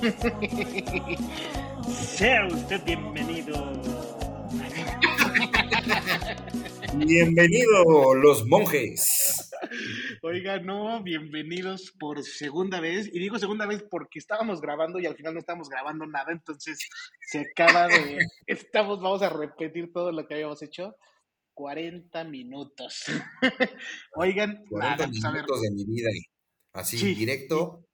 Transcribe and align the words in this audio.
Sea 1.90 2.46
usted 2.46 2.82
bienvenido. 2.84 3.70
Bienvenido, 6.96 8.14
los 8.14 8.46
monjes. 8.46 9.50
Oiga, 10.22 10.58
no, 10.58 11.02
bienvenidos 11.02 11.92
por 11.98 12.22
segunda 12.22 12.80
vez. 12.80 13.10
Y 13.12 13.18
digo 13.18 13.38
segunda 13.38 13.66
vez 13.66 13.84
porque 13.90 14.18
estábamos 14.18 14.62
grabando 14.62 14.98
y 15.00 15.06
al 15.06 15.16
final 15.16 15.34
no 15.34 15.40
estábamos 15.40 15.68
grabando 15.68 16.06
nada, 16.06 16.32
entonces 16.32 16.78
se 17.20 17.40
acaba 17.40 17.86
de... 17.88 18.20
Estamos, 18.46 19.02
vamos 19.02 19.20
a 19.20 19.28
repetir 19.28 19.92
todo 19.92 20.12
lo 20.12 20.26
que 20.26 20.32
habíamos 20.34 20.62
hecho. 20.62 20.96
40 21.52 22.24
minutos. 22.24 23.04
Oigan, 24.16 24.64
40 24.70 24.96
nada, 24.96 25.06
pues, 25.08 25.24
a 25.26 25.30
ver. 25.30 25.42
minutos 25.42 25.60
de 25.60 25.70
mi 25.72 25.84
vida. 25.84 26.08
Así, 26.72 26.96
Sí. 26.96 27.14
directo 27.14 27.84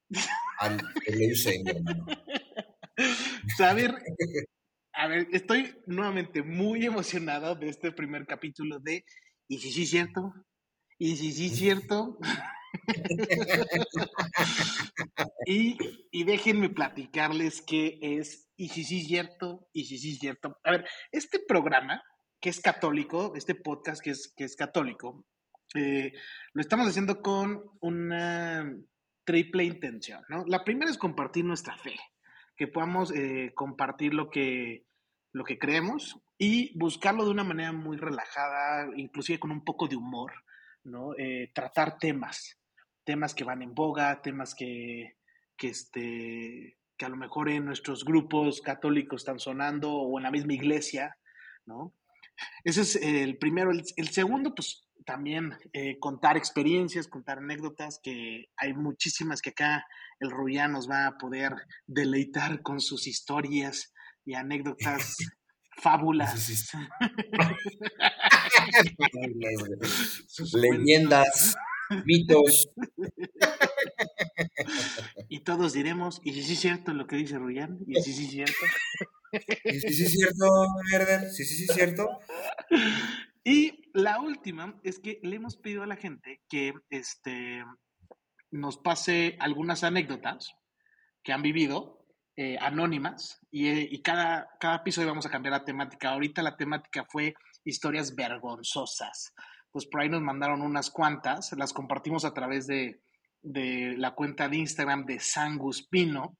mi 1.64 1.70
hermano. 1.70 2.06
Pues, 2.96 3.60
a 3.60 3.74
ver, 3.74 3.94
a 4.94 5.06
ver, 5.06 5.28
estoy 5.30 5.76
nuevamente 5.84 6.42
muy 6.42 6.86
emocionado 6.86 7.54
de 7.54 7.68
este 7.68 7.92
primer 7.92 8.26
capítulo 8.26 8.78
de 8.78 9.04
¿Y 9.48 9.58
si 9.58 9.70
sí 9.70 9.84
cierto? 9.84 10.32
¿Y 10.98 11.16
si 11.16 11.32
sí 11.32 11.50
cierto? 11.50 12.18
y, 15.46 15.76
y 16.10 16.24
déjenme 16.24 16.70
platicarles 16.70 17.60
qué 17.60 17.98
es 18.00 18.46
¿Y 18.56 18.70
si 18.70 18.84
sí 18.84 19.04
cierto? 19.04 19.68
¿Y 19.72 19.84
si 19.84 19.98
sí 19.98 20.16
cierto? 20.16 20.58
A 20.64 20.70
ver, 20.70 20.88
este 21.12 21.40
programa 21.46 22.02
que 22.40 22.48
es 22.48 22.60
católico, 22.60 23.34
este 23.36 23.54
podcast 23.54 24.02
que 24.02 24.10
es, 24.10 24.32
que 24.34 24.44
es 24.44 24.56
católico, 24.56 25.26
eh, 25.74 26.12
lo 26.54 26.62
estamos 26.62 26.88
haciendo 26.88 27.20
con 27.20 27.62
una 27.80 28.74
triple 29.26 29.64
intención, 29.64 30.24
¿no? 30.30 30.44
La 30.46 30.64
primera 30.64 30.90
es 30.90 30.96
compartir 30.96 31.44
nuestra 31.44 31.76
fe, 31.76 31.96
que 32.56 32.68
podamos 32.68 33.12
eh, 33.12 33.52
compartir 33.54 34.14
lo 34.14 34.30
que, 34.30 34.86
lo 35.32 35.44
que 35.44 35.58
creemos 35.58 36.18
y 36.38 36.76
buscarlo 36.78 37.24
de 37.24 37.32
una 37.32 37.44
manera 37.44 37.72
muy 37.72 37.98
relajada, 37.98 38.88
inclusive 38.96 39.38
con 39.38 39.50
un 39.50 39.64
poco 39.64 39.88
de 39.88 39.96
humor, 39.96 40.32
¿no? 40.84 41.10
Eh, 41.18 41.50
tratar 41.52 41.98
temas, 41.98 42.58
temas 43.04 43.34
que 43.34 43.44
van 43.44 43.62
en 43.62 43.74
boga, 43.74 44.22
temas 44.22 44.54
que, 44.54 45.16
que, 45.56 45.68
este, 45.68 46.78
que 46.96 47.04
a 47.04 47.08
lo 47.08 47.16
mejor 47.16 47.50
en 47.50 47.64
nuestros 47.64 48.04
grupos 48.04 48.60
católicos 48.60 49.22
están 49.22 49.40
sonando 49.40 49.92
o 49.92 50.18
en 50.18 50.22
la 50.22 50.30
misma 50.30 50.54
iglesia, 50.54 51.18
¿no? 51.66 51.92
Ese 52.64 52.82
es 52.82 52.96
el 52.96 53.38
primero. 53.38 53.72
El, 53.72 53.82
el 53.96 54.08
segundo, 54.10 54.54
pues 54.54 54.85
también 55.06 55.56
eh, 55.72 55.98
contar 55.98 56.36
experiencias, 56.36 57.08
contar 57.08 57.38
anécdotas, 57.38 58.00
que 58.02 58.50
hay 58.56 58.74
muchísimas 58.74 59.40
que 59.40 59.50
acá 59.50 59.86
el 60.20 60.30
Rullán 60.30 60.72
nos 60.72 60.90
va 60.90 61.06
a 61.06 61.16
poder 61.16 61.54
deleitar 61.86 62.60
con 62.62 62.80
sus 62.80 63.06
historias 63.06 63.94
y 64.24 64.34
anécdotas, 64.34 65.16
fábulas. 65.82 66.38
Sí, 66.38 66.56
sí, 66.56 66.76
sus 70.26 70.52
Leyendas, 70.54 71.56
mitos. 72.04 72.68
Y 75.28 75.40
todos 75.40 75.72
diremos, 75.72 76.20
y 76.24 76.32
si 76.32 76.42
sí 76.42 76.52
es 76.54 76.60
cierto 76.60 76.92
lo 76.92 77.06
que 77.06 77.16
dice 77.16 77.38
Rullán, 77.38 77.78
y 77.86 78.00
si 78.02 78.12
sí 78.12 78.24
es 78.24 78.30
cierto. 78.30 78.66
Sí, 79.32 79.80
sí, 79.80 79.92
sí, 79.92 80.04
es 80.04 80.12
cierto, 80.12 80.46
Herder. 80.92 81.30
Sí, 81.30 81.44
sí, 81.44 81.56
sí, 81.56 81.64
es 81.68 81.74
cierto. 81.74 82.08
Y 83.48 83.92
la 83.94 84.20
última 84.20 84.74
es 84.82 84.98
que 84.98 85.20
le 85.22 85.36
hemos 85.36 85.56
pedido 85.56 85.84
a 85.84 85.86
la 85.86 85.94
gente 85.94 86.42
que 86.48 86.74
este, 86.90 87.62
nos 88.50 88.76
pase 88.78 89.36
algunas 89.38 89.84
anécdotas 89.84 90.52
que 91.22 91.32
han 91.32 91.42
vivido, 91.42 92.04
eh, 92.34 92.58
anónimas, 92.60 93.38
y, 93.52 93.68
eh, 93.68 93.88
y 93.88 94.02
cada, 94.02 94.48
cada 94.58 94.78
episodio 94.78 95.06
vamos 95.06 95.26
a 95.26 95.30
cambiar 95.30 95.52
la 95.52 95.64
temática. 95.64 96.10
Ahorita 96.10 96.42
la 96.42 96.56
temática 96.56 97.06
fue 97.08 97.36
historias 97.64 98.16
vergonzosas. 98.16 99.32
Pues 99.70 99.86
por 99.86 100.00
ahí 100.00 100.08
nos 100.08 100.22
mandaron 100.22 100.60
unas 100.60 100.90
cuantas, 100.90 101.52
las 101.52 101.72
compartimos 101.72 102.24
a 102.24 102.34
través 102.34 102.66
de, 102.66 103.00
de 103.42 103.94
la 103.96 104.16
cuenta 104.16 104.48
de 104.48 104.56
Instagram 104.56 105.06
de 105.06 105.20
Sangus 105.20 105.86
Pino, 105.86 106.36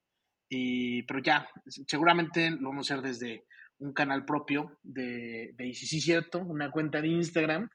y, 0.49 1.05
pero 1.05 1.21
ya, 1.21 1.49
seguramente 1.87 2.51
lo 2.51 2.71
vamos 2.71 2.91
a 2.91 2.95
hacer 2.95 3.07
desde 3.07 3.47
un 3.79 3.93
canal 3.93 4.25
propio 4.25 4.79
de, 4.83 5.53
de 5.57 5.75
sí 5.75 6.01
cierto, 6.01 6.41
una 6.41 6.71
cuenta 6.71 7.01
de 7.01 7.09
Instagram 7.09 7.71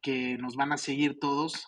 que 0.00 0.36
nos 0.38 0.56
van 0.56 0.72
a 0.72 0.76
seguir 0.76 1.18
todos 1.18 1.66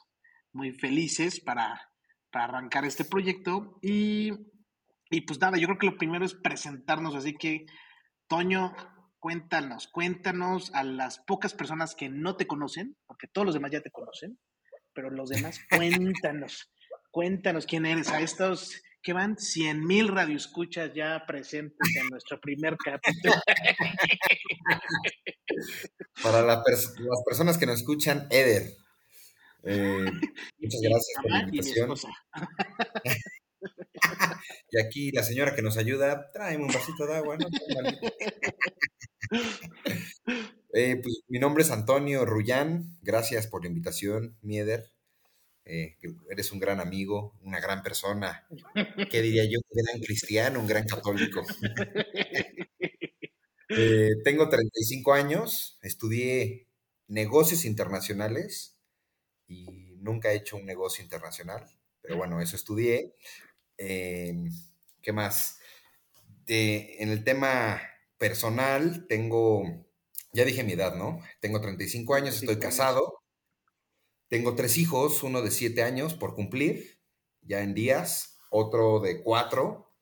muy 0.52 0.72
felices 0.72 1.40
para, 1.40 1.90
para 2.30 2.44
arrancar 2.44 2.84
este 2.84 3.04
proyecto. 3.04 3.78
Y, 3.82 4.32
y 5.10 5.22
pues 5.22 5.40
nada, 5.40 5.58
yo 5.58 5.66
creo 5.66 5.78
que 5.78 5.86
lo 5.86 5.96
primero 5.96 6.24
es 6.24 6.34
presentarnos, 6.34 7.14
así 7.14 7.34
que 7.34 7.66
Toño, 8.28 8.74
cuéntanos, 9.18 9.88
cuéntanos 9.88 10.72
a 10.74 10.84
las 10.84 11.18
pocas 11.20 11.54
personas 11.54 11.94
que 11.94 12.10
no 12.10 12.36
te 12.36 12.46
conocen, 12.46 12.96
porque 13.06 13.26
todos 13.26 13.46
los 13.46 13.54
demás 13.54 13.70
ya 13.70 13.80
te 13.80 13.90
conocen, 13.90 14.38
pero 14.92 15.10
los 15.10 15.30
demás 15.30 15.60
cuéntanos, 15.70 16.70
cuéntanos 17.10 17.64
quién 17.64 17.86
eres, 17.86 18.10
a 18.10 18.20
estos 18.20 18.82
que 19.02 19.12
van 19.12 19.38
100 19.38 19.84
mil 19.86 20.08
radioescuchas 20.08 20.92
ya 20.94 21.24
presentes 21.26 21.76
en 21.96 22.08
nuestro 22.08 22.40
primer 22.40 22.76
capítulo. 22.76 23.34
Para 26.22 26.42
la 26.42 26.62
pers- 26.62 26.94
las 26.98 27.22
personas 27.26 27.58
que 27.58 27.66
nos 27.66 27.80
escuchan, 27.80 28.26
Eder. 28.30 28.72
eh, 29.64 30.04
muchas 30.58 30.80
gracias 30.82 31.16
por 31.22 31.30
la 31.30 31.40
invitación. 31.42 31.94
Y 34.70 34.78
aquí 34.80 35.10
la 35.10 35.24
señora 35.24 35.54
que 35.54 35.62
nos 35.62 35.76
ayuda, 35.78 36.30
tráeme 36.32 36.64
un 36.64 36.72
vasito 36.72 37.06
de 37.06 37.16
agua, 37.16 37.36
¿no? 37.36 37.48
Eh, 40.74 40.96
pues, 41.02 41.20
mi 41.28 41.38
nombre 41.38 41.62
es 41.62 41.70
Antonio 41.70 42.24
Rullán, 42.26 42.98
gracias 43.02 43.46
por 43.46 43.62
la 43.62 43.68
invitación, 43.68 44.36
Mieder. 44.42 44.90
Eh, 45.68 45.96
que 46.00 46.14
eres 46.30 46.52
un 46.52 46.60
gran 46.60 46.80
amigo, 46.80 47.34
una 47.42 47.60
gran 47.60 47.82
persona. 47.82 48.46
¿Qué 49.10 49.22
diría 49.22 49.44
yo? 49.44 49.58
Un 49.70 49.82
gran 49.84 50.00
cristiano, 50.02 50.60
un 50.60 50.66
gran 50.68 50.86
católico. 50.86 51.44
Eh, 53.74 54.10
tengo 54.24 54.48
35 54.48 55.12
años, 55.12 55.78
estudié 55.82 56.68
negocios 57.06 57.64
internacionales 57.64 58.78
y 59.48 59.96
nunca 59.98 60.32
he 60.32 60.36
hecho 60.36 60.56
un 60.56 60.66
negocio 60.66 61.04
internacional, 61.04 61.66
pero 62.02 62.16
bueno, 62.18 62.40
eso 62.40 62.56
estudié. 62.56 63.14
Eh, 63.78 64.34
¿Qué 65.02 65.12
más? 65.12 65.60
De- 66.46 66.96
en 67.02 67.10
el 67.10 67.24
tema 67.24 67.82
personal, 68.18 69.06
tengo, 69.08 69.64
ya 70.32 70.44
dije 70.44 70.64
mi 70.64 70.72
edad, 70.74 70.96
¿no? 70.96 71.20
Tengo 71.40 71.60
35 71.60 72.14
años, 72.14 72.36
estoy 72.36 72.58
35 72.58 72.66
años. 72.66 72.78
casado, 72.78 73.17
tengo 74.28 74.54
tres 74.54 74.76
hijos, 74.78 75.22
uno 75.22 75.42
de 75.42 75.50
7 75.50 75.82
años 75.82 76.14
por 76.14 76.34
cumplir, 76.34 77.00
ya 77.42 77.62
en 77.62 77.74
días, 77.74 78.38
otro 78.50 79.00
de 79.00 79.22
4 79.22 79.92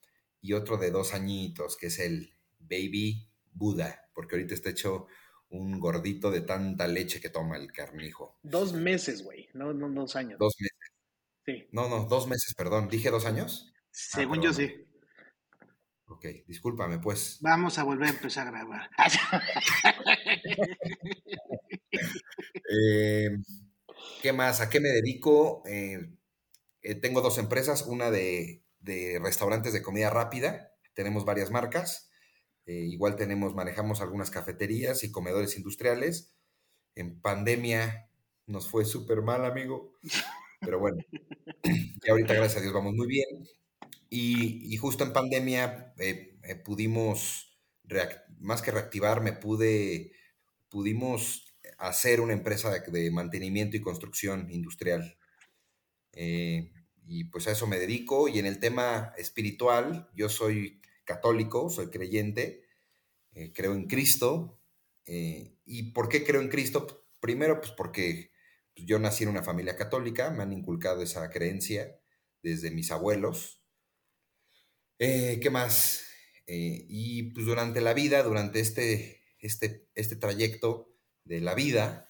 y 0.41 0.53
otro 0.53 0.77
de 0.77 0.91
2 0.91 1.15
añitos, 1.15 1.77
que 1.77 1.87
es 1.87 1.99
el 1.99 2.33
baby 2.59 3.31
Buda, 3.53 4.09
porque 4.15 4.37
ahorita 4.37 4.55
está 4.55 4.71
hecho 4.71 5.07
un 5.49 5.79
gordito 5.79 6.31
de 6.31 6.41
tanta 6.41 6.89
leche 6.89 7.21
que 7.21 7.31
toma 7.31 7.57
el 7.57 7.73
carnijo. 7.73 8.39
Dos 8.43 8.73
meses, 8.73 9.23
güey, 9.23 9.49
no, 9.55 9.73
no 9.73 9.89
dos 9.89 10.17
años. 10.17 10.39
Dos 10.39 10.55
meses. 10.59 10.77
Sí, 11.45 11.69
No, 11.71 11.89
no, 11.89 12.07
dos 12.07 12.27
meses, 12.27 12.55
perdón. 12.57 12.89
¿Dije 12.89 13.11
dos 13.11 13.25
años? 13.25 13.73
según 13.93 14.43
yo 14.43 14.53
perdón. 14.53 14.55
sí. 14.55 14.83
Ok, 16.09 16.25
discúlpame, 16.47 16.99
pues. 16.99 17.39
Vamos 17.41 17.79
a 17.79 17.85
volver 17.85 18.09
a 18.09 18.11
empezar 18.11 18.49
a 18.49 18.51
grabar. 18.51 18.91
Eh, 22.69 23.29
¿Qué 24.27 24.33
más? 24.33 24.61
¿A 24.61 24.69
qué 24.69 24.81
me 24.81 24.89
dedico? 24.89 25.63
Eh, 25.67 26.01
eh, 26.83 26.97
tengo 26.97 27.21
dos 27.21 27.39
empresas, 27.39 27.83
una 27.87 28.11
de, 28.11 28.65
de 28.81 29.21
restaurantes 29.23 29.73
de 29.73 29.83
comida 29.83 30.11
rápida, 30.11 30.73
tenemos 30.95 31.25
varias 31.25 31.53
marcas, 31.53 32.11
eh, 32.67 32.73
igual 32.91 33.15
tenemos, 33.15 33.55
manejamos 33.55 34.01
algunas 34.01 34.31
cafeterías 34.31 35.05
y 35.05 35.13
comedores 35.13 35.57
industriales. 35.57 36.35
En 36.97 37.21
pandemia 37.21 38.11
nos 38.47 38.69
fue 38.69 38.85
súper 38.85 39.23
mal, 39.23 39.45
amigo, 39.45 39.93
pero 40.61 40.81
bueno, 40.81 40.99
y 41.65 42.11
ahorita 42.11 42.35
gracias 42.35 42.59
a 42.59 42.63
Dios 42.63 42.75
vamos 42.75 42.95
muy 42.95 43.07
bien. 43.07 43.29
Y, 44.11 44.75
y 44.75 44.77
justo 44.79 45.05
en 45.05 45.13
pandemia 45.13 45.95
pudimos, 46.65 47.59
más 48.41 48.63
que 48.63 48.73
reactivar, 48.73 49.21
me 49.21 49.35
pude, 49.35 50.13
pudimos 50.69 51.46
hacer 51.79 52.21
una 52.21 52.33
empresa 52.33 52.71
de, 52.71 53.11
mantenimiento 53.11 53.77
y 53.77 53.81
construcción 53.81 54.51
industrial. 54.51 55.17
Eh, 56.13 56.73
y 57.07 57.25
pues 57.25 57.47
a 57.47 57.53
eso 57.53 57.67
me 57.67 57.79
dedico. 57.79 58.29
Y 58.29 58.39
en 58.39 58.47
el 58.47 58.59
tema 58.59 59.13
espiritual, 59.19 60.09
yo 60.15 60.29
soy 60.29 60.81
católico, 61.05 61.71
soy 61.71 61.89
creyente, 61.89 62.65
eh, 63.33 63.53
creo 63.55 63.75
en 63.75 63.87
Cristo. 63.87 64.61
eh, 65.07 65.53
¿Y 65.65 65.93
por 65.93 66.09
qué 66.09 66.25
creo 66.25 66.41
en 66.41 66.49
Cristo? 66.49 67.07
Primero, 67.21 67.61
pues 67.61 67.73
porque 67.73 68.33
pues, 68.75 68.87
yo 68.87 68.99
nací 68.99 69.25
en 69.25 69.31
una 69.31 69.43
familia 69.43 69.77
católica, 69.77 70.31
me 70.31 70.43
han 70.43 70.53
inculcado 70.53 71.03
esa 71.03 71.29
creencia 71.31 71.99
desde 72.43 72.71
mis 72.71 72.91
abuelos. 72.91 73.61
¿Qué 74.99 75.49
más? 75.53 76.07
Y 76.47 77.25
pues 77.35 77.45
durante 77.45 77.81
la 77.83 77.93
vida, 77.93 78.23
durante 78.23 78.61
este, 78.61 79.23
este, 79.41 79.89
este 79.95 80.17
trayecto 80.17 80.96
de 81.27 81.41
la 81.41 81.55
vida, 81.55 82.09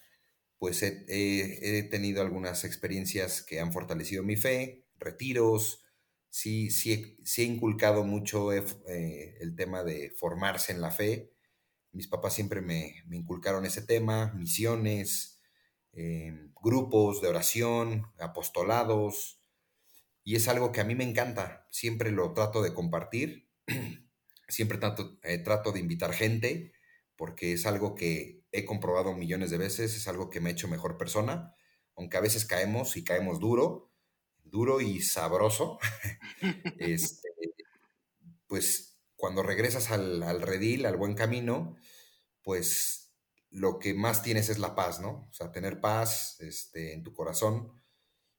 pues 0.59 0.81
he, 0.81 1.87
tenido 1.91 2.21
algunas 2.21 2.63
experiencias 2.63 3.43
que 3.43 3.59
han 3.59 3.73
fortalecido 3.73 4.23
mi 4.23 4.35
fe, 4.35 4.85
retiros, 4.97 5.83
sí, 6.29 6.71
sí, 6.71 7.17
sí 7.23 7.43
he 7.43 7.45
inculcado 7.45 8.03
mucho 8.03 8.51
eh, 8.51 8.63
eh, 8.87 9.35
el 9.39 9.55
tema 9.55 9.83
de 9.83 10.11
formarse 10.17 10.71
en 10.71 10.81
la 10.81 10.91
fe. 10.91 11.31
Mis 11.91 12.07
papás 12.07 12.33
siempre 12.33 12.61
me, 12.61 13.03
me 13.07 13.17
inculcaron 13.17 13.65
ese 13.65 13.81
tema, 13.81 14.33
misiones, 14.33 15.41
eh, 15.93 16.33
grupos 16.61 17.21
de 17.21 17.27
oración, 17.27 18.07
apostolados, 18.19 19.41
y 20.23 20.35
es 20.35 20.47
algo 20.47 20.71
que 20.71 20.81
a 20.81 20.85
mí 20.85 20.95
me 20.95 21.05
encanta. 21.05 21.67
Siempre 21.71 22.11
lo 22.11 22.33
trato 22.33 22.61
de 22.61 22.73
compartir, 22.73 23.49
siempre 24.47 24.77
trato, 24.77 25.19
trato 25.43 25.71
de 25.71 25.79
invitar 25.79 26.13
gente, 26.13 26.73
porque 27.15 27.53
es 27.53 27.65
algo 27.65 27.95
que 27.95 28.43
he 28.59 28.65
comprobado 28.65 29.13
millones 29.13 29.51
de 29.51 29.57
veces, 29.57 29.95
es 29.95 30.07
algo 30.07 30.29
que 30.29 30.39
me 30.39 30.49
ha 30.49 30.53
hecho 30.53 30.67
mejor 30.67 30.97
persona, 30.97 31.55
aunque 31.95 32.17
a 32.17 32.21
veces 32.21 32.45
caemos 32.45 32.97
y 32.97 33.03
caemos 33.03 33.39
duro, 33.39 33.91
duro 34.43 34.81
y 34.81 35.01
sabroso. 35.01 35.79
Este, 36.79 37.29
pues 38.47 38.99
cuando 39.15 39.43
regresas 39.43 39.91
al, 39.91 40.21
al 40.23 40.41
redil, 40.41 40.85
al 40.85 40.97
buen 40.97 41.15
camino, 41.15 41.75
pues 42.43 43.11
lo 43.49 43.79
que 43.79 43.93
más 43.93 44.21
tienes 44.21 44.49
es 44.49 44.59
la 44.59 44.75
paz, 44.75 44.99
¿no? 44.99 45.27
O 45.29 45.33
sea, 45.33 45.51
tener 45.51 45.81
paz 45.81 46.37
este, 46.39 46.93
en 46.93 47.03
tu 47.03 47.13
corazón 47.13 47.71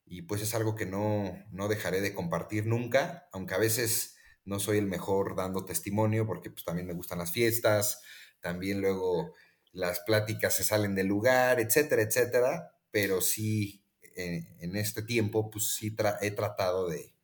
y 0.04 0.22
pues 0.22 0.42
es 0.42 0.54
algo 0.54 0.74
que 0.74 0.86
no, 0.86 1.44
no 1.50 1.68
dejaré 1.68 2.00
de 2.00 2.14
compartir 2.14 2.66
nunca, 2.66 3.28
aunque 3.32 3.54
a 3.54 3.58
veces 3.58 4.16
no 4.44 4.58
soy 4.58 4.78
el 4.78 4.86
mejor 4.86 5.36
dando 5.36 5.64
testimonio 5.64 6.26
porque 6.26 6.50
pues 6.50 6.64
también 6.64 6.86
me 6.86 6.94
gustan 6.94 7.18
las 7.18 7.32
fiestas, 7.32 8.00
también 8.40 8.80
luego 8.80 9.34
las 9.78 10.00
pláticas 10.00 10.56
se 10.56 10.64
salen 10.64 10.96
del 10.96 11.06
lugar, 11.06 11.60
etcétera, 11.60 12.02
etcétera, 12.02 12.72
pero 12.90 13.20
sí 13.20 13.84
en, 14.16 14.74
este 14.74 15.02
tiempo 15.02 15.50
pues 15.50 15.76
sí 15.76 15.94
he 16.20 16.30
tratado 16.32 16.88
de, 16.88 17.14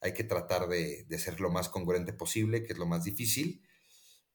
hay 0.00 0.14
que 0.14 0.24
tratar 0.24 0.66
de, 0.66 1.04
de 1.04 1.18
ser 1.18 1.40
lo 1.40 1.50
más 1.50 1.68
congruente 1.68 2.14
posible, 2.14 2.64
que 2.64 2.72
es 2.72 2.78
lo 2.78 2.86
más 2.86 3.04
difícil. 3.04 3.62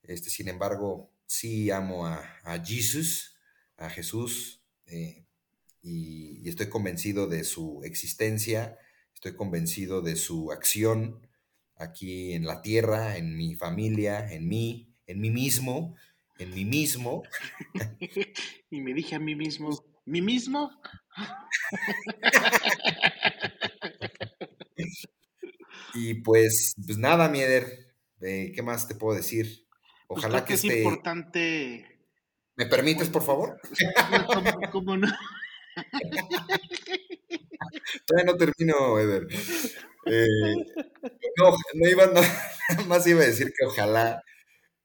Este, 0.04 0.30
sin 0.30 0.46
embargo, 0.48 1.10
sí 1.26 1.72
amo 1.72 2.06
a, 2.06 2.20
a 2.44 2.64
Jesus, 2.64 3.34
a 3.76 3.90
Jesús, 3.90 4.62
eh, 4.86 5.26
y 5.82 6.48
estoy 6.48 6.68
convencido 6.68 7.26
de 7.26 7.42
su 7.42 7.82
existencia, 7.82 8.78
estoy 9.12 9.34
convencido 9.34 10.02
de 10.02 10.14
su 10.14 10.52
acción 10.52 11.26
aquí 11.74 12.32
en 12.32 12.46
la 12.46 12.62
tierra, 12.62 13.16
en 13.16 13.36
mi 13.36 13.56
familia, 13.56 14.32
en 14.32 14.46
mí, 14.46 14.94
en 15.08 15.20
mí 15.20 15.30
mismo, 15.30 15.96
en 16.38 16.54
mí 16.54 16.64
mismo. 16.64 17.24
y 18.70 18.80
me 18.80 18.94
dije 18.94 19.16
a 19.16 19.18
mí 19.18 19.34
mismo, 19.34 19.70
¿mí 20.04 20.22
mismo? 20.22 20.70
Y 25.98 26.20
pues, 26.20 26.74
pues 26.84 26.98
nada, 26.98 27.30
Mieder, 27.30 27.94
eh, 28.20 28.52
¿qué 28.54 28.62
más 28.62 28.86
te 28.86 28.94
puedo 28.94 29.16
decir? 29.16 29.66
Pues 30.06 30.18
Ojalá 30.18 30.44
creo 30.44 30.46
que 30.46 30.54
es 30.54 30.64
este... 30.64 30.82
importante, 30.82 31.96
¿Me 32.56 32.66
permites, 32.66 33.10
por 33.10 33.22
favor? 33.22 33.60
no, 34.10 34.26
¿cómo, 34.26 34.50
cómo 34.72 34.96
no? 34.96 35.08
Todavía 38.06 38.32
no 38.32 38.38
termino, 38.38 38.98
Eder. 38.98 39.26
Eh, 40.06 40.26
no, 41.36 41.50
no 41.74 41.88
iba, 41.88 42.06
no, 42.06 42.22
más 42.86 43.06
iba 43.06 43.22
a 43.22 43.26
decir 43.26 43.52
que 43.56 43.66
ojalá, 43.66 44.22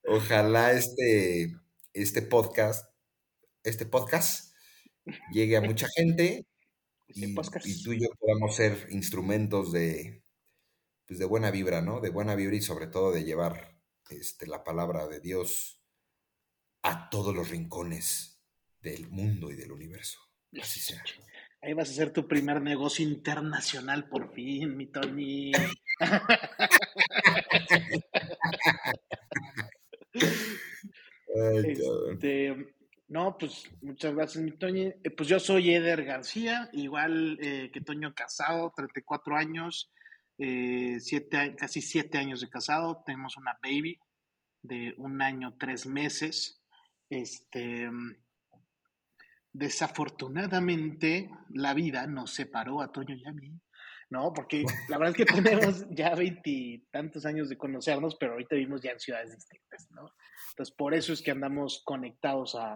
ojalá 0.04 0.72
este, 0.72 1.54
este 1.92 2.22
podcast, 2.22 2.90
este 3.64 3.86
podcast 3.86 4.54
llegue 5.32 5.56
a 5.56 5.60
mucha 5.60 5.86
gente 5.96 6.46
Este 7.08 7.26
y, 7.64 7.82
tú 7.82 7.92
y 7.92 8.00
yo 8.00 8.08
podamos 8.18 8.56
ser 8.56 8.86
instrumentos 8.90 9.72
de, 9.72 10.22
pues 11.06 11.18
de 11.18 11.24
buena 11.24 11.50
vibra, 11.50 11.82
¿no? 11.82 12.00
De 12.00 12.10
buena 12.10 12.34
vibra 12.34 12.56
y 12.56 12.62
sobre 12.62 12.86
todo 12.86 13.12
de 13.12 13.24
llevar 13.24 13.76
este, 14.10 14.46
la 14.46 14.64
palabra 14.64 15.06
de 15.06 15.20
Dios 15.20 15.80
a 16.82 17.10
todos 17.10 17.34
los 17.34 17.50
rincones 17.50 18.40
del 18.80 19.08
mundo 19.08 19.50
y 19.50 19.56
del 19.56 19.72
universo. 19.72 20.18
Así 20.60 20.80
sea. 20.80 21.02
Ahí 21.64 21.74
vas 21.74 21.90
a 21.90 21.92
hacer 21.92 22.12
tu 22.12 22.26
primer 22.26 22.60
negocio 22.60 23.06
internacional 23.06 24.08
por 24.08 24.34
fin, 24.34 24.76
mi 24.76 24.86
Tony. 24.86 25.52
Este, 31.34 32.74
no, 33.08 33.36
pues 33.38 33.70
muchas 33.80 34.14
gracias, 34.14 34.44
mi 34.44 34.52
Toño. 34.52 34.88
Eh, 35.02 35.10
pues 35.16 35.28
yo 35.28 35.40
soy 35.40 35.74
Eder 35.74 36.04
García, 36.04 36.68
igual 36.72 37.38
eh, 37.40 37.70
que 37.72 37.80
Toño 37.80 38.14
Casado, 38.14 38.72
34 38.74 39.36
años, 39.36 39.90
eh, 40.38 40.98
siete 41.00 41.54
casi 41.56 41.80
7 41.80 42.18
años 42.18 42.40
de 42.40 42.48
casado. 42.48 43.02
Tenemos 43.04 43.36
una 43.36 43.58
baby 43.62 43.98
de 44.62 44.94
un 44.98 45.22
año, 45.22 45.56
tres 45.58 45.86
meses. 45.86 46.62
Este, 47.08 47.90
desafortunadamente, 49.52 51.30
la 51.50 51.74
vida 51.74 52.06
nos 52.06 52.32
separó 52.32 52.80
a 52.80 52.92
Toño 52.92 53.14
y 53.14 53.26
a 53.26 53.32
mí. 53.32 53.52
No, 54.12 54.32
porque 54.34 54.62
la 54.88 54.98
verdad 54.98 55.14
es 55.18 55.24
que 55.26 55.32
tenemos 55.72 55.86
ya 55.90 56.14
veintitantos 56.14 57.24
años 57.24 57.48
de 57.48 57.56
conocernos, 57.56 58.14
pero 58.16 58.32
ahorita 58.32 58.54
vivimos 58.56 58.82
ya 58.82 58.90
en 58.90 59.00
ciudades 59.00 59.34
distintas, 59.34 59.90
¿no? 59.90 60.10
Entonces, 60.50 60.74
por 60.76 60.92
eso 60.94 61.12
es 61.14 61.22
que 61.22 61.30
andamos 61.30 61.82
conectados 61.84 62.54
a, 62.54 62.74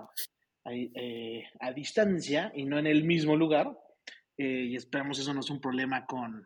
a, 0.64 0.72
eh, 0.72 1.44
a 1.60 1.72
distancia 1.72 2.50
y 2.54 2.64
no 2.64 2.78
en 2.78 2.86
el 2.86 3.04
mismo 3.04 3.36
lugar. 3.36 3.68
eh, 4.38 4.64
y 4.70 4.76
esperamos 4.76 5.18
eso 5.18 5.32
no 5.34 5.40
es 5.40 5.50
un 5.50 5.60
problema 5.60 6.04
con, 6.06 6.44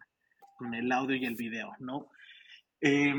con 0.56 0.74
el 0.74 0.90
audio 0.92 1.16
y 1.16 1.24
el 1.24 1.34
video, 1.36 1.72
¿no? 1.80 2.08
Eh, 2.80 3.12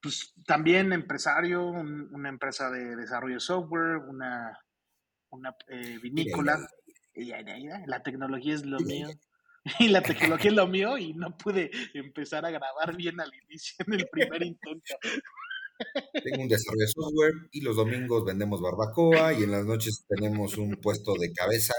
pues 0.00 0.34
también 0.46 0.92
empresario, 0.92 1.66
un- 1.66 2.08
una 2.14 2.28
empresa 2.28 2.70
de 2.70 2.96
desarrollo 2.96 3.34
de 3.34 3.40
software, 3.40 3.96
una, 4.08 4.58
una 5.30 5.54
eh, 5.68 5.98
vinícola. 6.02 6.56
La 7.86 8.02
tecnología 8.02 8.54
es 8.54 8.64
lo 8.66 8.78
mío. 8.80 9.08
Y 9.78 9.88
la 9.88 10.02
tecnología 10.02 10.50
es 10.50 10.56
lo 10.56 10.66
mío 10.66 10.98
y 10.98 11.14
no 11.14 11.36
pude 11.36 11.70
empezar 11.94 12.44
a 12.44 12.50
grabar 12.50 12.96
bien 12.96 13.20
al 13.20 13.32
inicio 13.46 13.84
en 13.86 13.94
el 13.94 14.08
primer 14.08 14.42
intento. 14.42 14.96
Tengo 16.24 16.42
un 16.42 16.48
desarrollo 16.48 16.80
de 16.80 16.88
software 16.88 17.32
y 17.52 17.60
los 17.60 17.76
domingos 17.76 18.24
vendemos 18.24 18.60
barbacoa 18.60 19.32
y 19.32 19.44
en 19.44 19.50
las 19.50 19.64
noches 19.64 20.04
tenemos 20.08 20.56
un 20.56 20.76
puesto 20.76 21.14
de 21.14 21.32
cabeza, 21.32 21.74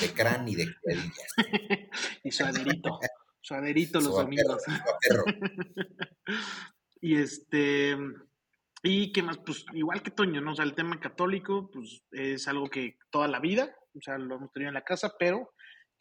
de 0.00 0.12
crán 0.12 0.48
y 0.48 0.56
de 0.56 0.66
quesadillas. 0.66 1.34
y 2.24 2.30
suaderito, 2.30 2.98
suaderito 3.40 4.00
los 4.00 4.14
domingos. 4.14 4.62
Y 7.00 7.16
este, 7.16 7.94
y 8.82 9.12
qué 9.12 9.22
más, 9.22 9.36
pues 9.36 9.66
igual 9.74 10.02
que 10.02 10.10
Toño, 10.10 10.40
¿no? 10.40 10.52
O 10.52 10.54
sea, 10.54 10.64
el 10.64 10.74
tema 10.74 10.98
católico, 10.98 11.70
pues 11.70 12.02
es 12.12 12.48
algo 12.48 12.70
que 12.70 12.96
toda 13.10 13.28
la 13.28 13.40
vida, 13.40 13.76
o 13.94 14.00
sea, 14.00 14.16
lo 14.16 14.36
hemos 14.36 14.50
tenido 14.52 14.70
en 14.70 14.74
la 14.74 14.84
casa, 14.84 15.14
pero 15.18 15.53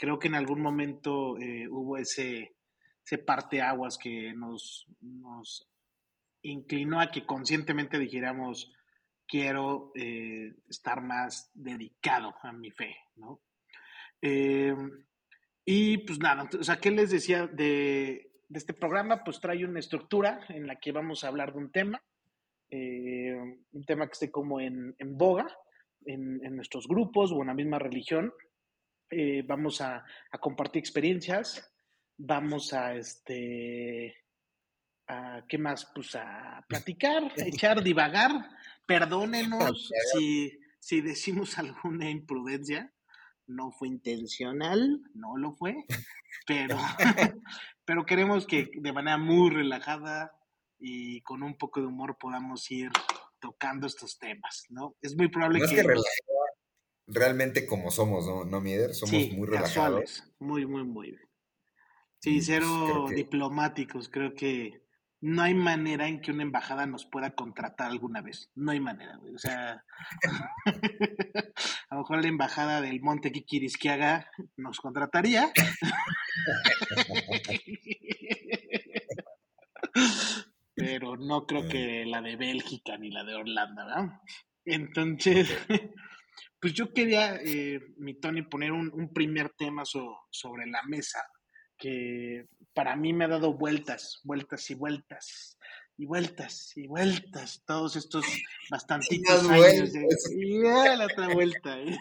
creo 0.03 0.19
que 0.19 0.27
en 0.27 0.36
algún 0.36 0.62
momento 0.62 1.38
eh, 1.39 1.65
hubo 1.69 1.95
ese, 1.95 2.57
ese 3.05 3.17
parteaguas 3.19 3.98
que 3.98 4.33
nos, 4.33 4.86
nos 5.00 5.72
inclinó 6.41 7.00
a 7.00 7.10
que 7.10 7.25
conscientemente 7.25 7.98
dijéramos, 7.98 8.74
quiero 9.25 9.93
eh, 9.95 10.55
estar 10.67 11.01
más 11.01 11.50
dedicado 11.53 12.36
a 12.41 12.51
mi 12.51 12.69
fe, 12.69 12.98
¿no? 13.15 13.39
Eh, 14.22 14.75
y 15.63 16.00
pues 16.00 16.19
nada, 16.19 16.50
o 16.60 16.63
sea, 16.65 16.81
¿qué 16.81 16.91
les 16.91 17.10
decía 17.10 17.48
de, 17.48 18.29
este 18.53 18.74
programa? 18.74 19.24
Pues 19.24 19.39
trae 19.39 19.63
una 19.63 19.79
estructura 19.79 20.41
en 20.50 20.67
la 20.67 20.75
que 20.81 20.91
vamos 20.91 21.24
a 21.24 21.29
hablar 21.29 21.53
de 21.53 21.60
un 21.60 21.72
tema, 21.72 22.03
un 22.69 23.86
tema 23.88 24.07
que 24.07 24.12
esté 24.12 24.29
como 24.29 24.60
en, 24.60 24.95
en 25.00 25.17
boga 25.17 25.48
en, 26.05 26.43
en, 26.43 26.57
nuestros 26.57 26.89
grupos 26.89 27.31
o 27.31 27.39
en 27.39 27.48
la 27.48 27.53
misma 27.53 27.79
religión. 27.79 28.33
Eh, 29.10 29.43
vamos 29.45 29.81
a, 29.81 30.03
a, 30.31 30.38
compartir 30.39 30.79
experiencias, 30.79 31.72
vamos 32.17 32.74
a 32.74 32.95
este, 32.95 34.15
a, 35.07 35.43
¿qué 35.48 35.57
más? 35.57 35.91
Pues 35.93 36.15
a 36.15 36.65
platicar, 36.67 37.24
a 37.24 37.31
echar, 37.45 37.83
divagar. 37.83 38.31
Perdónenos 38.86 39.91
si, 40.13 40.60
si 40.79 41.01
decimos 41.01 41.57
alguna 41.57 42.10
imprudencia 42.10 42.91
no 43.48 43.72
fue 43.72 43.88
intencional, 43.88 45.01
no 45.13 45.38
lo 45.38 45.51
fue, 45.51 45.75
pero, 46.48 46.77
pero 47.86 48.05
queremos 48.05 48.48
que 48.48 48.69
de 48.74 48.93
manera 48.93 49.17
muy 49.17 49.50
relajada 49.50 50.31
y 50.79 51.22
con 51.22 51.43
un 51.43 51.57
poco 51.57 51.81
de 51.81 51.88
humor 51.88 52.17
podamos 52.17 52.69
ir 52.72 52.91
tocando 53.39 53.88
estos 53.88 54.17
temas, 54.17 54.65
¿no? 54.69 54.95
Es 55.01 55.15
muy 55.15 55.27
probable 55.27 55.60
que... 55.60 55.83
realmente 57.07 57.65
como 57.65 57.91
somos, 57.91 58.25
¿no, 58.25 58.45
¿No 58.45 58.62
Mieder? 58.62 58.93
Somos 58.93 59.12
sí, 59.12 59.33
muy 59.36 59.48
relajados. 59.48 60.24
Muy, 60.39 60.65
muy, 60.65 60.83
muy. 60.83 61.17
Sí, 62.19 62.41
cero 62.41 62.65
pues, 62.67 62.91
creo 62.91 63.05
que... 63.07 63.15
diplomáticos, 63.15 64.10
creo 64.10 64.33
que 64.33 64.83
no 65.19 65.41
hay 65.41 65.53
manera 65.53 66.10
en 66.10 66.19
que 66.19 66.31
una 66.31 66.43
embajada 66.43 66.86
nos 66.86 67.05
pueda 67.05 67.33
contratar 67.33 67.89
alguna 67.89 68.22
vez. 68.22 68.51
No 68.55 68.72
hay 68.72 68.81
manera, 68.81 69.15
güey. 69.17 69.33
O 69.33 69.38
sea, 69.38 69.86
a 71.89 71.95
lo 71.95 72.00
mejor 72.00 72.22
la 72.22 72.27
embajada 72.27 72.81
del 72.81 73.01
Monte 73.01 73.31
Kikirisquiaga 73.31 74.29
nos 74.57 74.81
contrataría. 74.81 75.51
Pero 80.75 81.15
no 81.15 81.45
creo 81.45 81.69
que 81.69 82.03
la 82.05 82.22
de 82.22 82.36
Bélgica 82.36 82.98
ni 82.98 83.10
la 83.10 83.24
de 83.24 83.36
Holanda, 83.36 83.86
¿verdad? 83.86 84.19
Entonces, 84.65 85.48
pues 86.63 86.74
yo 86.75 86.93
quería, 86.93 87.36
eh, 87.43 87.82
mi 87.98 88.13
Tony, 88.13 88.43
poner 88.43 88.72
un, 88.72 89.12
primer 89.13 89.50
tema 89.50 89.84
sobre 89.84 90.65
la 90.65 90.82
mesa 90.84 91.20
que 91.77 92.46
para 92.74 92.96
mí 92.96 93.12
me 93.12 93.25
ha 93.25 93.27
dado 93.27 93.53
vueltas, 93.53 94.22
vueltas 94.24 94.70
y 94.70 94.75
vueltas, 94.75 95.58
y 95.98 96.05
vueltas 96.05 96.72
y 96.77 96.88
vueltas, 96.88 97.62
todos 97.65 97.98
estos 97.98 98.25
bastantitos 98.72 99.50
años. 99.50 99.91
y 100.32 100.60
la 100.62 101.05
otra 101.12 101.34
vuelta. 101.34 101.82
¿eh? 101.82 101.98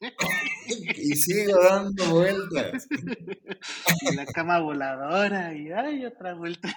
y 0.96 1.16
sigo 1.16 1.60
dando 1.64 2.08
vueltas. 2.08 2.86
y 4.02 4.14
la 4.14 4.26
cama 4.26 4.60
voladora, 4.60 5.54
y 5.54 5.72
ay, 5.72 6.06
otra 6.06 6.34
vuelta. 6.34 6.72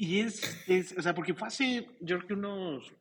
Y 0.00 0.20
es, 0.20 0.64
es, 0.68 0.96
o 0.96 1.02
sea, 1.02 1.14
porque 1.14 1.34
fue 1.34 1.48
hace, 1.48 1.86
yo 2.00 2.16
creo 2.18 2.28
que 2.28 2.34
unos, 2.34 2.92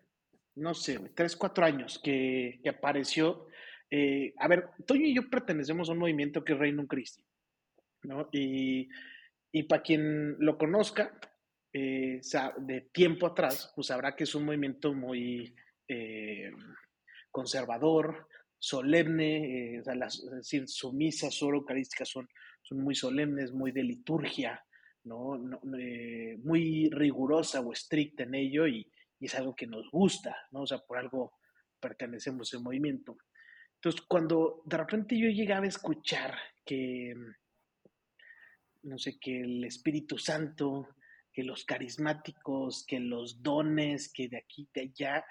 no 0.56 0.74
sé, 0.74 1.00
tres, 1.16 1.36
cuatro 1.36 1.66
años 1.66 2.00
que, 2.04 2.60
que 2.62 2.70
apareció 2.70 3.48
eh, 3.92 4.34
a 4.38 4.48
ver, 4.48 4.70
Toño 4.86 5.06
y 5.06 5.16
yo 5.16 5.30
pertenecemos 5.30 5.90
a 5.90 5.94
un 5.94 6.00
movimiento 6.00 6.44
que 6.44 6.54
es 6.54 6.60
Reino 6.60 6.86
Christi, 6.86 7.24
¿no? 8.04 8.30
Y, 8.32 8.90
para 9.68 9.82
quien 9.82 10.36
lo 10.40 10.58
conozca, 10.58 11.20
eh, 11.74 12.22
de 12.60 12.82
tiempo 12.92 13.28
atrás, 13.28 13.72
pues 13.76 13.88
sabrá 13.88 14.16
que 14.16 14.26
es 14.26 14.36
un 14.36 14.46
movimiento 14.46 14.94
muy 14.94 15.56
eh, 15.88 16.52
conservador, 17.32 18.28
solemne, 18.60 19.80
o 19.80 19.84
sea, 19.84 19.96
las, 19.96 20.20
es 20.20 20.32
decir, 20.32 20.66
eucarísticas 21.42 22.10
son, 22.10 22.28
son 22.62 22.82
muy 22.82 22.94
solemnes, 22.94 23.52
muy 23.52 23.72
de 23.72 23.84
liturgia, 23.84 24.64
¿no? 25.04 25.38
muy 26.44 26.90
rigurosa 26.90 27.62
o 27.62 27.72
estricta 27.72 28.24
en 28.24 28.36
ello 28.36 28.68
y, 28.68 28.92
y, 29.20 29.26
es 29.26 29.36
algo 29.36 29.56
que 29.56 29.68
nos 29.68 29.90
gusta, 29.92 30.36
¿no? 30.52 30.62
O 30.62 30.68
sea, 30.68 30.80
por 30.80 30.98
algo 30.98 31.34
pertenecemos 31.80 32.54
al 32.54 32.62
movimiento. 32.62 33.18
Entonces, 33.76 34.02
cuando 34.08 34.62
de 34.66 34.78
repente 34.78 35.18
yo 35.18 35.30
llegaba 35.30 35.66
a 35.66 35.70
escuchar 35.70 36.38
que, 36.66 37.14
no 38.84 38.98
sé, 38.98 39.18
que 39.20 39.42
el 39.42 39.64
Espíritu 39.64 40.18
Santo, 40.18 40.90
que 41.32 41.44
los 41.44 41.64
carismáticos, 41.64 42.86
que 42.86 43.00
los 43.00 43.42
dones, 43.42 44.12
que 44.12 44.28
de 44.28 44.38
aquí, 44.38 44.68
de 44.74 44.82
allá, 44.82 45.26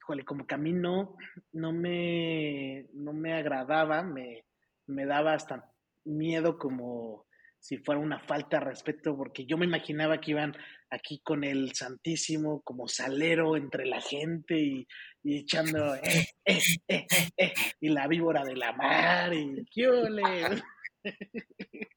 híjole, 0.00 0.24
como 0.24 0.46
que 0.46 0.54
a 0.54 0.58
mí 0.58 0.72
no, 0.72 1.16
me, 1.52 2.88
no 2.92 3.12
me 3.12 3.32
agradaba, 3.32 4.02
me, 4.02 4.44
me 4.86 5.06
daba 5.06 5.34
hasta 5.34 5.72
miedo 6.04 6.58
como 6.58 7.26
si 7.64 7.78
fuera 7.78 7.98
una 7.98 8.20
falta 8.20 8.58
de 8.58 8.66
respeto, 8.66 9.16
porque 9.16 9.46
yo 9.46 9.56
me 9.56 9.64
imaginaba 9.64 10.20
que 10.20 10.32
iban 10.32 10.54
aquí 10.90 11.22
con 11.24 11.44
el 11.44 11.74
Santísimo 11.74 12.60
como 12.60 12.88
salero 12.88 13.56
entre 13.56 13.86
la 13.86 14.02
gente 14.02 14.60
y, 14.60 14.86
echando 15.24 15.94
eh, 16.04 16.28
eh, 16.44 16.58
eh, 16.88 17.06
eh, 17.38 17.54
y 17.80 17.88
la 17.88 18.06
víbora 18.06 18.44
de 18.44 18.54
la 18.54 18.74
mar 18.74 19.32
y 19.32 19.64
qué 19.72 19.88
ole. 19.88 20.62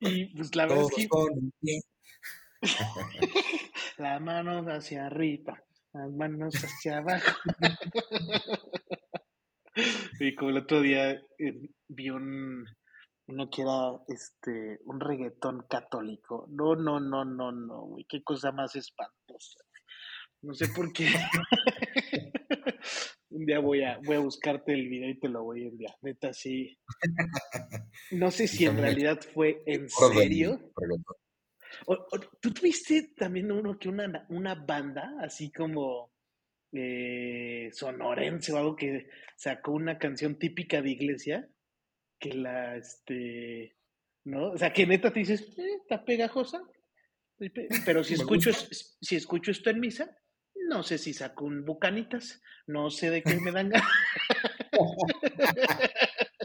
y 0.00 0.34
pues 0.34 0.56
la 0.56 0.64
verdad 0.64 0.86
es 0.96 1.06
que 1.60 1.80
las 3.98 4.22
manos 4.22 4.64
hacia 4.68 5.04
arriba, 5.04 5.62
las 5.92 6.10
manos 6.12 6.54
hacia 6.54 6.96
abajo. 6.96 7.36
y 10.18 10.34
como 10.34 10.50
el 10.50 10.56
otro 10.56 10.80
día 10.80 11.20
vi 11.88 12.08
un 12.08 12.64
uno 13.28 13.50
quiera 13.50 14.00
este 14.08 14.80
un 14.86 15.00
reggaetón 15.00 15.66
católico. 15.68 16.46
No, 16.50 16.74
no, 16.74 16.98
no, 16.98 17.24
no, 17.24 17.52
no, 17.52 17.82
güey, 17.82 18.04
qué 18.08 18.22
cosa 18.22 18.52
más 18.52 18.74
espantosa. 18.74 19.60
No 20.42 20.54
sé 20.54 20.68
por 20.68 20.92
qué. 20.92 21.08
un 23.30 23.44
día 23.44 23.60
voy 23.60 23.82
a, 23.82 23.98
voy 23.98 24.16
a 24.16 24.20
buscarte 24.20 24.72
el 24.72 24.88
video 24.88 25.10
y 25.10 25.18
te 25.18 25.28
lo 25.28 25.44
voy 25.44 25.64
a 25.64 25.68
enviar. 25.68 25.94
Neta, 26.00 26.32
sí. 26.32 26.78
No 28.10 28.30
sé 28.30 28.48
si 28.48 28.64
en 28.64 28.78
realidad 28.78 29.20
fue 29.34 29.62
en 29.66 29.88
serio. 29.90 30.72
¿Tú 32.40 32.52
tuviste 32.52 33.12
también 33.14 33.52
uno 33.52 33.78
que 33.78 33.90
una, 33.90 34.26
una 34.30 34.54
banda 34.54 35.16
así 35.20 35.52
como 35.52 36.12
eh, 36.72 37.68
sonorense 37.72 38.52
o 38.52 38.56
algo 38.56 38.76
que 38.76 39.08
sacó 39.36 39.72
una 39.72 39.98
canción 39.98 40.38
típica 40.38 40.80
de 40.80 40.90
iglesia? 40.90 41.48
Que 42.18 42.32
la, 42.34 42.76
este, 42.76 43.76
¿no? 44.24 44.52
O 44.52 44.58
sea, 44.58 44.72
que 44.72 44.86
neta 44.86 45.12
te 45.12 45.20
dices, 45.20 45.42
eh, 45.58 45.76
está 45.80 46.04
pegajosa, 46.04 46.62
pero 47.84 48.02
si 48.04 48.14
escucho, 48.20 48.50
si 48.52 49.16
escucho 49.16 49.50
esto 49.50 49.70
en 49.70 49.80
misa, 49.80 50.16
no 50.68 50.82
sé 50.82 50.98
si 50.98 51.14
saco 51.14 51.44
un 51.46 51.64
bucanitas, 51.64 52.42
no 52.66 52.90
sé 52.90 53.10
de 53.10 53.22
qué 53.22 53.36
me 53.40 53.52
dan 53.52 53.70
ganas. 53.70 53.88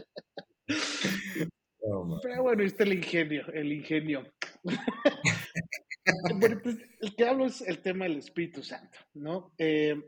pero 2.22 2.42
bueno, 2.42 2.62
está 2.62 2.84
el 2.84 2.94
ingenio, 2.94 3.46
el 3.52 3.72
ingenio. 3.72 4.32
bueno, 6.38 6.60
pues, 6.62 6.76
el 7.00 7.14
que 7.14 7.26
hablo 7.26 7.46
es 7.46 7.60
el 7.62 7.80
tema 7.80 8.04
del 8.04 8.18
Espíritu 8.18 8.62
Santo, 8.62 8.98
¿no? 9.14 9.52
Eh, 9.58 10.00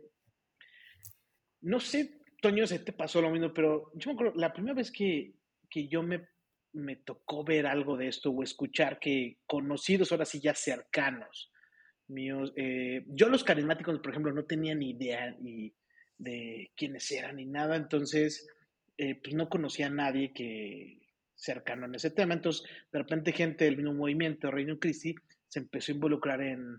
no 1.62 1.80
sé, 1.80 2.22
Toño, 2.40 2.66
se 2.66 2.78
te 2.78 2.92
pasó 2.92 3.20
lo 3.20 3.30
mismo, 3.30 3.52
pero 3.52 3.90
yo 3.94 4.10
me 4.10 4.14
acuerdo, 4.14 4.38
la 4.38 4.52
primera 4.52 4.74
vez 4.74 4.90
que, 4.90 5.34
que 5.68 5.88
yo 5.88 6.02
me, 6.02 6.28
me 6.72 6.96
tocó 6.96 7.44
ver 7.44 7.66
algo 7.66 7.96
de 7.96 8.08
esto 8.08 8.30
o 8.30 8.42
escuchar 8.42 8.98
que 8.98 9.38
conocidos 9.46 10.12
ahora 10.12 10.24
sí 10.24 10.40
ya 10.40 10.54
cercanos 10.54 11.50
míos, 12.08 12.52
eh, 12.56 13.04
yo 13.08 13.28
los 13.28 13.44
carismáticos, 13.44 13.98
por 13.98 14.10
ejemplo, 14.10 14.32
no 14.32 14.44
tenía 14.44 14.74
ni 14.74 14.90
idea 14.90 15.34
ni 15.40 15.74
de 16.18 16.70
quiénes 16.76 17.10
eran 17.10 17.36
ni 17.36 17.46
nada, 17.46 17.76
entonces 17.76 18.48
eh, 18.96 19.20
pues 19.22 19.34
no 19.34 19.48
conocía 19.48 19.86
a 19.86 19.90
nadie 19.90 20.32
que 20.32 21.00
cercano 21.34 21.86
en 21.86 21.94
ese 21.94 22.10
tema, 22.10 22.34
entonces 22.34 22.64
de 22.92 22.98
repente 22.98 23.32
gente 23.32 23.64
del 23.64 23.76
mismo 23.76 23.92
movimiento, 23.92 24.50
Reino 24.50 24.78
Cristi, 24.78 25.14
se 25.48 25.58
empezó 25.58 25.92
a 25.92 25.96
involucrar 25.96 26.40
en, 26.40 26.76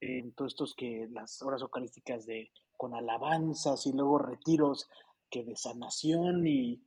en 0.00 0.32
todos 0.32 0.52
estos 0.52 0.74
que 0.74 1.06
las 1.10 1.40
horas 1.42 1.62
eucarísticas 1.62 2.26
de 2.26 2.50
con 2.76 2.94
alabanzas 2.94 3.86
y 3.86 3.92
luego 3.92 4.18
retiros 4.18 4.88
que 5.30 5.44
de 5.44 5.56
sanación 5.56 6.46
y 6.46 6.82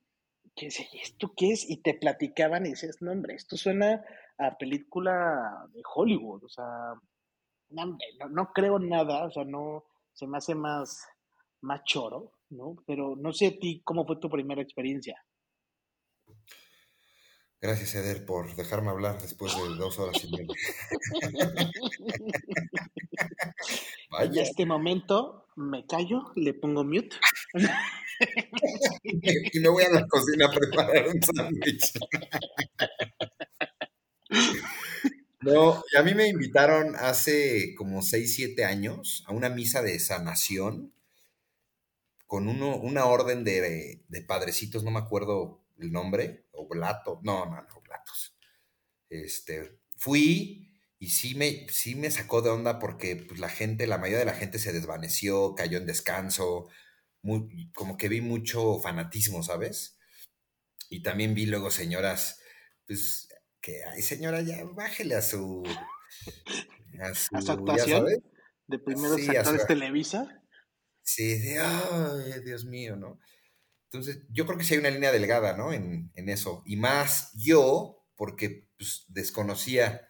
¿qué 0.57 0.67
es 0.67 0.79
esto 0.93 1.33
qué 1.37 1.51
es? 1.51 1.69
Y 1.69 1.77
te 1.77 1.93
platicaban 1.93 2.65
y 2.65 2.69
dices, 2.69 2.97
no, 3.01 3.11
hombre, 3.11 3.35
esto 3.35 3.55
suena 3.55 4.03
a 4.37 4.57
película 4.57 5.67
de 5.73 5.81
Hollywood, 5.95 6.43
o 6.43 6.49
sea, 6.49 6.65
no, 7.69 7.97
no, 8.29 8.51
creo 8.53 8.79
nada, 8.79 9.25
o 9.25 9.31
sea, 9.31 9.45
no, 9.45 9.85
se 10.13 10.27
me 10.27 10.37
hace 10.37 10.55
más, 10.55 11.07
más 11.61 11.81
choro, 11.85 12.33
¿no? 12.49 12.75
Pero 12.85 13.15
no 13.15 13.31
sé 13.31 13.47
a 13.47 13.57
ti, 13.57 13.81
¿cómo 13.83 14.05
fue 14.05 14.19
tu 14.19 14.29
primera 14.29 14.61
experiencia? 14.61 15.23
Gracias, 17.59 17.95
Eder, 17.95 18.25
por 18.25 18.55
dejarme 18.55 18.91
hablar 18.91 19.19
después 19.19 19.55
de 19.55 19.75
dos 19.75 19.97
horas 19.99 20.23
y 20.23 20.31
media. 20.31 20.55
En 24.19 24.37
este 24.37 24.65
momento 24.65 25.47
me 25.55 25.85
callo, 25.85 26.31
le 26.35 26.53
pongo 26.53 26.83
mute. 26.83 27.15
y 29.03 29.59
me 29.59 29.69
voy 29.69 29.83
a 29.83 29.89
la 29.89 30.07
cocina 30.07 30.47
a 30.47 30.51
preparar 30.51 31.07
un 31.07 31.21
sándwich. 31.21 31.93
No, 35.41 35.83
a 35.97 36.03
mí 36.03 36.13
me 36.13 36.27
invitaron 36.27 36.95
hace 36.95 37.73
como 37.75 38.01
6, 38.01 38.35
7 38.35 38.65
años 38.65 39.23
a 39.27 39.33
una 39.33 39.49
misa 39.49 39.81
de 39.81 39.99
sanación 39.99 40.93
con 42.25 42.47
uno, 42.47 42.75
una 42.77 43.05
orden 43.05 43.43
de, 43.43 44.03
de 44.07 44.21
padrecitos, 44.21 44.83
no 44.83 44.91
me 44.91 44.99
acuerdo 44.99 45.63
el 45.79 45.91
nombre, 45.91 46.45
Oblato, 46.51 47.19
no, 47.23 47.45
no, 47.45 47.61
no, 47.61 47.67
Oblatos. 47.75 48.35
Este, 49.09 49.79
fui 49.95 50.69
y 50.99 51.09
sí 51.11 51.35
me, 51.35 51.67
sí 51.69 51.95
me 51.95 52.11
sacó 52.11 52.41
de 52.41 52.49
onda 52.49 52.79
porque 52.79 53.15
pues, 53.15 53.39
la 53.39 53.49
gente, 53.49 53.87
la 53.87 53.97
mayoría 53.97 54.19
de 54.19 54.25
la 54.25 54.33
gente 54.33 54.59
se 54.59 54.73
desvaneció, 54.73 55.55
cayó 55.55 55.77
en 55.77 55.85
descanso, 55.85 56.67
como 57.73 57.97
que 57.97 58.09
vi 58.09 58.21
mucho 58.21 58.79
fanatismo, 58.79 59.43
¿sabes? 59.43 59.97
Y 60.89 61.01
también 61.01 61.33
vi 61.33 61.45
luego 61.45 61.71
señoras, 61.71 62.39
pues, 62.85 63.27
que, 63.61 63.83
ay, 63.83 64.01
señora, 64.01 64.41
ya 64.41 64.63
bájele 64.63 65.15
a 65.15 65.21
su... 65.21 65.63
A 66.99 67.13
su, 67.13 67.51
actuación 67.51 68.07
de 68.67 68.79
primeros 68.79 69.29
actores 69.29 69.67
Televisa. 69.67 70.41
Sí, 71.03 71.37
de, 71.39 71.59
ay, 71.59 72.41
Dios 72.43 72.65
mío, 72.65 72.95
¿no? 72.95 73.19
Entonces, 73.91 74.23
yo 74.29 74.45
creo 74.45 74.57
que 74.57 74.63
sí 74.63 74.73
hay 74.73 74.79
una 74.79 74.89
línea 74.89 75.11
delgada, 75.11 75.55
¿no? 75.55 75.73
En, 75.73 76.11
en 76.15 76.29
eso. 76.29 76.63
Y 76.65 76.75
más 76.77 77.31
yo, 77.35 78.05
porque 78.15 78.67
pues, 78.77 79.05
desconocía 79.07 80.07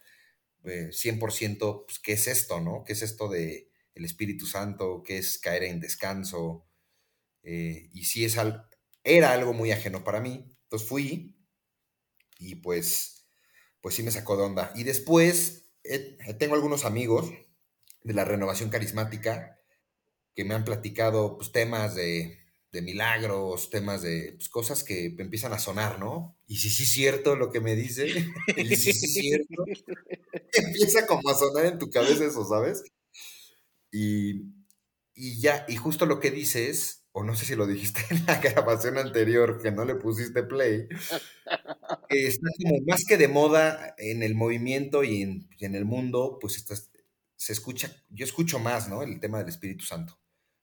eh, 0.63 0.89
100% 0.91 1.85
pues, 1.85 1.99
qué 1.99 2.13
es 2.13 2.27
esto, 2.27 2.59
¿no? 2.61 2.83
¿Qué 2.85 2.93
es 2.93 3.01
esto 3.01 3.29
de 3.29 3.71
el 3.93 4.05
Espíritu 4.05 4.45
Santo? 4.45 5.03
¿Qué 5.03 5.17
es 5.17 5.37
caer 5.37 5.63
en 5.63 5.79
descanso? 5.79 6.66
Eh, 7.43 7.89
y 7.93 8.05
sí 8.05 8.25
es 8.25 8.37
al, 8.37 8.67
era 9.03 9.31
algo 9.33 9.53
muy 9.53 9.71
ajeno 9.71 10.03
para 10.03 10.19
mí. 10.21 10.45
Entonces 10.63 10.87
fui 10.87 11.35
y 12.39 12.55
pues, 12.55 13.27
pues 13.81 13.95
sí 13.95 14.03
me 14.03 14.11
sacó 14.11 14.37
de 14.37 14.43
onda. 14.43 14.71
Y 14.75 14.83
después 14.83 15.69
eh, 15.83 16.17
tengo 16.39 16.55
algunos 16.55 16.85
amigos 16.85 17.31
de 18.03 18.13
la 18.13 18.25
renovación 18.25 18.69
carismática 18.69 19.59
que 20.35 20.45
me 20.45 20.53
han 20.55 20.65
platicado 20.65 21.37
pues, 21.37 21.51
temas 21.51 21.95
de, 21.95 22.39
de 22.71 22.81
milagros, 22.83 23.69
temas 23.71 24.01
de 24.03 24.33
pues, 24.37 24.49
cosas 24.49 24.83
que 24.83 25.15
empiezan 25.19 25.53
a 25.53 25.59
sonar, 25.59 25.99
¿no? 25.99 26.37
Y 26.47 26.57
si 26.57 26.69
sí 26.71 26.83
es 26.83 26.91
cierto 26.91 27.35
lo 27.35 27.51
que 27.51 27.61
me 27.61 27.75
dice, 27.75 28.07
empieza 30.53 31.05
como 31.07 31.29
a 31.29 31.35
sonar 31.35 31.65
en 31.65 31.79
tu 31.79 31.89
cabeza 31.89 32.25
eso, 32.25 32.45
¿sabes? 32.45 32.83
Y, 33.91 34.43
y 35.15 35.39
ya, 35.41 35.65
y 35.67 35.75
justo 35.75 36.05
lo 36.05 36.19
que 36.19 36.31
dices, 36.31 36.96
o 37.17 37.23
no 37.23 37.35
sé 37.35 37.45
si 37.45 37.55
lo 37.55 37.65
dijiste 37.65 38.01
en 38.11 38.23
la 38.27 38.35
grabación 38.41 38.99
anterior, 38.99 39.59
que 39.59 39.71
no 39.71 39.85
le 39.85 39.95
pusiste 39.95 40.43
play, 40.43 40.87
está 42.09 42.47
como 42.61 42.79
más 42.85 43.05
que 43.05 43.17
de 43.17 43.27
moda 43.27 43.95
en 43.97 44.21
el 44.21 44.35
movimiento 44.35 45.03
y 45.03 45.23
en, 45.23 45.49
en 45.59 45.73
el 45.73 45.83
mundo, 45.83 46.37
pues 46.39 46.57
está, 46.57 46.75
se 47.35 47.53
escucha, 47.53 47.91
yo 48.09 48.23
escucho 48.23 48.59
más, 48.59 48.87
¿no? 48.87 49.01
El 49.01 49.19
tema 49.19 49.39
del 49.39 49.49
Espíritu 49.49 49.83
Santo, 49.83 50.19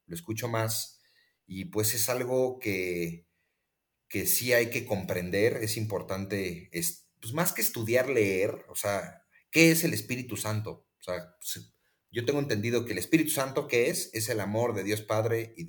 lo 0.07 0.15
escucho 0.15 0.47
más 0.47 1.01
y 1.45 1.65
pues 1.65 1.93
es 1.93 2.09
algo 2.09 2.61
que, 2.61 3.27
que 4.09 4.25
sí 4.25 4.53
hay 4.53 4.71
que 4.71 4.87
comprender, 4.87 5.57
es 5.57 5.77
importante, 5.77 6.69
es, 6.71 7.09
pues 7.21 7.35
más 7.35 7.53
que 7.53 7.63
estudiar, 7.63 8.09
leer, 8.09 8.65
o 8.69 8.77
sea, 8.77 9.25
¿qué 9.51 9.73
es 9.73 9.83
el 9.83 9.93
Espíritu 9.93 10.37
Santo? 10.37 10.87
O 11.01 11.03
sea, 11.03 11.35
pues, 11.41 11.74
yo 12.15 12.25
tengo 12.25 12.39
entendido 12.39 12.85
que 12.85 12.93
el 12.93 12.99
Espíritu 12.99 13.31
Santo, 13.31 13.67
¿qué 13.67 13.91
es? 13.91 14.11
Es 14.15 14.29
el 14.29 14.41
amor 14.41 14.75
de 14.75 14.85
Dios 14.85 15.03
Padre 15.03 15.53
y 15.57 15.65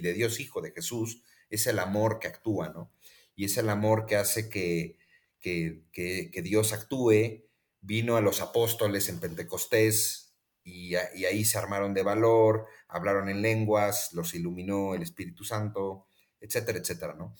de, 0.00 0.12
Dios 0.12 0.38
Hijo, 0.40 0.60
de 0.60 0.72
Jesús, 0.72 1.22
es 1.48 1.66
el 1.66 1.78
amor 1.78 2.18
que 2.18 2.28
actúa, 2.28 2.68
¿no? 2.68 2.92
Y 3.34 3.46
es 3.46 3.56
el 3.56 3.70
amor 3.70 4.04
que 4.04 4.16
hace 4.16 4.50
que, 4.50 4.98
que, 5.40 5.84
que, 5.92 6.30
que 6.30 6.42
Dios 6.42 6.72
actúe. 6.72 7.46
Vino 7.80 8.16
a 8.16 8.20
los 8.20 8.40
apóstoles 8.40 9.08
en 9.08 9.20
Pentecostés, 9.20 10.26
y, 10.66 10.96
ahí 10.96 11.44
se 11.44 11.58
armaron 11.58 11.94
de 11.94 12.02
valor, 12.02 12.66
hablaron 12.88 13.28
en 13.28 13.40
lenguas, 13.40 14.12
los 14.12 14.34
iluminó 14.34 14.94
el 14.94 15.02
Espíritu 15.02 15.44
Santo, 15.44 16.08
etcétera, 16.40 16.78
etcétera, 16.78 17.14
¿no? 17.14 17.36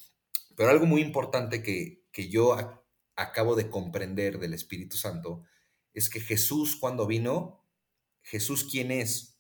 Pero 0.56 0.70
algo 0.70 0.86
muy 0.86 1.02
importante 1.02 1.60
que, 1.60 2.04
que 2.12 2.28
yo 2.28 2.56
acabo 3.16 3.56
de 3.56 3.68
comprender 3.68 4.38
del 4.38 4.54
Espíritu 4.54 4.96
Santo 4.96 5.42
es 5.92 6.08
que 6.08 6.20
Jesús 6.20 6.76
cuando 6.76 7.06
vino, 7.08 7.65
Jesús 8.26 8.66
quién 8.68 8.90
es? 8.90 9.38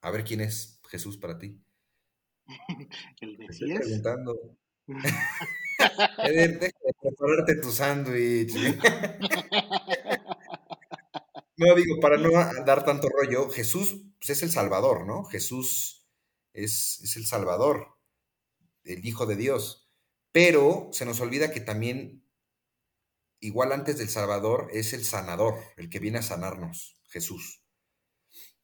A 0.00 0.10
ver 0.10 0.24
quién 0.24 0.40
es 0.40 0.80
Jesús 0.88 1.18
para 1.18 1.38
ti. 1.38 1.60
El 3.20 3.42
estoy 3.42 3.74
preguntando. 3.74 4.56
Eder, 6.24 6.60
deja 6.60 6.78
de 6.84 6.94
prepararte 7.00 7.56
tu 7.56 7.72
sándwich. 7.72 8.54
No, 11.56 11.74
digo, 11.74 12.00
para 12.00 12.16
no 12.16 12.30
dar 12.64 12.84
tanto 12.84 13.08
rollo, 13.08 13.50
Jesús 13.50 14.02
pues, 14.18 14.30
es 14.30 14.42
el 14.42 14.50
Salvador, 14.50 15.06
¿no? 15.06 15.24
Jesús 15.24 16.06
es, 16.52 17.00
es, 17.02 17.16
el 17.16 17.26
Salvador, 17.26 17.98
el 18.84 19.04
Hijo 19.04 19.26
de 19.26 19.36
Dios. 19.36 19.90
Pero 20.30 20.88
se 20.92 21.04
nos 21.04 21.20
olvida 21.20 21.52
que 21.52 21.60
también, 21.60 22.24
igual 23.40 23.72
antes 23.72 23.98
del 23.98 24.08
Salvador, 24.08 24.68
es 24.72 24.92
el 24.92 25.04
sanador, 25.04 25.54
el 25.76 25.90
que 25.90 26.00
viene 26.00 26.18
a 26.18 26.22
sanarnos, 26.22 27.00
Jesús, 27.08 27.63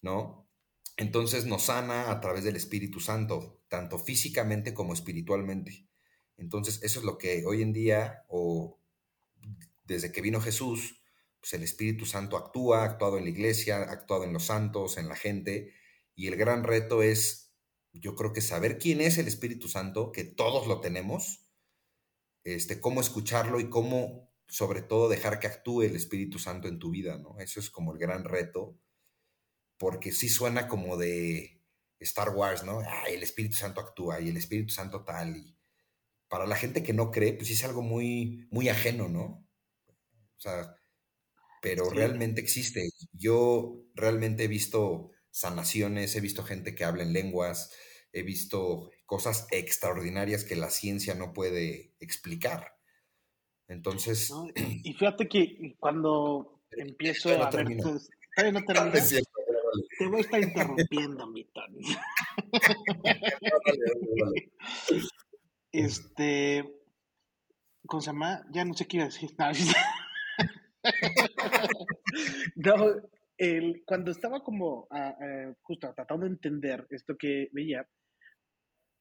¿no? 0.02 0.48
Entonces 0.96 1.46
nos 1.46 1.64
sana 1.64 2.10
a 2.10 2.20
través 2.20 2.44
del 2.44 2.56
Espíritu 2.56 3.00
Santo, 3.00 3.62
tanto 3.68 3.98
físicamente 3.98 4.74
como 4.74 4.92
espiritualmente. 4.92 5.86
Entonces, 6.36 6.82
eso 6.82 7.00
es 7.00 7.04
lo 7.04 7.18
que 7.18 7.44
hoy 7.46 7.62
en 7.62 7.72
día, 7.72 8.24
o 8.28 8.80
desde 9.84 10.12
que 10.12 10.22
vino 10.22 10.40
Jesús, 10.40 11.02
pues 11.40 11.54
el 11.54 11.62
Espíritu 11.62 12.06
Santo 12.06 12.36
actúa, 12.36 12.82
ha 12.82 12.84
actuado 12.84 13.18
en 13.18 13.24
la 13.24 13.30
iglesia, 13.30 13.78
ha 13.78 13.92
actuado 13.92 14.24
en 14.24 14.32
los 14.32 14.44
santos, 14.44 14.98
en 14.98 15.08
la 15.08 15.16
gente, 15.16 15.74
y 16.14 16.26
el 16.26 16.36
gran 16.36 16.64
reto 16.64 17.02
es, 17.02 17.52
yo 17.92 18.14
creo 18.14 18.32
que 18.32 18.40
saber 18.40 18.78
quién 18.78 19.00
es 19.00 19.18
el 19.18 19.26
Espíritu 19.26 19.68
Santo, 19.68 20.12
que 20.12 20.24
todos 20.24 20.66
lo 20.66 20.80
tenemos, 20.80 21.46
este, 22.44 22.80
cómo 22.80 23.00
escucharlo 23.00 23.60
y 23.60 23.68
cómo, 23.70 24.30
sobre 24.48 24.82
todo, 24.82 25.08
dejar 25.08 25.40
que 25.40 25.46
actúe 25.46 25.82
el 25.82 25.96
Espíritu 25.96 26.38
Santo 26.38 26.68
en 26.68 26.78
tu 26.78 26.90
vida, 26.90 27.18
¿no? 27.18 27.38
Eso 27.38 27.60
es 27.60 27.70
como 27.70 27.92
el 27.92 27.98
gran 27.98 28.24
reto, 28.24 28.76
porque 29.80 30.12
sí 30.12 30.28
suena 30.28 30.68
como 30.68 30.98
de 30.98 31.58
Star 32.00 32.28
Wars, 32.36 32.64
¿no? 32.64 32.82
Ay, 32.86 33.14
el 33.14 33.22
Espíritu 33.22 33.54
Santo 33.54 33.80
actúa 33.80 34.20
y 34.20 34.28
el 34.28 34.36
Espíritu 34.36 34.74
Santo 34.74 35.04
tal, 35.04 35.34
y 35.34 35.56
para 36.28 36.46
la 36.46 36.54
gente 36.54 36.82
que 36.82 36.92
no 36.92 37.10
cree, 37.10 37.32
pues 37.32 37.48
sí 37.48 37.54
es 37.54 37.64
algo 37.64 37.80
muy, 37.80 38.46
muy 38.50 38.68
ajeno, 38.68 39.08
¿no? 39.08 39.48
O 40.36 40.40
sea, 40.40 40.76
pero 41.62 41.86
sí. 41.86 41.96
realmente 41.96 42.42
existe. 42.42 42.90
Yo 43.12 43.82
realmente 43.94 44.44
he 44.44 44.48
visto 44.48 45.12
sanaciones, 45.30 46.14
he 46.14 46.20
visto 46.20 46.44
gente 46.44 46.74
que 46.74 46.84
habla 46.84 47.02
en 47.02 47.14
lenguas, 47.14 47.72
he 48.12 48.22
visto 48.22 48.90
cosas 49.06 49.46
extraordinarias 49.50 50.44
que 50.44 50.56
la 50.56 50.68
ciencia 50.68 51.14
no 51.14 51.32
puede 51.32 51.94
explicar. 52.00 52.76
Entonces... 53.66 54.28
No, 54.30 54.46
y 54.54 54.92
fíjate 54.92 55.26
que 55.26 55.74
cuando 55.78 56.62
empiezo 56.70 57.30
no 57.30 57.44
a 57.44 57.50
termino. 57.50 57.82
ver... 57.82 57.92
Tus... 57.94 58.10
¿Todavía 58.36 58.60
no 58.60 58.66
termina? 58.72 59.00
Te 59.98 60.06
voy 60.06 60.18
a 60.18 60.20
estar 60.20 60.40
interrumpiendo, 60.40 61.26
mi 61.28 61.44
Tony. 61.44 61.80
este... 65.72 66.76
¿Cómo 67.86 68.00
se 68.00 68.10
llama? 68.10 68.44
Ya 68.52 68.64
no 68.64 68.74
sé 68.74 68.86
qué 68.86 68.98
iba 68.98 69.06
a 69.06 69.08
decir. 69.08 69.30
no, 72.56 72.74
el, 73.38 73.82
cuando 73.84 74.10
estaba 74.10 74.44
como 74.44 74.86
uh, 74.90 74.94
uh, 74.94 75.54
justo 75.62 75.92
tratando 75.94 76.26
de 76.26 76.32
entender 76.32 76.86
esto 76.90 77.16
que 77.16 77.48
veía, 77.52 77.88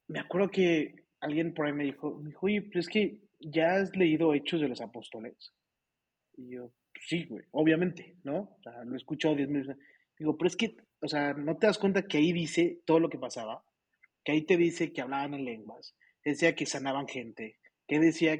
me 0.08 0.20
acuerdo 0.20 0.50
que 0.50 1.08
alguien 1.20 1.54
por 1.54 1.68
ahí 1.68 1.74
me 1.74 1.84
dijo, 1.84 2.20
me 2.20 2.30
dijo, 2.30 2.46
oye, 2.46 2.62
pero 2.62 2.80
es 2.80 2.88
que 2.88 3.20
ya 3.40 3.76
has 3.76 3.96
leído 3.96 4.34
Hechos 4.34 4.62
de 4.62 4.70
los 4.70 4.82
Apóstoles. 4.82 5.54
Y 6.36 6.56
yo, 6.56 6.72
pues 6.94 7.06
sí, 7.08 7.26
güey, 7.26 7.46
obviamente, 7.52 8.18
¿no? 8.24 8.40
O 8.40 8.60
sea, 8.64 8.84
lo 8.86 8.94
he 8.94 8.98
escuchado 8.98 9.36
diez 9.36 9.50
mil 9.50 9.68
veces. 9.68 9.78
Digo, 10.20 10.38
pero 10.38 10.50
es 10.50 10.58
que, 10.58 10.76
o 11.02 11.08
sea, 11.08 11.34
¿no 11.34 11.58
te 11.58 11.68
das 11.68 11.80
cuenta 11.80 12.04
que 12.04 12.18
ahí 12.18 12.34
dice 12.34 12.82
todo 12.86 13.00
lo 13.00 13.10
que 13.10 13.18
pasaba? 13.18 13.64
Que 14.24 14.34
ahí 14.34 14.46
te 14.46 14.58
dice 14.58 14.92
que 14.92 15.02
hablaban 15.02 15.34
en 15.34 15.46
lenguas, 15.46 15.96
decía 16.24 16.56
que 16.56 16.66
sanaban 16.66 17.08
gente, 17.08 17.58
que 17.88 18.00
decía... 18.00 18.34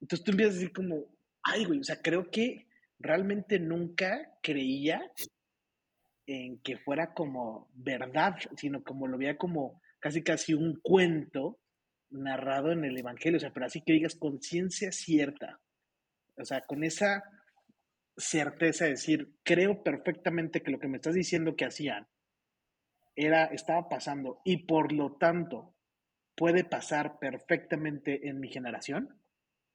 Entonces 0.00 0.24
tú 0.24 0.32
empiezas 0.32 0.56
a 0.56 0.58
decir 0.58 0.72
como, 0.72 1.04
ay, 1.44 1.64
güey, 1.64 1.78
o 1.78 1.84
sea, 1.84 2.00
creo 2.02 2.30
que 2.30 2.66
realmente 2.98 3.60
nunca 3.60 4.32
creía 4.42 5.00
en 6.26 6.58
que 6.58 6.78
fuera 6.78 7.12
como 7.14 7.68
verdad, 7.74 8.34
sino 8.56 8.82
como 8.82 9.06
lo 9.06 9.18
veía 9.18 9.36
como 9.36 9.80
casi 10.00 10.22
casi 10.22 10.54
un 10.54 10.80
cuento 10.82 11.58
narrado 12.10 12.72
en 12.72 12.84
el 12.84 12.96
Evangelio, 12.98 13.36
o 13.36 13.40
sea, 13.40 13.52
pero 13.52 13.66
así 13.66 13.82
que 13.82 13.92
digas 13.92 14.16
conciencia 14.16 14.92
cierta, 14.92 15.60
o 16.36 16.44
sea, 16.44 16.60
con 16.62 16.84
esa 16.84 17.22
certeza 18.16 18.84
de 18.84 18.92
decir, 18.92 19.34
creo 19.42 19.82
perfectamente 19.82 20.62
que 20.62 20.70
lo 20.70 20.78
que 20.78 20.88
me 20.88 20.96
estás 20.96 21.14
diciendo 21.14 21.56
que 21.56 21.64
hacían 21.64 22.08
era, 23.16 23.46
estaba 23.46 23.88
pasando 23.88 24.40
y 24.44 24.66
por 24.66 24.92
lo 24.92 25.16
tanto 25.16 25.74
puede 26.34 26.64
pasar 26.64 27.18
perfectamente 27.18 28.28
en 28.28 28.40
mi 28.40 28.48
generación. 28.48 29.20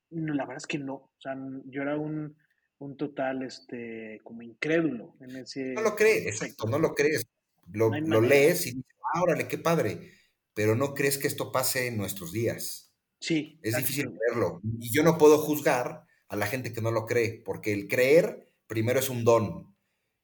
No, 0.09 0.33
la 0.33 0.45
verdad 0.45 0.57
es 0.57 0.67
que 0.67 0.79
no, 0.79 0.93
o 0.93 1.19
sea, 1.19 1.35
yo 1.65 1.81
era 1.81 1.97
un, 1.97 2.37
un 2.79 2.97
total, 2.97 3.43
este, 3.43 4.19
como 4.23 4.41
incrédulo 4.41 5.15
en 5.19 5.35
ese... 5.35 5.73
No 5.73 5.81
lo 5.81 5.95
crees, 5.95 6.27
exacto, 6.27 6.67
no 6.67 6.79
lo 6.79 6.93
crees. 6.93 7.27
Lo, 7.73 7.89
no 7.89 8.21
lo 8.21 8.21
lees 8.21 8.65
y 8.67 8.75
dices, 8.75 8.95
ah, 9.13 9.21
órale, 9.21 9.47
qué 9.47 9.57
padre, 9.57 10.13
pero 10.53 10.75
no 10.75 10.93
crees 10.93 11.17
que 11.17 11.27
esto 11.27 11.51
pase 11.51 11.87
en 11.87 11.97
nuestros 11.97 12.31
días. 12.31 12.93
Sí. 13.19 13.59
Es 13.61 13.75
difícil 13.75 14.09
creerlo. 14.17 14.61
Y 14.79 14.93
yo 14.93 15.03
no 15.03 15.17
puedo 15.17 15.37
juzgar 15.39 16.06
a 16.29 16.35
la 16.35 16.47
gente 16.47 16.73
que 16.73 16.81
no 16.81 16.91
lo 16.91 17.05
cree, 17.05 17.41
porque 17.43 17.73
el 17.73 17.87
creer, 17.87 18.51
primero, 18.67 18.99
es 18.99 19.09
un 19.09 19.23
don. 19.23 19.75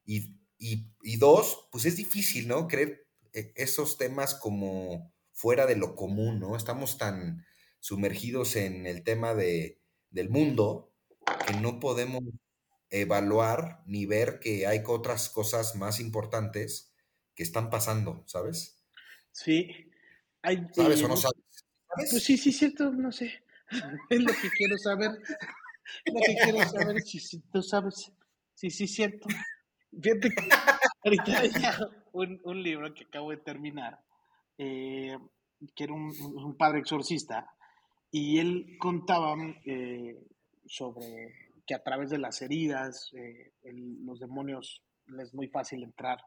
Y, 0.05 0.37
y, 0.57 0.87
y 1.01 1.17
dos, 1.17 1.67
pues 1.71 1.85
es 1.85 1.95
difícil, 1.95 2.47
¿no? 2.47 2.67
Creer 2.67 3.07
e, 3.33 3.51
esos 3.55 3.97
temas 3.97 4.35
como 4.35 5.13
fuera 5.31 5.65
de 5.65 5.75
lo 5.75 5.95
común, 5.95 6.39
¿no? 6.39 6.55
Estamos 6.55 6.97
tan 6.97 7.45
sumergidos 7.79 8.55
en 8.55 8.85
el 8.85 9.03
tema 9.03 9.33
de, 9.33 9.81
del 10.09 10.29
mundo 10.29 10.93
que 11.47 11.53
no 11.53 11.79
podemos 11.79 12.23
evaluar 12.89 13.81
ni 13.85 14.05
ver 14.05 14.39
que 14.39 14.67
hay 14.67 14.81
otras 14.85 15.29
cosas 15.29 15.75
más 15.75 15.99
importantes 15.99 16.93
que 17.35 17.43
están 17.43 17.69
pasando, 17.69 18.23
¿sabes? 18.27 18.83
Sí. 19.31 19.91
Hay, 20.43 20.67
¿Sabes 20.73 21.01
eh, 21.01 21.05
o 21.05 21.07
no 21.07 21.17
sabes? 21.17 21.41
Pues 21.95 22.23
sí, 22.23 22.37
sí, 22.37 22.51
cierto, 22.51 22.91
no 22.91 23.11
sé. 23.11 23.43
Es 24.09 24.19
lo 24.19 24.33
que 24.33 24.49
quiero 24.57 24.77
saber. 24.77 25.11
Lo 26.05 26.19
que 26.25 26.35
quiero 26.43 26.59
saber 26.69 27.01
si, 27.01 27.19
si 27.19 27.39
tú 27.51 27.61
sabes. 27.61 28.11
Sí, 28.53 28.69
sí, 28.69 28.87
cierto. 28.87 29.27
Fíjate 30.01 30.29
que 30.29 30.49
ahorita 31.03 31.41
un, 32.13 32.39
un 32.43 32.63
libro 32.63 32.93
que 32.93 33.05
acabo 33.05 33.31
de 33.31 33.37
terminar, 33.37 33.99
eh, 34.57 35.17
que 35.75 35.83
era 35.83 35.93
un, 35.93 36.11
un, 36.35 36.55
padre 36.55 36.79
exorcista, 36.79 37.47
y 38.11 38.39
él 38.39 38.77
contaba 38.79 39.35
eh, 39.65 40.19
sobre 40.65 41.33
que 41.65 41.75
a 41.75 41.83
través 41.83 42.09
de 42.09 42.17
las 42.17 42.41
heridas, 42.41 43.11
eh, 43.13 43.53
los 43.63 44.19
demonios 44.19 44.83
les 45.07 45.27
es 45.29 45.33
muy 45.33 45.47
fácil 45.47 45.83
entrar 45.83 46.19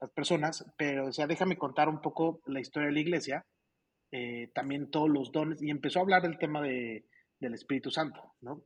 las 0.00 0.10
personas, 0.10 0.64
pero 0.76 1.12
sea, 1.12 1.26
déjame 1.26 1.56
contar 1.56 1.88
un 1.88 2.00
poco 2.00 2.40
la 2.46 2.60
historia 2.60 2.88
de 2.88 2.94
la 2.94 3.00
iglesia, 3.00 3.46
también 4.54 4.90
todos 4.90 5.10
los 5.10 5.32
dones, 5.32 5.60
y 5.60 5.70
empezó 5.70 5.98
a 5.98 6.02
hablar 6.02 6.22
del 6.22 6.38
tema 6.38 6.62
de, 6.62 7.04
del 7.40 7.54
Espíritu 7.54 7.90
Santo, 7.90 8.34
¿no? 8.40 8.62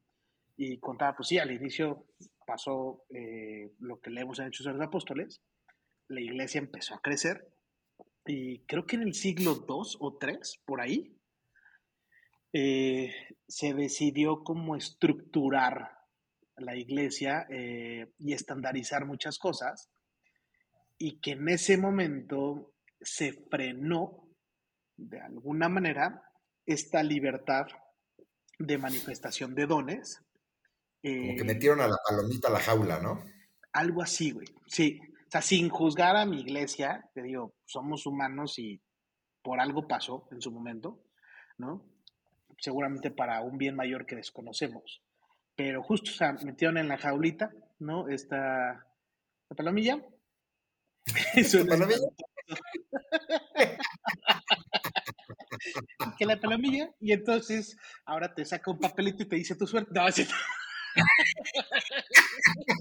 Y 0.59 0.79
contaba, 0.79 1.17
pues 1.17 1.29
sí, 1.29 1.39
al 1.39 1.51
inicio 1.51 2.09
pasó 2.47 3.05
eh, 3.11 3.73
lo 3.79 4.01
que 4.01 4.11
leemos 4.11 4.39
en 4.39 4.49
Hechos 4.49 4.67
de 4.67 4.73
los 4.73 4.87
Apóstoles, 4.87 5.41
la 6.09 6.21
iglesia 6.21 6.59
empezó 6.59 6.95
a 6.95 7.01
crecer, 7.01 7.49
y 8.27 8.65
creo 8.67 8.85
que 8.85 8.97
en 8.97 9.03
el 9.03 9.15
siglo 9.15 9.53
II 9.53 9.97
o 10.01 10.19
III, 10.21 10.39
por 10.67 10.81
ahí, 10.81 11.17
eh, 12.53 13.15
se 13.47 13.73
decidió 13.73 14.43
cómo 14.43 14.77
estructurar 14.77 15.97
la 16.57 16.77
iglesia 16.77 17.47
y 18.19 18.33
estandarizar 18.33 19.07
muchas 19.07 19.39
cosas, 19.39 19.91
y 20.99 21.21
que 21.21 21.33
en 21.33 21.49
ese 21.49 21.79
momento 21.79 22.75
se 23.01 23.33
frenó 23.49 24.29
de 24.97 25.21
alguna 25.21 25.69
manera 25.69 26.23
esta 26.67 27.03
libertad 27.03 27.67
de 28.59 28.79
manifestación 28.79 29.55
de 29.55 29.67
dones. 29.67 30.21
Como 31.03 31.37
que 31.37 31.45
metieron 31.45 31.81
a 31.81 31.89
la 31.89 31.97
palomita 32.09 32.49
a 32.49 32.53
la 32.53 32.61
jaula, 32.61 33.01
¿no? 33.01 33.25
Algo 33.73 34.03
así, 34.03 34.33
güey. 34.33 34.47
Sí. 34.67 35.01
O 35.29 35.31
sea, 35.31 35.43
sin 35.43 35.69
juzgar 35.69 36.17
a 36.17 36.25
mi 36.25 36.41
iglesia, 36.41 37.09
te 37.15 37.23
digo, 37.23 37.55
somos 37.67 38.07
humanos 38.07 38.59
y 38.59 38.81
por 39.43 39.61
algo 39.61 39.87
pasó 39.87 40.27
en 40.33 40.41
su 40.41 40.51
momento, 40.51 41.05
¿no? 41.59 41.85
Seguramente 42.59 43.11
para 43.11 43.43
un 43.43 43.59
bien 43.59 43.77
mayor 43.77 44.07
que 44.07 44.17
desconocemos. 44.17 45.03
Pero 45.55 45.83
justo, 45.83 46.11
o 46.11 46.15
sea, 46.15 46.33
metieron 46.33 46.79
en 46.79 46.89
la 46.89 46.99
jaulita, 46.99 47.53
¿no? 47.79 48.09
Esta 48.09 48.87
la 49.51 49.57
palomilla 49.57 50.03
eso 51.35 51.59
que 56.19 56.27
la 56.27 56.41
palomilla 56.41 56.91
y 57.01 57.13
entonces 57.13 57.77
ahora 58.05 58.35
te 58.35 58.45
saca 58.45 58.71
un 58.71 58.79
papelito 58.79 59.23
y 59.23 59.29
te 59.29 59.37
dice 59.37 59.57
tu 59.57 59.67
suerte. 59.67 59.91
No, 59.95 60.07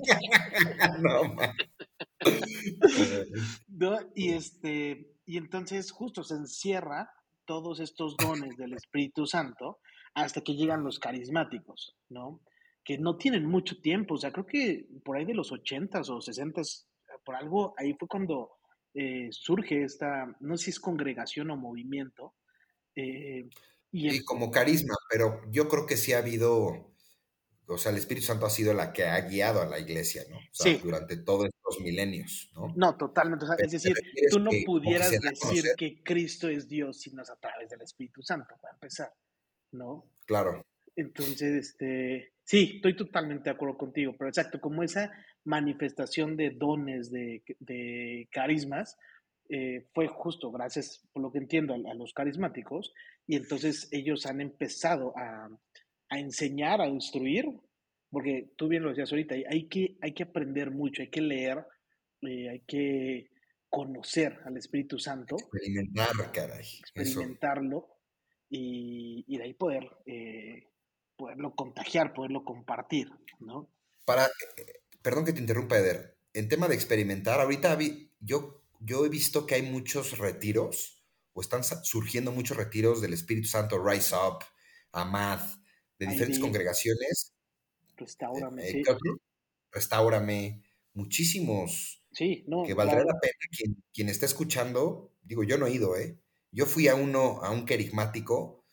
no, 3.67 3.99
y 4.15 4.33
este 4.33 5.13
y 5.25 5.37
entonces 5.37 5.91
justo 5.91 6.23
se 6.23 6.35
encierra 6.35 7.11
todos 7.45 7.79
estos 7.79 8.15
dones 8.17 8.55
del 8.57 8.73
Espíritu 8.73 9.25
Santo 9.25 9.79
hasta 10.13 10.41
que 10.41 10.55
llegan 10.55 10.83
los 10.83 10.99
carismáticos, 10.99 11.95
¿no? 12.09 12.41
Que 12.83 12.97
no 12.97 13.17
tienen 13.17 13.45
mucho 13.45 13.79
tiempo, 13.81 14.15
o 14.15 14.17
sea, 14.17 14.31
creo 14.31 14.45
que 14.45 14.87
por 15.03 15.17
ahí 15.17 15.25
de 15.25 15.33
los 15.33 15.51
80s 15.51 16.09
o 16.09 16.19
60s 16.19 16.85
por 17.23 17.35
algo, 17.35 17.73
ahí 17.77 17.93
fue 17.99 18.07
cuando 18.07 18.51
eh, 18.93 19.27
surge 19.31 19.83
esta, 19.83 20.25
no 20.39 20.57
sé 20.57 20.65
si 20.65 20.69
es 20.71 20.79
congregación 20.79 21.51
o 21.51 21.57
movimiento. 21.57 22.35
Eh, 22.95 23.49
y, 23.91 24.23
como 24.23 24.49
carisma, 24.49 24.95
pero 25.09 25.41
yo 25.51 25.67
creo 25.67 25.85
que 25.85 25.97
sí 25.97 26.13
ha 26.13 26.19
habido, 26.19 26.93
o 27.67 27.77
sea, 27.77 27.91
el 27.91 27.97
Espíritu 27.97 28.25
Santo 28.25 28.45
ha 28.45 28.49
sido 28.49 28.73
la 28.73 28.93
que 28.93 29.05
ha 29.05 29.19
guiado 29.21 29.61
a 29.61 29.65
la 29.65 29.77
iglesia, 29.77 30.23
¿no? 30.29 30.37
O 30.37 30.41
sea, 30.51 30.77
durante 30.77 31.17
todos 31.17 31.47
estos 31.47 31.83
milenios, 31.83 32.49
¿no? 32.55 32.73
No, 32.75 32.95
totalmente. 32.95 33.45
es 33.59 33.71
decir, 33.71 33.93
tú 34.31 34.39
no 34.39 34.51
pudieras 34.65 35.11
decir 35.11 35.65
que 35.77 36.01
Cristo 36.01 36.47
es 36.47 36.67
Dios 36.67 37.01
si 37.01 37.11
no 37.11 37.23
es 37.23 37.29
a 37.29 37.35
través 37.35 37.69
del 37.69 37.81
Espíritu 37.81 38.21
Santo, 38.21 38.55
para 38.61 38.73
empezar, 38.73 39.13
¿no? 39.71 40.05
Claro. 40.25 40.65
Entonces, 40.95 41.71
este, 41.71 42.33
sí, 42.43 42.73
estoy 42.77 42.95
totalmente 42.95 43.45
de 43.45 43.55
acuerdo 43.55 43.77
contigo, 43.77 44.15
pero 44.17 44.29
exacto, 44.29 44.61
como 44.61 44.81
esa 44.81 45.11
manifestación 45.43 46.37
de 46.37 46.51
dones, 46.51 47.11
de, 47.11 48.29
carismas, 48.31 48.97
eh, 49.49 49.87
fue 49.93 50.07
justo 50.07 50.51
gracias, 50.51 51.07
por 51.13 51.21
lo 51.21 51.31
que 51.31 51.37
entiendo, 51.37 51.73
a, 51.73 51.93
los 51.93 52.13
carismáticos, 52.13 52.93
y 53.27 53.35
entonces 53.35 53.89
ellos 53.91 54.25
han 54.25 54.41
empezado 54.41 55.13
a, 55.17 55.49
enseñar, 56.09 56.81
a 56.81 56.87
instruir, 56.87 57.45
porque 58.09 58.53
tú 58.55 58.67
bien 58.67 58.83
lo 58.83 58.89
decías 58.89 59.11
ahorita, 59.11 59.35
hay 59.49 59.67
que, 59.67 59.97
hay 60.01 60.13
que 60.13 60.23
aprender 60.23 60.71
mucho, 60.71 61.01
hay 61.01 61.09
que 61.09 61.21
leer, 61.21 61.65
eh, 62.21 62.49
hay 62.49 62.61
que 62.61 63.29
conocer 63.69 64.39
al 64.45 64.57
Espíritu 64.57 64.97
Santo. 64.97 65.35
Experimentar, 65.37 66.31
caray. 66.31 66.65
Experimentarlo 66.79 67.87
y, 68.49 69.25
y, 69.27 69.37
de 69.37 69.43
ahí 69.43 69.53
poder 69.53 69.89
eh, 70.05 70.69
poderlo 71.17 71.53
contagiar, 71.55 72.13
poderlo 72.13 72.45
compartir, 72.45 73.09
¿no? 73.39 73.69
Para, 74.05 74.29
perdón 75.01 75.25
que 75.25 75.33
te 75.33 75.41
interrumpa, 75.41 75.77
Eder, 75.77 76.17
en 76.33 76.47
tema 76.47 76.67
de 76.67 76.75
experimentar, 76.75 77.41
ahorita 77.41 77.75
vi, 77.75 78.13
yo, 78.19 78.63
yo 78.79 79.05
he 79.05 79.09
visto 79.09 79.45
que 79.45 79.55
hay 79.55 79.63
muchos 79.63 80.17
retiros, 80.17 81.03
o 81.33 81.41
están 81.41 81.63
surgiendo 81.63 82.31
muchos 82.31 82.55
retiros 82.55 83.01
del 83.01 83.13
Espíritu 83.13 83.47
Santo, 83.47 83.83
Rise 83.83 84.15
Up, 84.15 84.45
Amad, 84.91 85.41
de 85.99 86.07
diferentes 86.07 86.39
congregaciones. 86.39 87.33
Restaurame, 87.95 88.67
eh, 88.67 88.71
sí. 88.71 88.83
Restaurame, 89.71 90.63
muchísimos. 90.93 92.03
Sí, 92.11 92.43
no. 92.47 92.63
Que 92.63 92.73
valdrá 92.73 92.99
la 92.99 93.19
pena 93.19 93.33
quien, 93.51 93.83
quien 93.93 94.09
está 94.09 94.25
escuchando, 94.25 95.13
digo, 95.23 95.43
yo 95.43 95.57
no 95.57 95.67
he 95.67 95.71
ido, 95.71 95.97
¿eh? 95.97 96.19
Yo 96.51 96.65
fui 96.65 96.87
a 96.87 96.95
uno, 96.95 97.41
a 97.43 97.51
un 97.51 97.65
querigmático, 97.65 98.65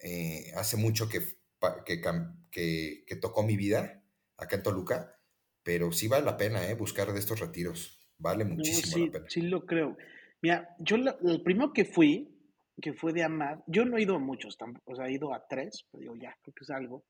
eh, 0.00 0.52
hace 0.54 0.76
mucho 0.76 1.08
que 1.08 1.36
que, 1.84 3.04
que, 3.06 3.16
tocó 3.16 3.42
mi 3.42 3.56
vida 3.56 4.02
acá 4.36 4.56
en 4.56 4.62
Toluca, 4.62 5.18
pero 5.62 5.92
sí 5.92 6.08
vale 6.08 6.24
la 6.24 6.36
pena 6.36 6.68
¿eh? 6.68 6.74
buscar 6.74 7.12
de 7.12 7.18
estos 7.18 7.40
retiros. 7.40 7.98
Vale 8.18 8.44
muchísimo 8.44 8.94
sí, 8.94 9.06
la 9.06 9.12
pena. 9.12 9.26
Sí, 9.28 9.40
lo 9.42 9.66
creo. 9.66 9.96
Mira, 10.42 10.74
yo 10.78 10.96
el 10.96 11.42
primero 11.42 11.72
que 11.72 11.84
fui, 11.84 12.35
que 12.80 12.92
fue 12.92 13.12
de 13.12 13.22
Amad, 13.22 13.60
yo 13.66 13.84
no 13.84 13.96
he 13.96 14.02
ido 14.02 14.16
a 14.16 14.18
muchos, 14.18 14.56
tampoco, 14.56 14.92
o 14.92 14.96
sea, 14.96 15.06
he 15.06 15.12
ido 15.12 15.32
a 15.32 15.46
tres, 15.46 15.86
pero 15.90 16.00
digo, 16.00 16.16
ya, 16.16 16.36
creo 16.42 16.54
que 16.54 16.64
es 16.64 16.70
algo. 16.70 17.04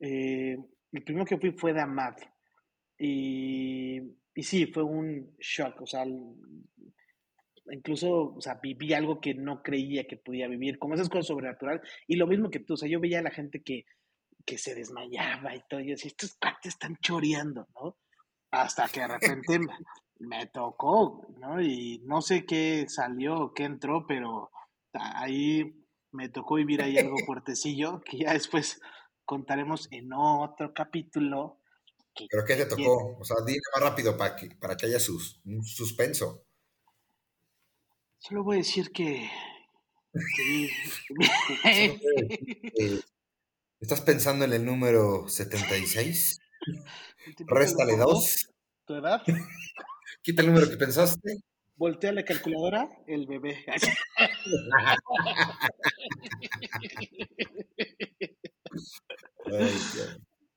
Eh, 0.00 0.56
el 0.92 1.04
primero 1.04 1.24
que 1.24 1.38
fui 1.38 1.52
fue 1.52 1.72
de 1.72 1.80
Amad. 1.80 2.14
Y, 2.98 3.98
y 4.34 4.42
sí, 4.42 4.66
fue 4.66 4.82
un 4.82 5.34
shock, 5.38 5.80
o 5.80 5.86
sea, 5.86 6.04
incluso, 7.70 8.34
o 8.34 8.40
sea, 8.40 8.58
viví 8.62 8.92
algo 8.92 9.20
que 9.20 9.34
no 9.34 9.62
creía 9.62 10.06
que 10.06 10.16
podía 10.16 10.48
vivir, 10.48 10.78
como 10.78 10.94
esas 10.94 11.08
cosas 11.08 11.26
sobrenaturales. 11.26 11.82
Y 12.06 12.16
lo 12.16 12.26
mismo 12.26 12.50
que 12.50 12.60
tú, 12.60 12.74
o 12.74 12.76
sea, 12.76 12.88
yo 12.88 13.00
veía 13.00 13.20
a 13.20 13.22
la 13.22 13.30
gente 13.30 13.62
que, 13.62 13.84
que 14.44 14.58
se 14.58 14.74
desmayaba 14.74 15.54
y 15.54 15.62
todo, 15.68 15.80
y 15.80 15.86
yo 15.86 15.90
decía, 15.90 16.08
estos 16.08 16.36
cuates 16.36 16.74
están 16.74 16.96
choreando, 17.02 17.68
¿no? 17.74 17.96
Hasta 18.50 18.88
que 18.88 19.00
de 19.00 19.08
repente 19.08 19.58
me, 20.20 20.46
tocó, 20.46 21.26
¿no? 21.38 21.60
Y 21.60 22.02
no 22.04 22.22
sé 22.22 22.46
qué 22.46 22.86
salió, 22.88 23.52
qué 23.54 23.64
entró, 23.64 24.06
pero 24.06 24.50
ahí 24.92 25.74
me 26.12 26.28
tocó 26.28 26.56
vivir 26.56 26.82
ahí 26.82 26.98
algo 26.98 27.16
fuertecillo, 27.26 28.00
que 28.00 28.18
ya 28.18 28.32
después 28.32 28.80
contaremos 29.24 29.88
en 29.90 30.12
otro 30.12 30.72
capítulo. 30.74 31.60
¿Pero 32.30 32.44
qué 32.44 32.56
te 32.56 32.66
tocó? 32.66 33.16
O 33.18 33.24
sea, 33.24 33.36
dime 33.46 33.60
más 33.74 33.90
rápido 33.90 34.16
para 34.16 34.34
que, 34.34 34.48
para 34.56 34.76
que 34.76 34.86
haya 34.86 34.98
sus, 34.98 35.40
un 35.44 35.64
suspenso. 35.64 36.44
Solo 38.18 38.42
voy 38.42 38.56
a 38.56 38.58
decir 38.58 38.90
que... 38.90 39.30
¿Estás 43.80 44.00
pensando 44.00 44.44
en 44.44 44.52
el 44.52 44.64
número 44.64 45.28
76? 45.28 46.40
Réstale 47.46 47.96
2. 47.96 48.48
¿Tu 48.86 48.94
edad? 48.94 49.22
Quita 50.22 50.42
el 50.42 50.48
número 50.48 50.68
que 50.68 50.76
pensaste. 50.76 51.38
Voltea 51.78 52.12
la 52.12 52.24
calculadora, 52.24 52.88
el 53.06 53.26
bebé. 53.28 53.64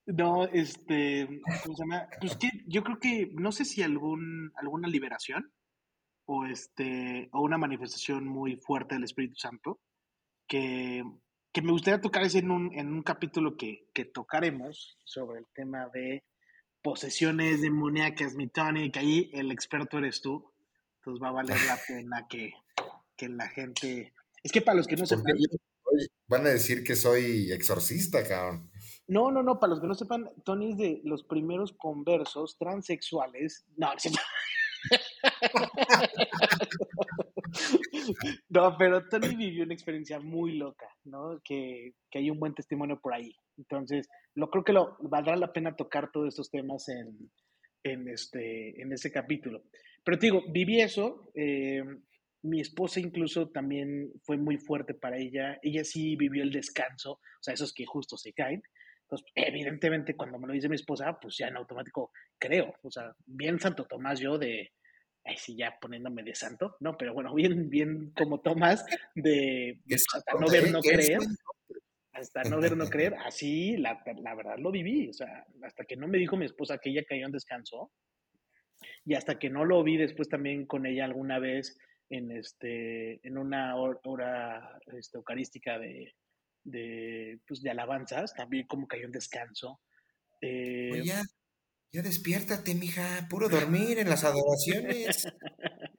no, 0.06 0.44
este, 0.46 1.40
¿cómo 1.62 1.76
se 1.76 1.82
llama? 1.82 2.08
Pues 2.20 2.36
que 2.36 2.50
yo 2.66 2.82
creo 2.82 2.98
que, 2.98 3.30
no 3.34 3.52
sé 3.52 3.64
si 3.64 3.82
algún, 3.82 4.50
alguna 4.56 4.88
liberación, 4.88 5.52
o, 6.24 6.44
este, 6.44 7.28
o 7.32 7.42
una 7.42 7.56
manifestación 7.56 8.26
muy 8.26 8.56
fuerte 8.56 8.96
del 8.96 9.04
Espíritu 9.04 9.36
Santo, 9.36 9.78
que, 10.48 11.04
que 11.52 11.62
me 11.62 11.70
gustaría 11.70 12.00
tocar 12.00 12.24
en 12.34 12.50
un, 12.50 12.76
en 12.76 12.92
un 12.92 13.04
capítulo 13.04 13.56
que, 13.56 13.88
que 13.94 14.04
tocaremos 14.06 14.98
sobre 15.04 15.38
el 15.38 15.46
tema 15.54 15.88
de 15.94 16.24
posesiones 16.82 17.62
demoníacas, 17.62 18.34
mi 18.34 18.48
Tony, 18.48 18.90
que 18.90 18.98
ahí 18.98 19.30
el 19.34 19.52
experto 19.52 19.98
eres 19.98 20.20
tú, 20.20 20.51
entonces 21.02 21.22
va 21.22 21.28
a 21.30 21.32
valer 21.32 21.56
la 21.66 21.76
pena 21.88 22.26
que, 22.28 22.52
que 23.16 23.28
la 23.28 23.48
gente... 23.48 24.12
Es 24.42 24.52
que 24.52 24.62
para 24.62 24.76
los 24.76 24.86
que 24.86 24.96
no 24.96 25.04
sepan... 25.04 25.34
van 26.28 26.46
a 26.46 26.50
decir 26.50 26.84
que 26.84 26.94
soy 26.94 27.50
exorcista, 27.50 28.24
cabrón. 28.26 28.70
No, 29.08 29.32
no, 29.32 29.42
no, 29.42 29.58
para 29.58 29.72
los 29.72 29.80
que 29.80 29.88
no 29.88 29.94
sepan, 29.94 30.30
Tony 30.44 30.70
es 30.70 30.78
de 30.78 31.00
los 31.04 31.24
primeros 31.24 31.72
conversos 31.72 32.56
transexuales. 32.56 33.66
No, 33.76 33.90
no, 38.48 38.76
pero 38.78 39.08
Tony 39.08 39.34
vivió 39.34 39.64
una 39.64 39.74
experiencia 39.74 40.20
muy 40.20 40.56
loca, 40.56 40.86
¿no? 41.04 41.40
Que, 41.44 41.96
que, 42.10 42.20
hay 42.20 42.30
un 42.30 42.38
buen 42.38 42.54
testimonio 42.54 43.00
por 43.00 43.14
ahí. 43.14 43.34
Entonces, 43.58 44.08
lo 44.34 44.50
creo 44.50 44.62
que 44.64 44.72
lo 44.72 44.96
valdrá 45.00 45.36
la 45.36 45.52
pena 45.52 45.76
tocar 45.76 46.10
todos 46.12 46.28
estos 46.28 46.50
temas 46.50 46.88
en, 46.88 47.30
en, 47.84 48.08
este, 48.08 48.80
en 48.80 48.92
ese 48.92 49.12
capítulo. 49.12 49.62
Pero 50.04 50.18
te 50.18 50.26
digo, 50.26 50.42
viví 50.48 50.80
eso. 50.80 51.30
Eh, 51.34 51.82
mi 52.42 52.60
esposa 52.60 53.00
incluso 53.00 53.50
también 53.50 54.12
fue 54.24 54.36
muy 54.36 54.58
fuerte 54.58 54.94
para 54.94 55.16
ella. 55.16 55.58
Ella 55.62 55.84
sí 55.84 56.16
vivió 56.16 56.42
el 56.42 56.50
descanso, 56.50 57.12
o 57.12 57.42
sea, 57.42 57.54
esos 57.54 57.72
que 57.72 57.86
justo 57.86 58.16
se 58.16 58.32
caen. 58.32 58.62
Entonces, 59.02 59.26
evidentemente, 59.34 60.16
cuando 60.16 60.38
me 60.38 60.46
lo 60.46 60.52
dice 60.54 60.68
mi 60.68 60.76
esposa, 60.76 61.18
pues 61.20 61.36
ya 61.38 61.48
en 61.48 61.56
automático 61.56 62.10
creo. 62.38 62.74
O 62.82 62.90
sea, 62.90 63.14
bien 63.26 63.60
Santo 63.60 63.84
Tomás 63.84 64.18
yo 64.18 64.38
de, 64.38 64.72
ay, 65.24 65.36
sí, 65.36 65.56
ya 65.56 65.76
poniéndome 65.80 66.22
de 66.22 66.34
santo, 66.34 66.76
no, 66.80 66.96
pero 66.96 67.14
bueno, 67.14 67.34
bien, 67.34 67.68
bien 67.68 68.12
como 68.16 68.40
Tomás, 68.40 68.84
de 69.14 69.80
hasta 69.86 70.32
no 70.38 70.48
ver, 70.50 70.70
no 70.72 70.80
creer. 70.80 71.18
Hasta 72.14 72.42
no 72.44 72.60
ver, 72.60 72.76
no 72.76 72.86
creer. 72.88 73.14
Así, 73.24 73.76
la, 73.76 74.02
la 74.22 74.34
verdad 74.34 74.58
lo 74.58 74.70
viví. 74.70 75.08
O 75.08 75.12
sea, 75.12 75.46
hasta 75.62 75.84
que 75.84 75.96
no 75.96 76.08
me 76.08 76.18
dijo 76.18 76.36
mi 76.36 76.44
esposa 76.44 76.78
que 76.78 76.90
ella 76.90 77.04
cayó 77.08 77.24
en 77.26 77.32
descanso, 77.32 77.90
y 79.04 79.14
hasta 79.14 79.38
que 79.38 79.50
no 79.50 79.64
lo 79.64 79.82
vi 79.82 79.96
después 79.96 80.28
también 80.28 80.66
con 80.66 80.86
ella 80.86 81.04
alguna 81.04 81.38
vez 81.38 81.78
en, 82.10 82.30
este, 82.30 83.26
en 83.26 83.38
una 83.38 83.76
hora 83.76 84.78
este, 84.98 85.16
eucarística 85.16 85.78
de, 85.78 86.14
de, 86.64 87.40
pues, 87.46 87.62
de 87.62 87.70
alabanzas, 87.70 88.34
también 88.34 88.66
como 88.66 88.86
cayó 88.86 89.06
en 89.06 89.12
descanso. 89.12 89.80
Eh, 90.40 91.02
ya, 91.04 91.22
ya 91.92 92.02
despiértate, 92.02 92.74
mija, 92.74 93.26
puro 93.28 93.48
dormir 93.48 93.98
en 93.98 94.08
las 94.08 94.24
adoraciones. 94.24 95.28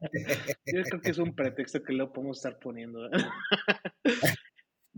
Yo 0.66 0.84
creo 0.84 1.02
que 1.02 1.12
es 1.12 1.18
un 1.18 1.36
pretexto 1.36 1.84
que 1.84 1.94
lo 1.94 2.12
podemos 2.12 2.38
estar 2.38 2.60
poniendo. 2.60 3.10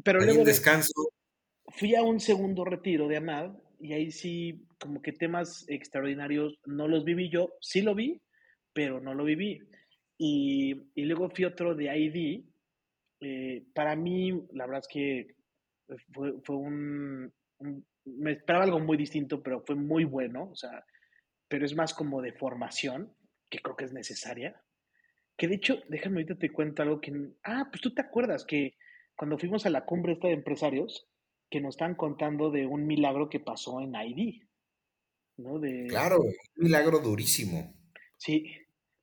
Pero 0.04 0.20
luego 0.22 0.44
descanso. 0.44 0.94
fui 1.68 1.96
a 1.96 2.02
un 2.02 2.20
segundo 2.20 2.66
retiro 2.66 3.08
de 3.08 3.18
Amad 3.18 3.52
y 3.80 3.94
ahí 3.94 4.12
sí, 4.12 4.66
como 4.86 5.02
que 5.02 5.12
temas 5.12 5.66
extraordinarios 5.68 6.60
no 6.66 6.88
los 6.88 7.04
viví 7.04 7.30
yo, 7.30 7.54
sí 7.60 7.82
lo 7.82 7.96
vi, 7.96 8.22
pero 8.74 9.02
no 9.02 9.14
lo 9.14 9.24
viví. 9.24 9.60
Y, 10.18 10.76
y 10.94 11.06
luego 11.06 11.30
fui 11.30 11.46
otro 11.46 11.76
de 11.76 11.86
ID. 11.98 12.46
Eh, 13.22 13.66
para 13.74 13.96
mí, 13.96 14.32
la 14.54 14.66
verdad 14.66 14.82
es 14.82 14.88
que 14.88 15.36
fue, 16.14 16.34
fue 16.44 16.56
un, 16.56 17.34
Me 18.06 18.34
esperaba 18.34 18.66
algo 18.66 18.80
muy 18.80 18.98
distinto, 18.98 19.42
pero 19.42 19.62
fue 19.66 19.76
muy 19.76 20.04
bueno. 20.04 20.50
O 20.52 20.56
sea, 20.56 20.86
pero 21.48 21.66
es 21.66 21.76
más 21.76 21.94
como 21.94 22.22
de 22.22 22.34
formación, 22.34 23.12
que 23.50 23.60
creo 23.60 23.76
que 23.76 23.86
es 23.86 23.94
necesaria. 23.94 24.62
Que 25.38 25.48
de 25.48 25.56
hecho, 25.56 25.82
déjame 25.90 26.18
ahorita 26.18 26.36
te 26.36 26.52
cuento 26.52 26.84
algo 26.84 27.02
que... 27.02 27.12
Ah, 27.44 27.68
pues 27.72 27.82
tú 27.82 27.94
te 27.94 28.02
acuerdas 28.02 28.46
que 28.46 28.78
cuando 29.16 29.38
fuimos 29.38 29.66
a 29.66 29.70
la 29.70 29.86
cumbre 29.86 30.14
esta 30.14 30.28
de 30.28 30.34
empresarios, 30.36 31.08
que 31.50 31.62
nos 31.62 31.76
están 31.76 31.96
contando 31.96 32.52
de 32.52 32.66
un 32.66 32.86
milagro 32.88 33.30
que 33.30 33.40
pasó 33.40 33.80
en 33.82 33.96
ID. 33.96 34.42
¿No? 35.38 35.60
De, 35.60 35.88
claro, 35.88 36.22
un 36.22 36.34
milagro 36.58 37.00
durísimo. 37.00 37.74
Sí, 38.18 38.52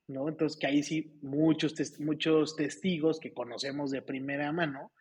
¿no? 0.09 0.29
Entonces 0.29 0.59
que 0.59 0.67
ahí 0.67 0.83
sí 0.83 1.19
muchos, 1.23 1.75
muchos 2.01 2.57
testigos 2.57 3.21
que 3.21 3.33
conocemos 3.33 3.91
de 3.91 4.03
primera 4.03 4.53
mano 4.53 4.93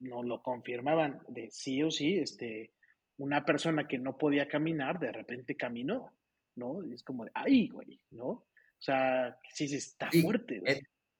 nos 0.00 0.24
lo 0.24 0.42
confirmaban 0.42 1.20
de 1.28 1.50
sí 1.50 1.82
o 1.82 1.90
sí, 1.90 2.18
este, 2.18 2.72
una 3.16 3.44
persona 3.44 3.86
que 3.88 3.98
no 3.98 4.16
podía 4.16 4.48
caminar 4.48 4.98
de 5.00 5.12
repente 5.12 5.56
caminó, 5.56 6.12
¿no? 6.54 6.84
Y 6.84 6.94
es 6.94 7.02
como 7.02 7.24
de, 7.24 7.30
ay, 7.34 7.68
güey, 7.68 8.00
¿no? 8.10 8.28
O 8.28 8.80
sea, 8.80 9.36
sí, 9.52 9.68
sí, 9.68 9.76
está 9.76 10.08
fuerte. 10.10 10.62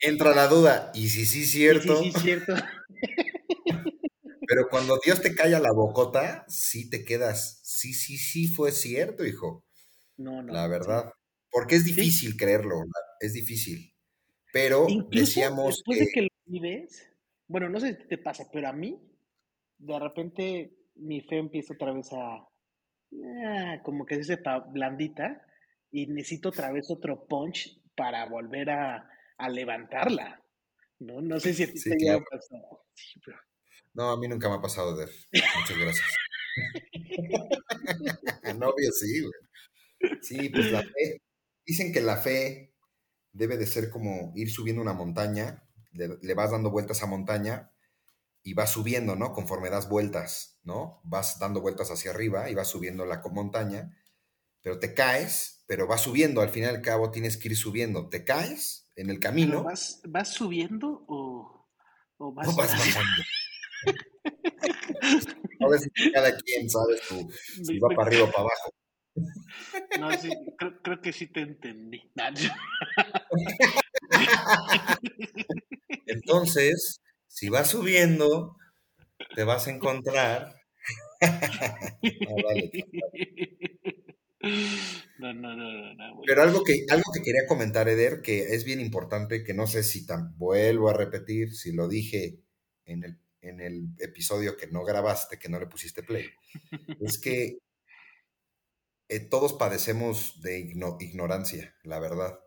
Entra 0.00 0.32
la 0.32 0.46
duda, 0.46 0.92
¿y 0.94 1.08
si 1.08 1.26
sí 1.26 1.42
es 1.42 1.50
cierto? 1.50 1.96
sí, 1.96 2.12
sí, 2.12 2.20
cierto. 2.20 2.54
Pero 4.46 4.68
cuando 4.70 4.98
Dios 5.04 5.20
te 5.20 5.34
calla 5.34 5.58
la 5.58 5.72
bocota, 5.72 6.46
sí 6.48 6.88
te 6.88 7.04
quedas, 7.04 7.57
sí, 7.78 7.92
sí, 7.92 8.16
sí 8.16 8.48
fue 8.48 8.72
cierto, 8.72 9.24
hijo. 9.24 9.64
No, 10.16 10.42
no. 10.42 10.52
La 10.52 10.66
verdad. 10.66 11.12
Porque 11.50 11.76
es 11.76 11.84
difícil 11.84 12.36
creerlo, 12.36 12.82
es 13.20 13.32
difícil. 13.32 13.94
Pero 14.52 14.86
decíamos 15.10 15.76
después 15.76 16.00
de 16.00 16.08
que 16.12 16.22
lo 16.22 16.28
vives, 16.46 17.08
bueno, 17.46 17.68
no 17.68 17.80
sé 17.80 17.96
si 17.96 18.08
te 18.08 18.18
pasa, 18.18 18.48
pero 18.52 18.68
a 18.68 18.72
mí, 18.72 19.00
de 19.78 19.98
repente, 19.98 20.76
mi 20.96 21.20
fe 21.20 21.38
empieza 21.38 21.74
otra 21.74 21.92
vez 21.92 22.08
a, 22.12 22.46
ah, 23.46 23.82
como 23.82 24.04
que 24.04 24.16
se 24.16 24.24
sepa 24.24 24.58
blandita, 24.58 25.46
y 25.90 26.06
necesito 26.06 26.50
otra 26.50 26.70
vez 26.72 26.90
otro 26.90 27.26
punch 27.26 27.80
para 27.94 28.26
volver 28.26 28.70
a, 28.70 29.08
a 29.38 29.48
levantarla. 29.48 30.42
¿no? 30.98 31.20
no 31.20 31.40
sé 31.40 31.54
si 31.54 31.62
a 31.62 31.66
ti 31.72 31.80
te 31.80 31.96
claro. 31.96 32.24
pasado. 32.28 32.84
No, 33.94 34.10
a 34.10 34.18
mí 34.18 34.28
nunca 34.28 34.48
me 34.48 34.56
ha 34.56 34.60
pasado, 34.60 34.96
de 34.96 35.06
Muchas 35.06 35.78
gracias. 35.78 36.06
Novio, 38.58 38.92
sí, 38.92 39.20
güey. 39.20 39.32
Sí, 40.22 40.48
pues 40.48 40.70
la 40.70 40.82
fe, 40.82 41.20
Dicen 41.68 41.92
que 41.92 42.00
la 42.00 42.16
fe 42.16 42.74
debe 43.32 43.58
de 43.58 43.66
ser 43.66 43.90
como 43.90 44.32
ir 44.34 44.50
subiendo 44.50 44.80
una 44.80 44.94
montaña, 44.94 45.68
le, 45.92 46.34
vas 46.34 46.50
dando 46.50 46.70
vueltas 46.70 47.02
a 47.02 47.06
montaña 47.06 47.72
y 48.42 48.54
vas 48.54 48.72
subiendo, 48.72 49.16
¿no? 49.16 49.34
Conforme 49.34 49.68
das 49.68 49.86
vueltas, 49.86 50.58
¿no? 50.62 51.02
Vas 51.04 51.38
dando 51.38 51.60
vueltas 51.60 51.90
hacia 51.90 52.12
arriba 52.12 52.48
y 52.48 52.54
vas 52.54 52.68
subiendo 52.68 53.04
la 53.04 53.20
montaña, 53.30 53.94
pero 54.62 54.78
te 54.78 54.94
caes, 54.94 55.62
pero 55.66 55.86
vas 55.86 56.00
subiendo, 56.00 56.40
al 56.40 56.48
fin 56.48 56.62
y 56.62 56.66
al 56.66 56.80
cabo 56.80 57.10
tienes 57.10 57.36
que 57.36 57.48
ir 57.48 57.56
subiendo. 57.58 58.08
Te 58.08 58.24
caes 58.24 58.88
en 58.96 59.10
el 59.10 59.20
camino. 59.20 59.62
Vas, 59.62 60.00
¿Vas, 60.08 60.32
subiendo 60.32 61.04
o, 61.06 61.68
vas, 62.32 62.56
bajando? 62.56 63.22
a 65.60 65.68
ver 65.68 65.80
si 65.80 65.90
cada 66.12 66.36
quien 66.36 66.68
sabe 66.68 66.98
si 67.64 67.78
va 67.78 67.88
para 67.94 68.08
arriba 68.08 68.24
o 68.24 68.30
para 68.30 68.40
abajo. 68.40 68.74
No, 69.98 70.12
sí, 70.18 70.30
creo, 70.82 71.00
que 71.00 71.12
sí 71.12 71.26
te 71.26 71.40
entendí. 71.40 72.00
Entonces, 76.06 77.00
si 77.26 77.48
vas 77.48 77.70
subiendo, 77.70 78.56
te 79.34 79.44
vas 79.44 79.66
a 79.66 79.70
encontrar. 79.70 80.54
No, 85.18 85.34
no, 85.34 85.56
no, 85.56 85.94
no, 85.94 86.20
Pero 86.24 86.42
algo 86.42 86.62
que, 86.62 86.86
algo 86.88 87.10
que 87.12 87.22
quería 87.22 87.46
comentar, 87.48 87.88
Eder, 87.88 88.20
que 88.22 88.54
es 88.54 88.64
bien 88.64 88.80
importante, 88.80 89.42
que 89.42 89.52
no 89.52 89.66
sé 89.66 89.82
si 89.82 90.06
tan, 90.06 90.38
vuelvo 90.38 90.88
a 90.88 90.94
repetir, 90.94 91.54
si 91.54 91.72
lo 91.72 91.88
dije 91.88 92.38
en 92.84 93.02
el, 93.02 93.18
en 93.40 93.60
el 93.60 93.88
episodio 93.98 94.56
que 94.56 94.66
no 94.66 94.84
grabaste, 94.84 95.38
que 95.38 95.48
no 95.48 95.58
le 95.58 95.66
pusiste 95.66 96.02
play, 96.02 96.28
es 97.00 97.18
que 97.22 97.58
eh, 99.08 99.20
todos 99.20 99.54
padecemos 99.54 100.40
de 100.42 100.58
ignorancia, 100.58 101.74
la 101.82 101.98
verdad. 101.98 102.38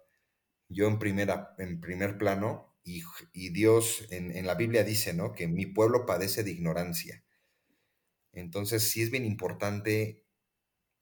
Yo 0.69 0.87
en, 0.87 0.99
primera, 0.99 1.53
en 1.57 1.81
primer 1.81 2.17
plano, 2.17 2.71
y, 2.83 3.49
Dios 3.49 4.07
en, 4.09 4.45
la 4.45 4.55
Biblia 4.55 4.83
dice, 4.83 5.13
¿no? 5.13 5.33
Que 5.33 5.47
mi 5.47 5.65
pueblo 5.65 6.05
padece 6.05 6.43
de 6.43 6.51
ignorancia. 6.51 7.23
Entonces 8.33 8.83
sí 8.89 9.01
es 9.01 9.11
bien 9.11 9.25
importante, 9.25 10.23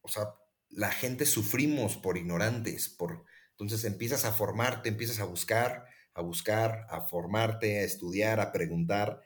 o 0.02 0.08
sea, 0.08 0.34
la 0.69 0.91
gente 0.91 1.25
sufrimos 1.25 1.97
por 1.97 2.17
ignorantes, 2.17 2.89
por, 2.89 3.25
entonces 3.52 3.86
empiezas 3.86 4.25
a 4.25 4.34
formarte, 4.34 4.89
empiezas 4.89 5.19
a 5.19 5.25
buscar, 5.25 5.86
a 6.13 6.21
buscar, 6.21 6.88
a 6.89 7.02
formarte, 7.02 7.80
a 7.80 7.84
estudiar, 7.84 8.39
a 8.39 8.52
preguntar, 8.52 9.21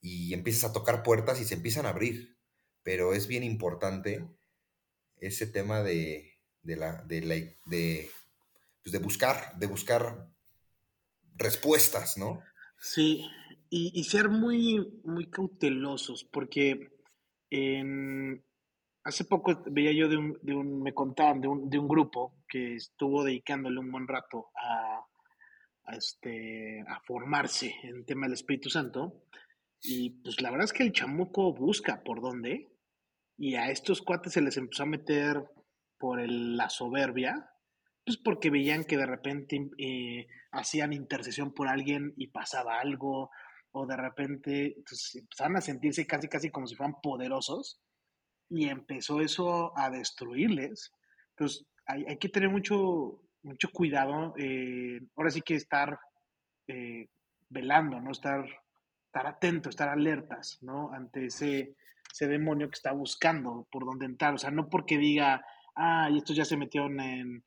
y 0.00 0.34
empiezas 0.34 0.70
a 0.70 0.72
tocar 0.72 1.02
puertas 1.02 1.40
y 1.40 1.44
se 1.44 1.54
empiezan 1.54 1.86
a 1.86 1.90
abrir. 1.90 2.36
Pero 2.82 3.12
es 3.12 3.26
bien 3.26 3.44
importante 3.44 4.26
ese 5.16 5.46
tema 5.46 5.82
de, 5.82 6.38
la, 6.62 7.02
de, 7.04 7.20
la, 7.22 7.34
de, 7.66 8.10
pues 8.82 8.92
de 8.92 8.98
buscar, 8.98 9.58
de 9.58 9.66
buscar 9.66 10.28
respuestas, 11.36 12.16
¿no? 12.16 12.40
Sí, 12.80 13.24
y, 13.70 14.04
ser 14.04 14.28
muy, 14.28 15.00
muy 15.04 15.28
cautelosos, 15.28 16.24
porque 16.24 16.90
hace 19.04 19.24
poco 19.24 19.62
veía 19.66 19.92
yo 19.92 20.08
de 20.08 20.16
un, 20.16 20.38
de 20.42 20.54
un 20.54 20.82
me 20.82 20.94
contaban 20.94 21.40
de 21.40 21.48
un, 21.48 21.68
de 21.68 21.78
un, 21.78 21.88
grupo 21.88 22.34
que 22.48 22.76
estuvo 22.76 23.24
dedicándole 23.24 23.78
un 23.78 23.90
buen 23.90 24.06
rato 24.06 24.50
a, 24.54 25.04
a, 25.84 25.96
este, 25.96 26.84
a 26.86 27.00
formarse 27.00 27.74
en 27.82 27.96
el 27.96 28.04
tema 28.06 28.26
del 28.26 28.34
Espíritu 28.34 28.70
Santo, 28.70 29.24
y 29.82 30.10
pues 30.22 30.40
la 30.40 30.50
verdad 30.50 30.66
es 30.66 30.72
que 30.72 30.82
el 30.82 30.92
chamuco 30.92 31.52
busca 31.52 32.02
por 32.02 32.20
dónde, 32.20 32.72
y 33.36 33.54
a 33.54 33.70
estos 33.70 34.02
cuates 34.02 34.32
se 34.32 34.40
les 34.40 34.56
empezó 34.56 34.82
a 34.82 34.86
meter 34.86 35.44
por 35.98 36.20
la 36.28 36.68
soberbia, 36.68 37.50
pues 38.04 38.16
porque 38.16 38.50
veían 38.50 38.84
que 38.84 38.96
de 38.96 39.06
repente 39.06 39.70
eh, 39.78 40.26
hacían 40.50 40.92
intercesión 40.92 41.52
por 41.52 41.68
alguien 41.68 42.14
y 42.16 42.28
pasaba 42.28 42.80
algo, 42.80 43.30
o 43.72 43.86
de 43.86 43.96
repente 43.96 44.76
pues, 44.88 45.22
a 45.38 45.60
sentirse 45.60 46.06
casi, 46.06 46.28
casi 46.28 46.50
como 46.50 46.66
si 46.66 46.74
fueran 46.74 46.96
poderosos 47.02 47.80
y 48.48 48.68
empezó 48.68 49.20
eso 49.20 49.76
a 49.76 49.90
destruirles. 49.90 50.92
Entonces, 51.30 51.66
hay, 51.86 52.04
hay 52.08 52.18
que 52.18 52.28
tener 52.28 52.48
mucho, 52.48 53.22
mucho 53.42 53.68
cuidado. 53.72 54.34
Eh, 54.38 55.00
ahora 55.16 55.30
sí 55.30 55.42
que 55.42 55.54
estar 55.54 55.98
eh, 56.66 57.08
velando, 57.48 58.00
¿no? 58.00 58.10
Estar, 58.10 58.44
estar 59.18 59.26
atento, 59.34 59.68
estar 59.68 59.88
alertas, 59.88 60.58
¿no? 60.62 60.92
Ante 60.92 61.26
ese, 61.26 61.74
ese 62.12 62.28
demonio 62.28 62.68
que 62.70 62.76
está 62.76 62.92
buscando 62.92 63.66
por 63.70 63.84
dónde 63.84 64.06
entrar. 64.06 64.34
O 64.34 64.38
sea, 64.38 64.50
no 64.50 64.68
porque 64.68 64.96
diga, 64.98 65.44
ah, 65.74 66.08
y 66.10 66.18
estos 66.18 66.36
ya 66.36 66.44
se 66.44 66.56
metieron 66.56 67.00
en 67.00 67.44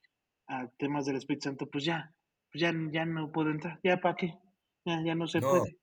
a 0.47 0.67
temas 0.77 1.05
del 1.05 1.15
Espíritu 1.15 1.45
Santo, 1.45 1.69
pues 1.69 1.85
ya, 1.85 2.13
pues 2.51 2.61
ya, 2.61 2.73
ya 2.91 3.05
no 3.05 3.31
puedo 3.31 3.51
entrar. 3.51 3.79
¿Ya 3.83 3.97
para 4.01 4.15
qué? 4.15 4.37
Ya, 4.83 5.01
ya 5.01 5.15
no 5.15 5.25
se 5.27 5.39
No. 5.39 5.49
puede. 5.49 5.77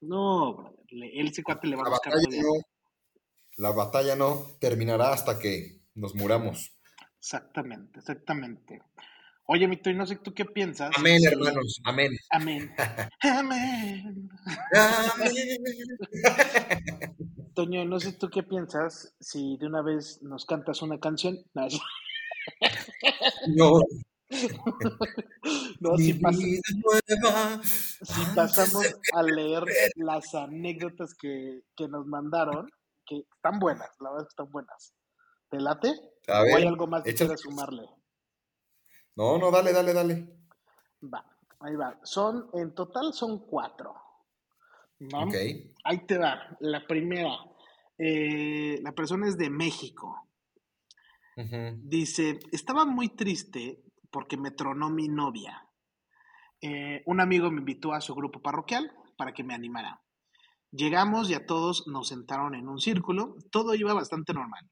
No, 0.00 0.56
brother, 0.56 0.76
él 0.90 1.28
ese 1.28 1.42
cuate 1.44 1.68
le 1.68 1.76
va 1.76 1.82
a 1.82 1.84
La 1.84 1.90
buscar 1.90 2.14
batalla 2.14 2.42
no, 2.42 2.52
la 3.58 3.70
batalla 3.70 4.16
no 4.16 4.46
terminará 4.60 5.12
hasta 5.12 5.38
que 5.38 5.82
nos 5.94 6.14
muramos. 6.14 6.76
Exactamente, 7.20 8.00
exactamente. 8.00 8.82
Oye, 9.50 9.66
Mito, 9.66 9.88
y 9.88 9.94
no 9.94 10.04
sé 10.06 10.16
tú 10.16 10.34
qué 10.34 10.44
piensas. 10.44 10.90
Amén, 10.96 11.20
hermanos. 11.24 11.80
Amén. 11.84 12.12
Amén. 12.30 12.70
Amén. 13.22 14.28
Amén. 14.74 15.64
Toño, 17.54 17.84
no 17.86 17.98
sé 17.98 18.12
tú 18.12 18.28
qué 18.28 18.42
piensas 18.42 19.14
si 19.20 19.56
de 19.56 19.66
una 19.66 19.80
vez 19.82 20.20
nos 20.22 20.44
cantas 20.44 20.82
una 20.82 21.00
canción. 21.00 21.38
No, 21.54 21.66
No, 25.80 25.96
si, 25.96 26.12
pas- 26.20 26.36
nueva. 26.84 27.60
si 27.62 28.20
pasamos 28.34 28.84
a 29.14 29.22
leer 29.22 29.64
las 29.96 30.34
anécdotas 30.34 31.14
que, 31.14 31.62
que 31.74 31.88
nos 31.88 32.06
mandaron, 32.06 32.68
que 33.06 33.22
están 33.34 33.58
buenas, 33.58 33.88
la 34.00 34.10
verdad 34.10 34.26
están 34.28 34.50
buenas. 34.50 34.92
¿Te 35.50 35.58
late? 35.58 35.94
A 36.26 36.42
¿O 36.42 36.56
hay 36.56 36.66
algo 36.66 36.86
más 36.86 37.02
que 37.02 37.14
quieras 37.14 37.40
sumarle? 37.40 37.88
No, 39.18 39.36
no, 39.36 39.50
dale, 39.50 39.72
dale, 39.72 39.92
dale. 39.92 40.28
Va, 41.02 41.24
ahí 41.58 41.74
va. 41.74 41.98
Son, 42.04 42.50
en 42.54 42.72
total 42.72 43.12
son 43.12 43.40
cuatro. 43.46 43.92
¿no? 45.00 45.24
Ok. 45.24 45.34
Ahí 45.82 46.06
te 46.06 46.18
va. 46.18 46.56
La 46.60 46.86
primera. 46.86 47.30
eh, 47.98 48.78
la 48.80 48.92
persona 48.92 49.26
es 49.26 49.36
de 49.36 49.50
México. 49.50 50.24
Dice, 51.82 52.38
estaba 52.52 52.84
muy 52.84 53.08
triste 53.08 53.82
porque 54.10 54.36
me 54.36 54.52
tronó 54.52 54.88
mi 54.88 55.08
novia. 55.08 55.68
Eh, 56.60 57.02
un 57.06 57.20
amigo 57.20 57.50
me 57.50 57.58
invitó 57.58 57.92
a 57.92 58.00
su 58.00 58.14
grupo 58.14 58.40
parroquial 58.40 58.92
para 59.16 59.32
que 59.34 59.42
me 59.42 59.54
animara. 59.54 60.00
Llegamos 60.70 61.28
y 61.28 61.34
a 61.34 61.44
todos 61.44 61.88
nos 61.88 62.08
sentaron 62.08 62.54
en 62.54 62.68
un 62.68 62.78
círculo. 62.80 63.34
Todo 63.50 63.74
iba 63.74 63.94
bastante 63.94 64.32
normal. 64.32 64.68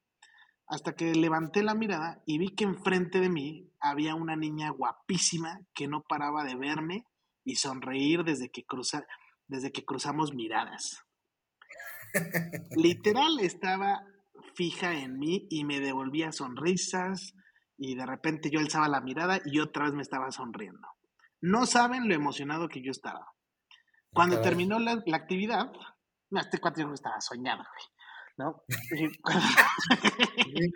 Hasta 0.69 0.95
que 0.95 1.15
levanté 1.15 1.63
la 1.63 1.75
mirada 1.75 2.23
y 2.27 2.39
vi 2.39 2.55
que 2.55 2.65
enfrente 2.65 3.21
de 3.21 3.29
mí 3.29 3.71
había 3.81 4.15
una 4.15 4.35
niña 4.37 4.71
guapísima 4.71 5.61
que 5.75 5.87
no 5.87 6.03
paraba 6.03 6.43
de 6.45 6.57
verme 6.57 7.07
y 7.45 7.55
sonreír 7.57 8.25
desde 8.25 8.51
que, 8.51 8.65
cruza- 8.67 9.07
desde 9.47 9.71
que 9.71 9.85
cruzamos 9.85 10.35
miradas. 10.35 11.05
Literal 12.71 13.39
estaba 13.41 14.03
fija 14.55 14.95
en 14.95 15.19
mí 15.19 15.47
y 15.51 15.65
me 15.65 15.81
devolvía 15.81 16.33
sonrisas 16.33 17.35
y 17.77 17.95
de 17.95 18.07
repente 18.07 18.51
yo 18.51 18.59
alzaba 18.59 18.89
la 18.89 19.01
mirada 19.01 19.41
y 19.45 19.61
otra 19.61 19.85
vez 19.85 19.93
me 19.95 20.03
estaba 20.03 20.31
sonriendo. 20.31 20.89
No 21.41 21.67
saben 21.67 22.09
lo 22.09 22.15
emocionado 22.15 22.69
que 22.69 22.83
yo 22.83 22.91
estaba. 22.91 23.33
Cuando 24.13 24.41
terminó 24.41 24.79
la, 24.79 25.03
la 25.05 25.17
actividad, 25.17 25.71
este 26.31 26.59
cuate 26.59 26.83
yo 26.83 26.93
estaba 26.93 27.21
soñado, 27.21 27.59
güey, 27.59 27.85
¿no? 28.39 28.63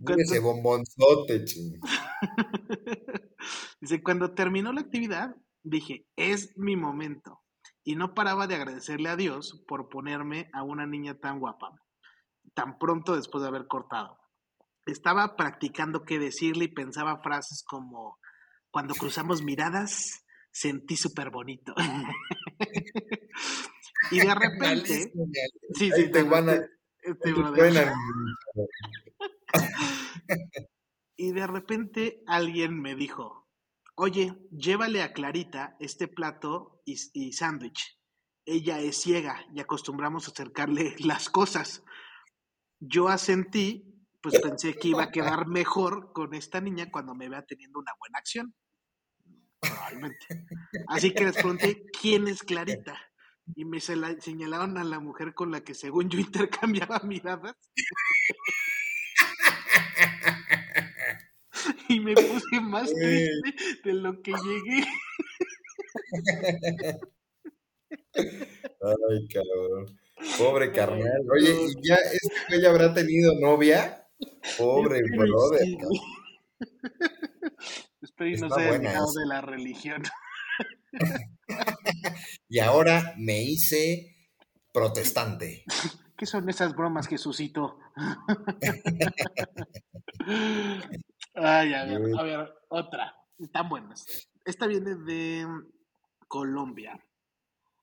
Cuando- 0.00 0.22
ese 0.22 0.38
bombonzote, 0.38 1.44
ching. 1.44 1.80
Dice, 3.80 4.02
cuando 4.02 4.34
terminó 4.34 4.72
la 4.72 4.80
actividad, 4.82 5.34
dije, 5.62 6.06
es 6.16 6.56
mi 6.56 6.76
momento. 6.76 7.40
Y 7.84 7.96
no 7.96 8.14
paraba 8.14 8.46
de 8.46 8.54
agradecerle 8.54 9.08
a 9.08 9.16
Dios 9.16 9.64
por 9.66 9.88
ponerme 9.88 10.50
a 10.52 10.62
una 10.62 10.86
niña 10.86 11.18
tan 11.18 11.40
guapa, 11.40 11.72
tan 12.54 12.78
pronto 12.78 13.16
después 13.16 13.42
de 13.42 13.48
haber 13.48 13.66
cortado. 13.66 14.18
Estaba 14.86 15.36
practicando 15.36 16.04
qué 16.04 16.18
decirle 16.18 16.66
y 16.66 16.74
pensaba 16.74 17.20
frases 17.22 17.64
como, 17.66 18.18
cuando 18.70 18.94
cruzamos 18.94 19.42
miradas, 19.42 20.24
sentí 20.52 20.96
súper 20.96 21.30
bonito. 21.30 21.74
y 24.10 24.20
de 24.20 24.34
repente, 24.34 25.12
Malísimo, 25.14 25.26
sí, 25.74 25.90
sí, 25.92 26.10
te 26.10 26.22
van 26.22 26.48
a- 26.50 26.60
este- 27.10 27.32
brother. 27.32 27.92
Y 31.20 31.32
de 31.32 31.48
repente 31.48 32.22
alguien 32.28 32.80
me 32.80 32.94
dijo, 32.94 33.48
oye, 33.96 34.38
llévale 34.52 35.02
a 35.02 35.12
Clarita 35.12 35.76
este 35.80 36.06
plato 36.06 36.80
y, 36.84 36.96
y 37.12 37.32
sándwich. 37.32 37.98
Ella 38.46 38.78
es 38.78 39.02
ciega 39.02 39.44
y 39.52 39.58
acostumbramos 39.58 40.28
a 40.28 40.30
acercarle 40.30 40.94
las 41.00 41.28
cosas. 41.28 41.82
Yo 42.78 43.08
asentí, 43.08 44.06
pues 44.22 44.40
pensé 44.40 44.74
que 44.74 44.88
iba 44.88 45.02
a 45.02 45.10
quedar 45.10 45.48
mejor 45.48 46.12
con 46.12 46.34
esta 46.34 46.60
niña 46.60 46.88
cuando 46.92 47.16
me 47.16 47.28
vea 47.28 47.44
teniendo 47.44 47.80
una 47.80 47.92
buena 47.98 48.18
acción. 48.20 48.54
Probablemente. 49.58 50.46
Así 50.86 51.12
que 51.12 51.24
les 51.24 51.34
pregunté, 51.34 51.84
¿quién 52.00 52.28
es 52.28 52.44
Clarita? 52.44 53.07
Y 53.56 53.64
me 53.64 53.80
se 53.80 53.96
la- 53.96 54.20
señalaron 54.20 54.76
a 54.78 54.84
la 54.84 55.00
mujer 55.00 55.34
con 55.34 55.50
la 55.50 55.60
que 55.62 55.74
según 55.74 56.08
yo 56.08 56.18
intercambiaba 56.20 57.00
miradas. 57.04 57.56
y 61.88 62.00
me 62.00 62.14
puse 62.14 62.60
más 62.60 62.92
triste 62.92 63.54
de 63.84 63.92
lo 63.94 64.20
que 64.22 64.32
llegué. 64.32 64.84
Ay, 68.14 69.28
cabrón. 69.32 69.98
Pobre 70.36 70.72
carnal. 70.72 71.22
Oye, 71.32 71.50
¿y 71.68 71.88
ya 71.88 71.94
este 71.96 72.56
güey 72.56 72.66
habrá 72.66 72.92
tenido 72.92 73.32
novia? 73.40 74.06
Pobre 74.58 75.00
brother. 75.16 75.60
sí. 75.64 75.78
Espero 78.02 78.30
y 78.30 78.36
no 78.36 78.50
se 78.50 78.60
haya 78.60 78.78
dejado 78.78 79.12
de 79.12 79.26
la 79.26 79.40
religión. 79.40 80.02
Y 82.48 82.60
ahora 82.60 83.14
me 83.18 83.42
hice 83.42 84.16
protestante. 84.72 85.64
¿Qué 86.16 86.26
son 86.26 86.48
esas 86.48 86.74
bromas, 86.74 87.06
Jesucito? 87.06 87.78
Ay, 91.34 91.74
a 91.74 91.84
ver, 91.84 92.18
a 92.18 92.22
ver, 92.22 92.54
otra. 92.68 93.14
Están 93.38 93.68
buenas. 93.68 94.28
Esta 94.44 94.66
viene 94.66 94.96
de 94.96 95.46
Colombia. 96.26 96.98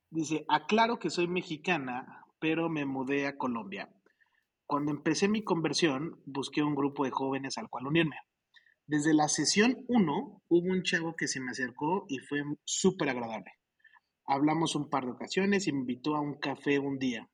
Dice, 0.09 0.45
aclaro 0.49 0.99
que 0.99 1.09
soy 1.09 1.27
mexicana, 1.27 2.25
pero 2.39 2.69
me 2.69 2.85
mudé 2.85 3.27
a 3.27 3.37
Colombia. 3.37 3.89
Cuando 4.65 4.91
empecé 4.91 5.27
mi 5.27 5.43
conversión, 5.43 6.21
busqué 6.25 6.63
un 6.63 6.75
grupo 6.75 7.05
de 7.05 7.11
jóvenes 7.11 7.57
al 7.57 7.69
cual 7.69 7.87
unirme. 7.87 8.17
Desde 8.87 9.13
la 9.13 9.29
sesión 9.29 9.83
1 9.87 10.43
hubo 10.47 10.71
un 10.71 10.83
chavo 10.83 11.15
que 11.15 11.27
se 11.27 11.39
me 11.39 11.51
acercó 11.51 12.05
y 12.07 12.19
fue 12.19 12.41
súper 12.63 13.09
agradable. 13.09 13.51
Hablamos 14.27 14.75
un 14.75 14.89
par 14.89 15.05
de 15.05 15.11
ocasiones 15.11 15.67
y 15.67 15.71
me 15.71 15.79
invitó 15.79 16.15
a 16.15 16.21
un 16.21 16.35
café 16.35 16.79
un 16.79 16.97
día. 16.97 17.29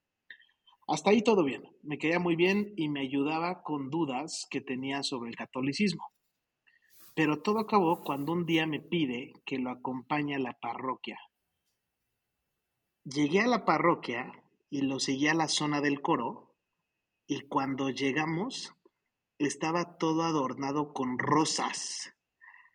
Hasta 0.88 1.12
ahí 1.12 1.22
todo 1.22 1.44
bien. 1.44 1.64
Me 1.84 1.98
caía 1.98 2.20
muy 2.20 2.36
bien 2.36 2.74
y 2.76 2.90
me 2.90 3.02
ayudaba 3.02 3.64
con 3.64 3.90
dudas 3.90 4.46
que 4.50 4.60
tenía 4.60 5.04
sobre 5.04 5.30
el 5.30 5.38
catolicismo. 5.38 6.12
Pero 7.16 7.42
todo 7.42 7.60
acabó 7.60 8.02
cuando 8.02 8.34
un 8.34 8.46
día 8.46 8.68
me 8.68 8.80
pide 8.80 9.34
que 9.46 9.58
lo 9.58 9.70
acompañe 9.70 10.36
a 10.36 10.40
la 10.40 10.58
parroquia. 10.60 11.18
Llegué 13.04 13.40
a 13.40 13.48
la 13.48 13.64
parroquia 13.64 14.32
y 14.70 14.82
lo 14.82 15.00
seguí 15.00 15.28
a 15.28 15.34
la 15.34 15.48
zona 15.48 15.82
del 15.82 16.02
coro 16.02 16.56
y 17.26 17.48
cuando 17.48 17.90
llegamos 17.90 18.74
estaba 19.38 19.98
todo 19.98 20.24
adornado 20.24 20.94
con 20.94 21.18
rosas. 21.18 22.14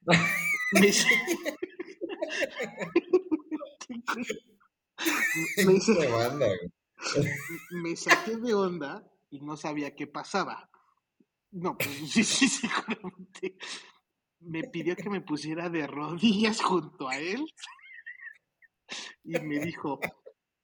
Me, 5.57 6.09
banda, 6.09 6.46
saqué 7.96 8.36
de 8.36 8.54
onda 8.54 9.04
y 9.30 9.40
no 9.40 9.57
sabía 9.57 9.94
qué 9.94 10.07
pasaba. 10.07 10.70
No, 11.50 11.76
pues 11.76 11.88
sí, 12.11 12.24
sí, 12.24 12.48
seguramente. 12.48 13.57
Me 14.40 14.62
pidió 14.64 14.96
que 14.96 15.11
me 15.11 15.20
pusiera 15.20 15.68
de 15.68 15.86
rodillas 15.86 16.62
junto 16.62 17.09
a 17.09 17.18
él 17.18 17.44
y 19.24 19.40
me 19.40 19.59
dijo, 19.59 19.98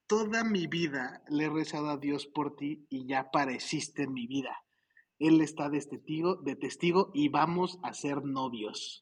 toda 0.06 0.44
mi 0.44 0.66
vida 0.66 1.22
le 1.28 1.46
he 1.46 1.50
rezado 1.50 1.90
a 1.90 1.96
Dios 1.96 2.26
por 2.26 2.54
ti 2.56 2.86
y 2.88 3.06
ya 3.06 3.20
apareciste 3.20 4.04
en 4.04 4.12
mi 4.12 4.26
vida. 4.26 4.56
Él 5.18 5.40
está 5.40 5.68
de 5.68 5.80
testigo, 5.80 6.36
de 6.36 6.56
testigo 6.56 7.10
y 7.14 7.28
vamos 7.28 7.78
a 7.82 7.94
ser 7.94 8.24
novios. 8.24 9.00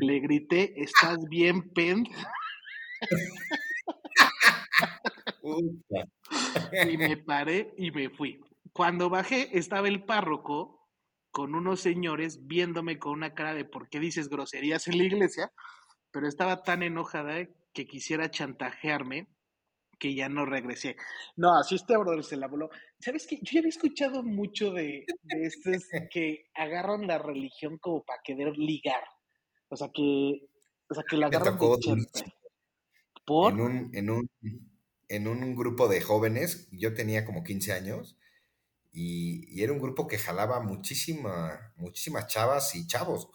Le 0.00 0.20
grité, 0.20 0.80
¿estás 0.80 1.18
bien, 1.28 1.70
Pen? 1.72 2.04
Y 6.86 6.96
me 6.96 7.16
paré 7.16 7.74
y 7.76 7.90
me 7.90 8.10
fui. 8.10 8.40
Cuando 8.72 9.10
bajé 9.10 9.56
estaba 9.58 9.88
el 9.88 10.04
párroco 10.04 10.78
con 11.30 11.54
unos 11.54 11.80
señores 11.80 12.46
viéndome 12.46 12.98
con 12.98 13.12
una 13.12 13.34
cara 13.34 13.54
de 13.54 13.64
por 13.64 13.88
qué 13.88 14.00
dices 14.00 14.28
groserías 14.28 14.88
en 14.88 14.98
la 14.98 15.04
iglesia, 15.04 15.52
pero 16.10 16.26
estaba 16.26 16.62
tan 16.62 16.82
enojada 16.82 17.46
que 17.72 17.86
quisiera 17.86 18.30
chantajearme 18.30 19.28
que 19.98 20.14
ya 20.14 20.28
no 20.28 20.46
regresé. 20.46 20.96
No, 21.36 21.58
así 21.58 21.74
este 21.74 21.96
brother 21.96 22.24
se 22.24 22.36
la 22.36 22.46
voló. 22.46 22.70
¿Sabes 23.00 23.26
qué? 23.26 23.36
Yo 23.42 23.52
ya 23.52 23.58
había 23.60 23.70
escuchado 23.70 24.22
mucho 24.22 24.72
de, 24.72 25.04
de 25.22 25.42
estos 25.42 25.88
que 26.10 26.46
agarran 26.54 27.06
la 27.06 27.18
religión 27.18 27.78
como 27.78 28.04
para 28.04 28.20
querer 28.22 28.56
ligar. 28.56 29.02
O 29.68 29.76
sea, 29.76 29.90
que, 29.92 30.48
o 30.88 30.94
sea, 30.94 31.04
que 31.08 31.16
la 31.16 31.26
agarran 31.26 31.58
de 31.58 32.06
¿Por? 33.28 33.52
En 33.52 33.60
un, 33.60 33.90
en, 33.92 34.08
un, 34.08 34.30
en 35.06 35.28
un 35.28 35.54
grupo 35.54 35.86
de 35.86 36.00
jóvenes, 36.00 36.66
yo 36.72 36.94
tenía 36.94 37.26
como 37.26 37.44
15 37.44 37.74
años, 37.74 38.16
y, 38.90 39.62
era 39.62 39.70
un 39.70 39.80
grupo 39.80 40.06
que 40.08 40.16
jalaba 40.16 40.60
muchísima, 40.60 41.74
muchísimas 41.76 42.26
chavas 42.26 42.74
y 42.74 42.86
chavos, 42.86 43.28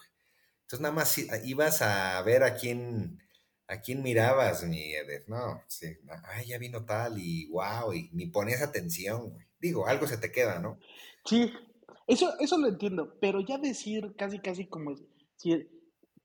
Entonces 0.63 0.79
nada 0.79 0.95
más 0.95 1.15
ibas 1.45 1.83
a 1.83 2.19
ver 2.23 2.41
a 2.41 2.55
quién, 2.55 3.19
a 3.67 3.81
quién 3.81 4.01
mirabas, 4.01 4.63
mi 4.63 4.95
Edith. 4.95 5.27
No, 5.27 5.61
sí, 5.67 5.95
ay, 6.23 6.47
ya 6.47 6.57
vino 6.57 6.85
tal 6.85 7.19
y 7.19 7.45
wow, 7.49 7.93
y 7.93 8.09
ni 8.13 8.25
ponías 8.25 8.63
atención, 8.63 9.29
güey. 9.29 9.45
Digo, 9.59 9.85
algo 9.85 10.07
se 10.07 10.17
te 10.17 10.31
queda, 10.31 10.59
¿no? 10.59 10.79
Sí, 11.23 11.53
eso, 12.07 12.33
eso 12.39 12.57
lo 12.57 12.67
entiendo, 12.67 13.15
pero 13.21 13.41
ya 13.41 13.59
decir 13.59 14.15
casi, 14.17 14.39
casi 14.39 14.65
como 14.65 14.95
si 15.37 15.69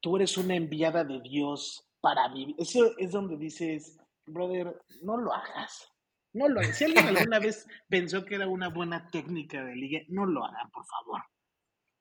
tú 0.01 0.17
eres 0.17 0.39
una 0.39 0.57
enviada 0.57 1.05
de 1.05 1.21
Dios 1.21 1.88
para 2.01 2.29
vivir, 2.29 2.55
eso 2.59 2.97
es 2.99 3.11
donde 3.11 3.37
dices, 3.37 3.99
brother, 4.27 4.81
no 5.03 5.17
lo 5.17 5.33
hagas. 5.33 5.89
No 6.33 6.49
lo 6.49 6.61
hagan. 6.61 6.75
Si 6.75 6.85
alguien 6.85 7.07
alguna 7.09 7.39
vez 7.39 7.67
pensó 7.89 8.25
que 8.25 8.37
era 8.37 8.49
una 8.49 8.69
buena 8.69 9.09
técnica 9.11 9.65
de 9.65 9.75
liga, 9.75 10.01
no 10.09 10.27
lo 10.27 10.45
hagan, 10.45 10.71
por 10.71 10.85
favor. 10.87 11.23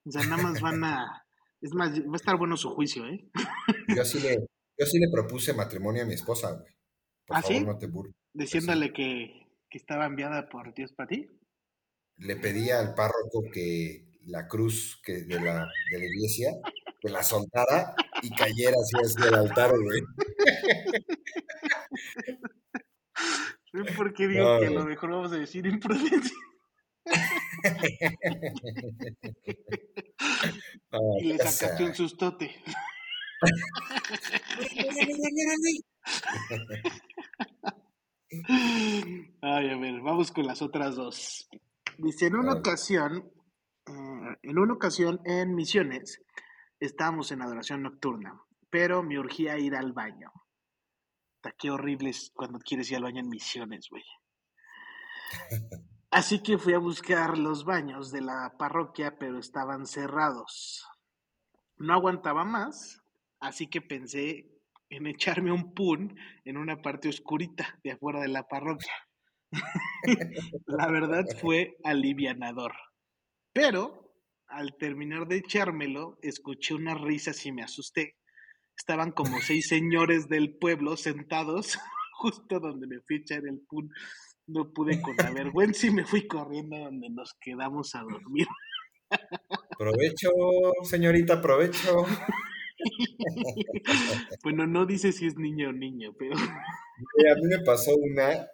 O 0.05 0.11
sea, 0.11 0.23
nada 0.23 0.41
más 0.41 0.61
van 0.61 0.83
a. 0.83 1.23
Es 1.59 1.73
más, 1.73 1.91
va 1.99 2.13
a 2.13 2.15
estar 2.15 2.37
bueno 2.37 2.55
su 2.55 2.69
juicio, 2.69 3.05
¿eh? 3.07 3.29
Yo 3.97 4.05
sí 4.05 4.19
le, 4.19 4.37
yo 4.77 4.85
sí 4.85 4.99
le 4.99 5.09
propuse 5.11 5.53
matrimonio 5.53 6.03
a 6.03 6.05
mi 6.05 6.13
esposa, 6.13 6.51
güey. 6.51 6.71
Por 7.25 7.37
¿Ah, 7.37 7.41
favor, 7.41 7.65
no 7.65 7.77
te 7.77 7.87
burles. 7.87 8.15
Diciéndole 8.31 8.93
que, 8.93 9.47
que, 9.69 9.77
estaba 9.77 10.05
enviada 10.05 10.47
por 10.49 10.73
Dios 10.73 10.93
para 10.93 11.09
ti. 11.09 11.27
Le 12.17 12.35
pedí 12.37 12.69
al 12.69 12.93
párroco 12.93 13.43
que 13.51 14.07
la 14.27 14.47
cruz 14.47 15.01
que 15.03 15.23
de, 15.23 15.41
la, 15.41 15.67
de 15.91 15.99
la 15.99 16.05
iglesia, 16.05 16.51
que 17.01 17.09
la 17.09 17.23
soltara 17.23 17.95
y 18.21 18.29
cayera 18.31 18.75
así 18.81 18.97
hacia 18.97 19.29
el 19.29 19.35
altar, 19.35 19.71
güey. 19.71 20.01
¿Por 23.95 24.13
qué 24.13 24.27
digo 24.27 24.59
que 24.59 24.67
a 24.67 24.71
lo 24.71 24.83
mejor 24.85 25.11
vamos 25.11 25.31
a 25.31 25.37
decir 25.37 25.65
imprudencia? 25.65 26.35
y 31.19 31.23
le 31.25 31.37
sacaste 31.37 31.83
un 31.83 31.93
sustote. 31.95 32.55
Ay, 39.41 39.69
a 39.69 39.77
ver, 39.77 40.01
vamos 40.01 40.31
con 40.31 40.47
las 40.47 40.61
otras 40.61 40.95
dos. 40.95 41.49
Dice, 41.97 42.27
en 42.27 42.35
una 42.35 42.53
ocasión, 42.53 43.31
eh, 43.87 44.37
en 44.43 44.59
una 44.59 44.73
ocasión 44.73 45.19
en 45.25 45.55
Misiones, 45.55 46.21
estábamos 46.79 47.31
en 47.31 47.41
adoración 47.41 47.83
nocturna, 47.83 48.41
pero 48.69 49.03
me 49.03 49.19
urgía 49.19 49.57
ir 49.57 49.75
al 49.75 49.93
baño 49.93 50.31
qué 51.53 51.71
horrible 51.71 52.09
es 52.09 52.31
cuando 52.33 52.59
quieres 52.59 52.89
ir 52.91 52.97
al 52.97 53.03
baño 53.03 53.19
en 53.19 53.29
misiones, 53.29 53.87
güey. 53.89 54.03
Así 56.11 56.41
que 56.41 56.57
fui 56.57 56.73
a 56.73 56.79
buscar 56.79 57.37
los 57.37 57.65
baños 57.65 58.11
de 58.11 58.21
la 58.21 58.55
parroquia, 58.57 59.17
pero 59.19 59.39
estaban 59.39 59.85
cerrados. 59.85 60.85
No 61.77 61.93
aguantaba 61.93 62.43
más, 62.43 63.03
así 63.39 63.67
que 63.67 63.81
pensé 63.81 64.49
en 64.89 65.05
echarme 65.05 65.51
un 65.51 65.73
pun 65.73 66.17
en 66.45 66.57
una 66.57 66.81
parte 66.81 67.09
oscurita 67.09 67.77
de 67.83 67.91
afuera 67.91 68.21
de 68.21 68.29
la 68.29 68.47
parroquia. 68.47 68.93
la 70.65 70.87
verdad 70.87 71.25
fue 71.39 71.77
alivianador. 71.83 72.73
Pero 73.53 74.06
al 74.47 74.75
terminar 74.77 75.27
de 75.27 75.37
echármelo, 75.37 76.17
escuché 76.21 76.73
unas 76.73 76.99
risas 77.01 77.45
y 77.45 77.51
me 77.51 77.63
asusté 77.63 78.15
estaban 78.77 79.11
como 79.11 79.41
seis 79.41 79.67
señores 79.67 80.29
del 80.29 80.55
pueblo 80.55 80.95
sentados 80.97 81.77
justo 82.13 82.59
donde 82.59 82.87
me 82.87 83.01
fui 83.01 83.17
a 83.17 83.19
echar 83.19 83.41
el 83.47 83.59
pun. 83.67 83.89
No 84.47 84.71
pude 84.71 85.01
con 85.01 85.15
la 85.17 85.31
vergüenza 85.33 85.87
y 85.87 85.91
me 85.91 86.05
fui 86.05 86.27
corriendo 86.27 86.77
donde 86.77 87.09
nos 87.09 87.33
quedamos 87.41 87.95
a 87.95 88.01
dormir. 88.01 88.47
Provecho, 89.77 90.29
señorita, 90.83 91.41
provecho. 91.41 92.05
bueno, 94.43 94.67
no 94.67 94.85
dice 94.85 95.11
si 95.11 95.27
es 95.27 95.37
niño 95.37 95.69
o 95.69 95.73
niño, 95.73 96.13
pero. 96.17 96.35
a 96.35 97.35
mí 97.35 97.47
me 97.49 97.59
pasó 97.59 97.95
una 97.95 98.47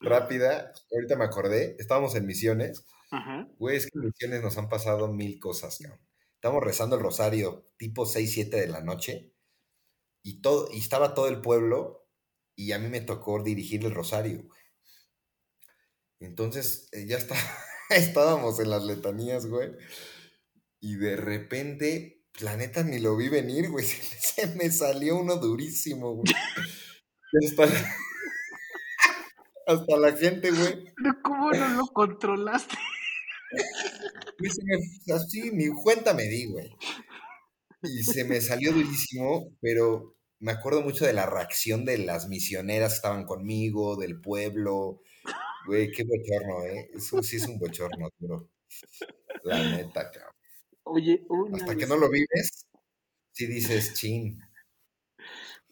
rápida, 0.00 0.72
ahorita 0.92 1.16
me 1.16 1.24
acordé, 1.24 1.76
estábamos 1.78 2.14
en 2.14 2.26
misiones. 2.26 2.86
Ajá. 3.10 3.48
Güey, 3.58 3.76
es 3.76 3.86
que 3.86 3.98
en 3.98 4.06
misiones 4.06 4.42
nos 4.42 4.58
han 4.58 4.68
pasado 4.68 5.08
mil 5.08 5.38
cosas, 5.38 5.78
cabrón. 5.78 6.00
Estamos 6.34 6.62
rezando 6.62 6.94
el 6.94 7.02
rosario 7.02 7.66
tipo 7.76 8.06
6, 8.06 8.32
7 8.32 8.60
de 8.60 8.68
la 8.68 8.80
noche 8.80 9.32
y, 10.22 10.40
todo, 10.40 10.68
y 10.72 10.78
estaba 10.78 11.14
todo 11.14 11.28
el 11.28 11.40
pueblo 11.40 12.06
y 12.54 12.72
a 12.72 12.78
mí 12.78 12.88
me 12.88 13.00
tocó 13.00 13.42
dirigir 13.42 13.84
el 13.84 13.94
rosario. 13.94 14.48
Entonces 16.20 16.88
eh, 16.92 17.06
ya 17.06 17.16
está, 17.16 17.34
estábamos 17.90 18.60
en 18.60 18.70
las 18.70 18.84
letanías, 18.84 19.46
güey. 19.46 19.70
Y 20.80 20.96
de 20.96 21.16
repente, 21.16 22.22
la 22.40 22.56
neta 22.56 22.84
ni 22.84 23.00
lo 23.00 23.16
vi 23.16 23.28
venir, 23.28 23.70
güey. 23.70 23.84
Se, 23.84 24.46
me 24.54 24.70
salió 24.70 25.16
uno 25.16 25.36
durísimo, 25.36 26.14
güey. 26.14 26.32
Hasta, 27.42 27.64
hasta 29.66 29.96
la 29.96 30.12
gente, 30.12 30.50
güey. 30.50 30.94
¿cómo 31.22 31.50
no 31.50 31.68
lo 31.70 31.86
controlaste? 31.88 32.76
Así, 35.14 35.50
ni 35.52 35.68
cuenta 35.68 36.14
me 36.14 36.24
di, 36.24 36.46
güey. 36.46 36.70
Y 37.82 38.02
se 38.04 38.24
me 38.24 38.40
salió 38.40 38.72
durísimo, 38.72 39.56
pero 39.60 40.16
me 40.40 40.52
acuerdo 40.52 40.82
mucho 40.82 41.04
de 41.04 41.12
la 41.12 41.26
reacción 41.26 41.84
de 41.84 41.98
las 41.98 42.28
misioneras 42.28 42.92
que 42.92 42.96
estaban 42.96 43.24
conmigo, 43.24 43.96
del 43.96 44.20
pueblo. 44.20 45.02
Güey, 45.66 45.90
qué 45.90 46.04
bochorno, 46.04 46.64
¿eh? 46.64 46.90
Eso 46.94 47.22
sí 47.22 47.36
es 47.36 47.46
un 47.46 47.58
bochorno, 47.58 48.10
bro. 48.18 48.48
La 49.44 49.58
neta, 49.76 50.10
cabrón. 50.10 50.34
Oye, 50.84 51.26
Hasta 51.52 51.76
que 51.76 51.86
no 51.86 51.96
lo 51.96 52.08
vives, 52.10 52.66
sí 53.32 53.46
dices, 53.46 53.94
chin. 53.94 54.40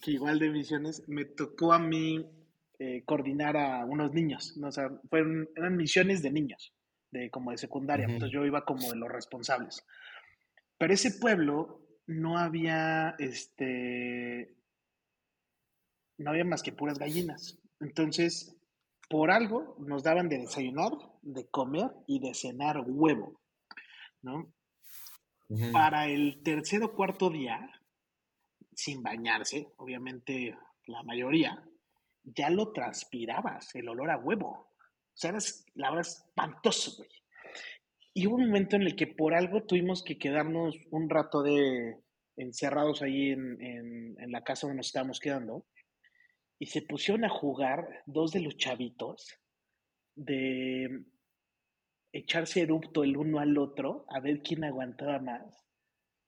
Que 0.03 0.13
igual 0.13 0.39
de 0.39 0.51
misiones, 0.51 1.03
me 1.09 1.25
tocó 1.25 1.73
a 1.73 1.79
mí 1.79 2.29
eh, 2.79 3.03
coordinar 3.07 3.57
a 3.57 3.87
unos 3.87 4.13
niños, 4.13 4.55
¿no? 4.59 4.69
o 4.69 4.73
sea, 4.73 4.91
fueron, 5.09 5.49
eran 5.57 5.77
misiones 5.77 6.21
de 6.21 6.31
niños, 6.31 6.75
de 7.11 7.31
como 7.31 7.51
de 7.51 7.59
secundaria, 7.59 8.07
entonces 8.07 8.33
yo 8.33 8.45
iba 8.45 8.65
como 8.65 8.91
de 8.91 8.97
los 8.97 9.11
responsables. 9.11 9.85
Pero 10.79 10.93
ese 10.93 11.13
pueblo 11.19 11.81
no 12.07 12.39
había, 12.39 13.15
este, 13.19 14.55
no 16.19 16.31
había 16.31 16.45
más 16.45 16.63
que 16.63 16.73
puras 16.73 16.99
gallinas. 16.99 17.59
Entonces, 17.81 18.57
por 19.09 19.31
algo 19.31 19.77
nos 19.79 20.03
daban 20.03 20.29
de 20.29 20.39
desayunar, 20.39 20.93
de 21.23 21.49
comer 21.49 21.91
y 22.07 22.21
de 22.21 22.35
cenar 22.35 22.83
huevo, 22.87 23.41
¿no? 24.23 24.53
Para 25.73 26.09
el 26.09 26.43
tercer 26.43 26.83
o 26.83 26.93
cuarto 26.93 27.31
día, 27.31 27.71
sin 28.75 29.03
bañarse, 29.03 29.69
obviamente 29.77 30.57
la 30.87 31.03
mayoría, 31.05 31.65
ya 32.25 32.51
lo 32.51 32.73
transpirabas, 32.73 33.75
el 33.77 33.89
olor 33.89 34.11
a 34.11 34.19
huevo. 34.19 34.73
O 35.17 35.19
sea, 35.19 35.33
la 35.75 35.91
verdad, 35.91 36.07
espantoso, 36.07 36.93
güey. 36.99 37.09
Y 38.13 38.27
hubo 38.27 38.37
un 38.37 38.47
momento 38.47 38.77
en 38.77 38.83
el 38.83 38.97
que 38.97 39.07
por 39.07 39.35
algo 39.35 39.65
tuvimos 39.65 40.03
que 40.05 40.19
quedarnos 40.19 40.77
un 40.91 41.09
rato 41.09 41.43
de 41.43 41.97
encerrados 42.37 43.01
ahí 43.01 43.31
en, 43.31 44.17
en 44.19 44.31
la 44.31 44.45
casa 44.45 44.67
donde 44.67 44.79
nos 44.79 44.89
estábamos 44.89 45.21
quedando 45.21 45.65
y 46.59 46.67
se 46.67 46.83
pusieron 46.83 47.25
a 47.25 47.31
jugar 47.31 48.03
dos 48.07 48.33
de 48.33 48.41
los 48.41 48.57
chavitos 48.57 49.39
de 50.15 51.05
echarse 52.13 52.63
erupto 52.63 53.05
el 53.05 53.17
uno 53.17 53.39
al 53.39 53.57
otro 53.59 54.07
a 54.09 54.21
ver 54.21 54.43
quién 54.43 54.65
aguantaba 54.65 55.19
más. 55.19 55.65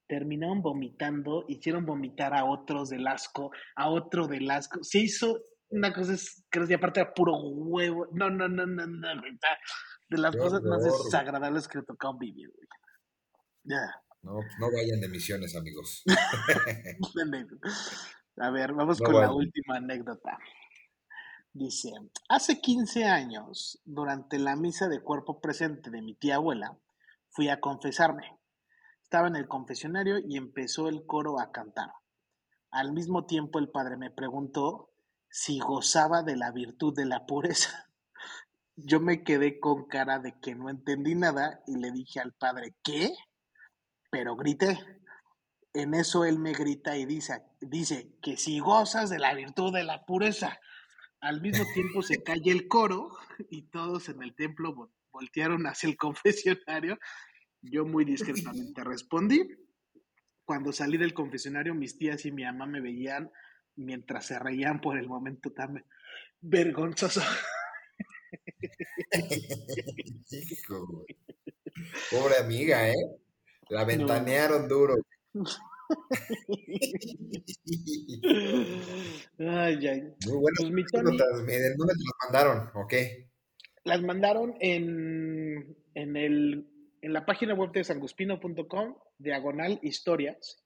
Terminaron 0.07 0.63
vomitando, 0.63 1.45
hicieron 1.49 1.85
vomitar 1.85 2.35
a 2.35 2.47
otros 2.47 2.89
del 2.89 3.07
asco, 3.07 3.51
a 3.77 3.91
otro 3.91 4.27
del 4.27 4.51
asco. 4.51 4.83
Se 4.83 5.01
hizo 5.01 5.43
una 5.71 5.93
cosa, 5.93 6.15
creo 6.49 6.67
que 6.67 6.75
aparte 6.75 7.01
era 7.01 7.13
puro 7.13 7.37
huevo. 7.39 8.07
No, 8.13 8.31
no, 8.31 8.49
no, 8.49 8.67
no, 8.67 8.87
no. 8.87 9.09
De 10.09 10.19
las 10.19 10.35
cosas 10.37 10.63
más 10.63 10.85
desagradables 10.85 11.69
que 11.69 11.79
le 11.79 11.85
tocaron 11.85 12.19
vivir, 12.19 12.51
Ya. 13.65 14.03
No, 14.23 14.41
no 14.59 14.73
vayan 14.73 15.01
de 15.01 15.09
misiones, 15.09 15.55
amigos. 15.57 16.03
A 18.41 18.51
ver, 18.51 18.73
vamos 18.73 19.01
con 19.01 19.15
la 19.15 19.33
última 19.33 19.77
anécdota. 19.77 20.39
Dice, 21.53 21.91
hace 22.29 22.61
15 22.61 23.05
años, 23.05 23.81
durante 23.85 24.39
la 24.39 24.55
misa 24.55 24.89
de 24.89 25.03
cuerpo 25.03 25.41
presente 25.41 25.91
de 25.91 26.03
mi 26.03 26.15
tía 26.15 26.37
abuela, 26.37 26.79
fui 27.31 27.49
a 27.49 27.61
confesarme. 27.61 28.39
Estaba 29.03 29.29
en 29.29 29.37
el 29.37 29.49
confesionario 29.49 30.19
y 30.19 30.37
empezó 30.37 30.89
el 30.89 31.05
coro 31.05 31.41
a 31.41 31.51
cantar. 31.51 31.91
Al 32.71 32.93
mismo 32.93 33.27
tiempo 33.27 33.59
el 33.59 33.71
padre 33.71 33.97
me 33.97 34.11
preguntó 34.11 34.88
si 35.39 35.61
gozaba 35.61 36.25
de 36.25 36.35
la 36.35 36.51
virtud 36.51 36.93
de 36.97 37.07
la 37.07 37.25
pureza. 37.25 37.89
Yo 38.75 38.99
me 38.99 39.23
quedé 39.23 39.61
con 39.61 39.87
cara 39.87 40.19
de 40.19 40.35
que 40.41 40.57
no 40.57 40.69
entendí 40.69 41.15
nada 41.15 41.63
y 41.69 41.77
le 41.77 41.93
dije 41.93 42.19
al 42.19 42.33
padre, 42.33 42.75
¿qué? 42.83 43.15
Pero 44.11 44.35
grité. 44.35 44.81
En 45.75 45.95
eso 45.95 46.25
él 46.25 46.41
me 46.41 46.55
grita 46.55 46.97
y 46.97 47.07
dice, 47.07 47.45
dice 47.61 48.17
que 48.21 48.37
si 48.37 48.59
gozas 48.59 49.11
de 49.11 49.21
la 49.21 49.33
virtud 49.33 49.73
de 49.73 49.85
la 49.85 50.05
pureza. 50.05 50.59
Al 51.21 51.41
mismo 51.41 51.65
tiempo 51.73 52.03
se 52.03 52.21
cae 52.21 52.43
el 52.47 52.67
coro 52.67 53.17
y 53.49 53.63
todos 53.71 54.09
en 54.09 54.25
el 54.25 54.35
templo 54.35 54.91
voltearon 55.13 55.69
hacia 55.69 55.89
el 55.89 55.97
confesionario. 56.67 56.99
Yo 57.63 57.85
muy 57.85 58.05
discretamente 58.05 58.83
respondí. 58.83 59.49
Cuando 60.45 60.73
salí 60.73 60.97
del 60.97 61.15
confesionario, 61.15 61.77
mis 61.77 61.97
tías 61.97 62.25
y 62.25 62.33
mi 62.33 62.43
mamá 62.43 62.67
me 62.67 62.81
veían 62.81 63.31
mientras 63.79 64.27
se 64.27 64.39
reían 64.39 64.81
por 64.81 64.99
el 64.99 65.09
momento 65.09 65.51
tan 65.53 65.85
vergonzoso. 66.41 67.23
Pobre 72.11 72.37
amiga, 72.41 72.91
¿eh? 72.91 72.95
La 73.69 73.85
ventanearon 73.85 74.69
duro. 74.69 74.97
ay, 79.39 79.87
ay. 79.87 80.03
Muy 80.27 80.37
buenas 80.37 80.59
pues, 80.61 80.71
mi 80.71 80.85
Tony, 80.85 81.17
¿Dónde 81.17 81.25
te 81.25 81.31
las 81.31 82.15
mandaron? 82.25 82.71
¿O 82.75 82.87
qué? 82.87 83.31
Las 83.85 84.03
mandaron 84.03 84.55
en, 84.61 85.77
en, 85.95 86.17
el, 86.17 86.67
en 87.01 87.13
la 87.13 87.25
página 87.25 87.55
web 87.55 87.71
de 87.73 87.85
sanguspino.com, 87.85 88.97
diagonal 89.19 89.79
historias. 89.83 90.65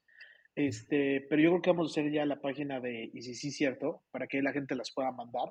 Este, 0.55 1.27
pero 1.31 1.43
yo 1.43 1.51
creo 1.51 1.63
que 1.63 1.71
vamos 1.71 1.89
a 1.89 1.93
hacer 1.93 2.13
ya 2.13 2.27
la 2.27 2.41
página 2.41 2.81
de 2.81 3.11
Y 3.13 3.23
si 3.23 3.35
sí, 3.35 3.51
cierto, 3.51 4.03
para 4.11 4.27
que 4.27 4.43
la 4.43 4.53
gente 4.53 4.75
las 4.75 4.93
pueda 4.93 5.11
mandar 5.11 5.51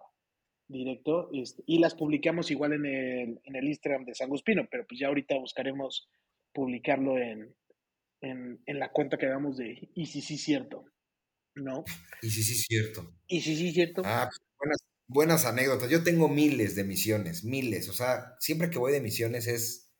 directo. 0.67 1.29
Este, 1.33 1.63
y 1.65 1.79
las 1.79 1.95
publicamos 1.95 2.51
igual 2.51 2.73
en 2.73 2.85
el, 2.85 3.41
en 3.43 3.55
el 3.55 3.67
Instagram 3.67 4.05
de 4.05 4.15
Sanguspino, 4.15 4.67
pero 4.69 4.85
pues 4.87 4.99
ya 4.99 5.07
ahorita 5.07 5.35
buscaremos 5.37 6.09
publicarlo 6.53 7.17
en, 7.17 7.55
en, 8.21 8.61
en 8.65 8.79
la 8.79 8.91
cuenta 8.91 9.17
que 9.17 9.25
hagamos 9.25 9.57
de 9.57 9.89
Y 9.95 10.05
si 10.05 10.21
sí, 10.21 10.37
cierto. 10.37 10.85
¿No? 11.55 11.83
Y 12.21 12.29
si 12.29 12.43
sí, 12.43 12.55
cierto. 12.55 13.13
Y 13.27 13.41
si 13.41 13.55
sí, 13.55 13.71
cierto. 13.71 14.03
Ah, 14.05 14.29
pues, 14.29 14.39
buenas, 14.57 14.77
buenas 15.07 15.45
anécdotas. 15.45 15.89
Yo 15.89 16.03
tengo 16.03 16.29
miles 16.29 16.75
de 16.75 16.85
misiones, 16.85 17.43
miles. 17.43 17.89
O 17.89 17.93
sea, 17.93 18.35
siempre 18.39 18.69
que 18.69 18.79
voy 18.79 18.93
de 18.93 19.01
misiones 19.01 19.47
es 19.47 19.91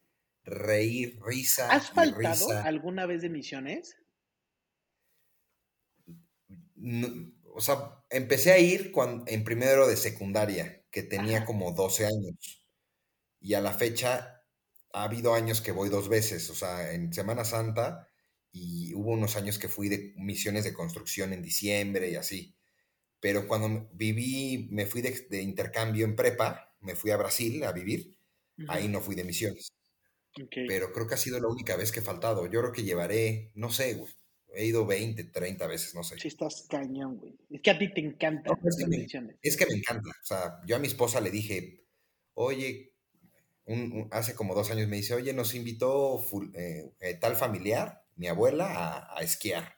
reír, 0.44 1.20
risa. 1.26 1.70
¿Has 1.70 1.92
faltado 1.92 2.52
alguna 2.64 3.06
vez 3.06 3.22
de 3.22 3.30
misiones? 3.30 3.98
O 7.54 7.62
sea, 7.62 8.04
empecé 8.10 8.52
a 8.52 8.60
ir 8.60 8.92
cuando, 8.92 9.26
en 9.28 9.44
primero 9.44 9.88
de 9.88 9.98
secundaria, 9.98 10.84
que 10.90 11.04
tenía 11.04 11.46
como 11.46 11.72
12 11.72 12.06
años. 12.06 12.66
Y 13.40 13.54
a 13.56 13.62
la 13.62 13.74
fecha 13.74 14.44
ha 14.94 15.04
habido 15.04 15.34
años 15.34 15.62
que 15.62 15.72
voy 15.72 15.90
dos 15.90 16.10
veces, 16.10 16.50
o 16.50 16.56
sea, 16.56 16.94
en 16.94 17.14
Semana 17.14 17.46
Santa 17.46 18.08
y 18.52 18.94
hubo 18.94 19.12
unos 19.12 19.36
años 19.38 19.58
que 19.58 19.70
fui 19.70 19.88
de 19.88 20.14
misiones 20.18 20.66
de 20.66 20.74
construcción 20.74 21.34
en 21.34 21.42
diciembre 21.42 22.10
y 22.10 22.16
así. 22.16 22.56
Pero 23.20 23.48
cuando 23.48 23.90
viví, 23.94 24.68
me 24.72 24.86
fui 24.86 25.02
de, 25.02 25.42
intercambio 25.42 26.06
en 26.06 26.16
prepa, 26.16 26.76
me 26.82 26.96
fui 26.96 27.12
a 27.12 27.18
Brasil 27.18 27.64
a 27.64 27.72
vivir, 27.72 28.18
ahí 28.68 28.88
no 28.88 29.00
fui 29.00 29.16
de 29.16 29.24
misiones. 29.24 29.72
Pero 30.68 30.92
creo 30.92 31.08
que 31.08 31.14
ha 31.14 31.18
sido 31.18 31.40
la 31.40 31.48
única 31.48 31.76
vez 31.76 31.92
que 31.92 32.00
he 32.00 32.04
faltado. 32.04 32.46
Yo 32.48 32.62
creo 32.62 32.72
que 32.72 32.84
llevaré, 32.84 33.52
no 33.54 33.72
sé, 33.72 33.94
güey, 33.94 34.12
He 34.54 34.66
ido 34.66 34.86
20, 34.86 35.24
30 35.26 35.68
veces, 35.68 35.96
no 35.96 36.04
sé. 36.04 36.20
Sí, 36.20 36.28
estás 36.28 36.66
cañón, 36.70 37.18
güey. 37.18 37.38
Es 37.50 37.62
que 37.62 37.72
a 37.72 37.80
ti 37.80 37.94
te 37.94 38.02
encanta. 38.02 38.52
es, 38.64 38.78
que 38.78 38.88
me, 38.88 39.38
es, 39.42 39.58
que 39.58 39.66
me, 39.66 39.76
encanta. 39.76 40.10
O 40.10 40.26
sea, 40.26 40.62
yo 40.66 40.76
a 40.76 40.80
mi 40.80 40.88
esposa 40.88 41.22
le 41.22 41.32
dije, 41.32 41.86
oye, 42.34 42.92
hace 44.12 44.36
como 44.36 44.56
dos 44.56 44.72
años 44.72 44.88
me 44.88 44.98
dice, 44.98 45.14
oye, 45.14 45.34
nos 45.34 45.56
invitó 45.56 46.24
eh, 46.54 46.92
eh, 47.00 47.14
tal 47.16 47.36
familiar, 47.36 48.04
mi 48.16 48.28
abuela, 48.28 49.08
a, 49.16 49.22
esquiar. 49.22 49.78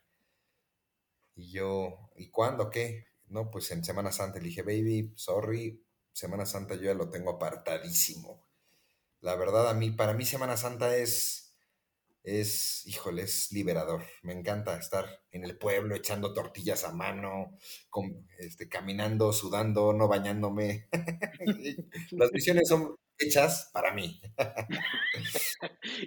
Y 1.35 1.51
yo, 1.51 2.09
¿y 2.15 2.29
cuándo? 2.29 2.69
¿Qué? 2.69 3.05
No, 3.27 3.49
pues 3.51 3.69
en 3.71 3.83
Semana 3.83 4.11
Santa 4.11 4.39
le 4.39 4.45
dije, 4.45 4.61
baby, 4.61 5.13
sorry, 5.15 5.83
Semana 6.11 6.45
Santa 6.45 6.75
yo 6.75 6.83
ya 6.83 6.93
lo 6.93 7.09
tengo 7.09 7.31
apartadísimo. 7.31 8.45
La 9.21 9.35
verdad, 9.35 9.69
a 9.69 9.73
mí, 9.73 9.91
para 9.91 10.13
mí 10.13 10.25
Semana 10.25 10.57
Santa 10.57 10.95
es 10.95 11.42
es, 12.23 12.87
híjole, 12.87 13.23
es 13.23 13.51
liberador. 13.51 14.03
Me 14.21 14.33
encanta 14.33 14.77
estar 14.77 15.05
en 15.31 15.43
el 15.43 15.57
pueblo 15.57 15.95
echando 15.95 16.33
tortillas 16.33 16.83
a 16.85 16.93
mano, 16.93 17.57
este, 18.39 18.69
caminando, 18.69 19.33
sudando, 19.33 19.93
no 19.93 20.07
bañándome. 20.07 20.87
las 22.11 22.31
misiones 22.31 22.67
son 22.67 22.95
hechas 23.17 23.69
para 23.73 23.93
mí. 23.93 24.21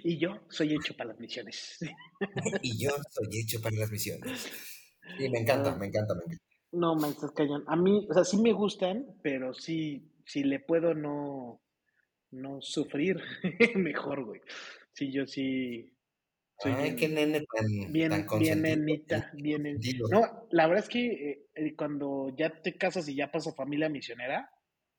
y 0.03 0.17
yo 0.17 0.41
soy 0.49 0.73
hecho 0.73 0.95
para 0.95 1.11
las 1.11 1.19
misiones. 1.19 1.77
y 2.61 2.83
yo 2.83 2.91
soy 3.11 3.39
hecho 3.39 3.61
para 3.61 3.77
las 3.77 3.91
misiones. 3.91 4.49
Y 5.19 5.29
me 5.29 5.39
encanta, 5.39 5.75
me 5.75 5.87
encanta, 5.87 6.15
me 6.15 6.23
encanta. 6.25 6.43
No, 6.71 6.95
me 6.95 7.09
estás 7.09 7.31
callando. 7.31 7.69
A 7.69 7.75
mí, 7.75 8.07
o 8.09 8.13
sea, 8.13 8.23
sí 8.23 8.37
me 8.37 8.51
gustan, 8.51 9.05
pero 9.21 9.53
sí, 9.53 10.11
si 10.25 10.43
le 10.43 10.59
puedo 10.59 10.93
no, 10.93 11.61
no 12.31 12.61
sufrir, 12.61 13.21
mejor, 13.75 14.25
güey. 14.25 14.41
Sí, 14.93 15.11
yo 15.11 15.25
sí, 15.27 15.96
Ay, 16.63 16.95
qué 16.95 17.07
nene 17.07 17.45
tan, 17.53 17.91
bien, 17.91 18.09
tan 18.09 18.39
bien 18.39 18.61
nenita, 18.63 19.31
bien 19.33 19.79
No, 20.09 20.47
la 20.49 20.67
verdad 20.67 20.83
es 20.83 20.89
que 20.89 21.05
eh, 21.05 21.47
eh, 21.53 21.75
cuando 21.75 22.33
ya 22.35 22.49
te 22.61 22.75
casas 22.77 23.07
y 23.07 23.15
ya 23.15 23.31
pasa 23.31 23.53
familia 23.53 23.89
misionera, 23.89 24.49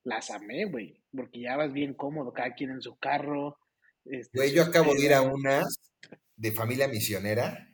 las 0.05 0.31
amé, 0.31 0.67
güey, 0.67 1.03
porque 1.13 1.41
ya 1.41 1.57
vas 1.57 1.73
bien 1.73 1.95
cómodo, 1.95 2.33
cada 2.33 2.55
quien 2.55 2.71
en 2.71 2.81
su 2.81 2.97
carro. 2.99 3.59
Este, 4.05 4.39
güey, 4.39 4.53
yo 4.53 4.63
acabo 4.63 4.95
de 4.95 5.05
ir 5.05 5.15
a 5.15 5.23
una 5.23 5.65
de 6.37 6.53
familia 6.53 6.87
misionera, 6.87 7.69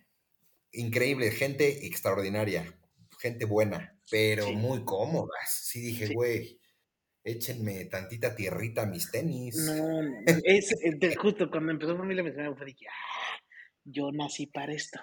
increíble, 0.72 1.30
gente 1.30 1.86
extraordinaria, 1.86 2.64
gente 3.20 3.44
buena, 3.44 3.98
pero 4.10 4.50
muy 4.52 4.82
cómodas. 4.84 5.60
Sí 5.62 5.80
dije, 5.80 6.14
güey, 6.14 6.58
échenme 7.22 7.84
tantita 7.84 8.34
tierrita 8.34 8.82
a 8.82 8.86
mis 8.86 9.10
tenis. 9.10 9.56
No, 9.56 10.02
no, 10.02 10.10
es, 10.44 10.74
justo 11.18 11.50
cuando 11.50 11.72
empezó 11.72 11.96
familia 11.98 12.22
misionera, 12.22 12.54
fue 12.56 12.66
dije, 12.66 12.86
ah, 12.88 13.38
yo 13.84 14.10
nací 14.12 14.46
para 14.46 14.72
esto. 14.72 15.00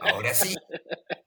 Ahora 0.00 0.34
sí, 0.34 0.54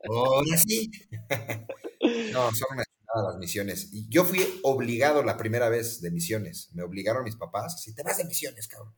ahora 0.08 0.58
sí. 0.58 0.92
No, 2.32 2.52
son 2.54 2.70
una 2.72 2.84
las 3.26 3.38
misiones. 3.38 3.90
Y 3.92 4.08
yo 4.10 4.24
fui 4.24 4.40
obligado 4.64 5.24
la 5.24 5.38
primera 5.38 5.70
vez 5.70 6.02
de 6.02 6.12
misiones. 6.12 6.70
Me 6.74 6.84
obligaron 6.84 7.24
mis 7.24 7.36
papás. 7.36 7.82
Si 7.82 7.94
te 7.94 8.04
vas 8.04 8.18
de 8.18 8.26
misiones, 8.26 8.68
cabrón. 8.68 8.94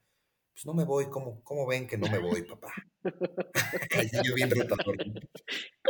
Pues 0.54 0.66
no 0.66 0.74
me 0.74 0.84
voy. 0.84 1.10
¿Cómo, 1.10 1.42
cómo 1.44 1.66
ven 1.66 1.88
que 1.88 1.98
no 1.98 2.10
me 2.10 2.20
voy, 2.20 2.44
papá? 2.44 2.74
yo 4.24 4.36
bien 4.36 4.50
retador. 4.52 4.98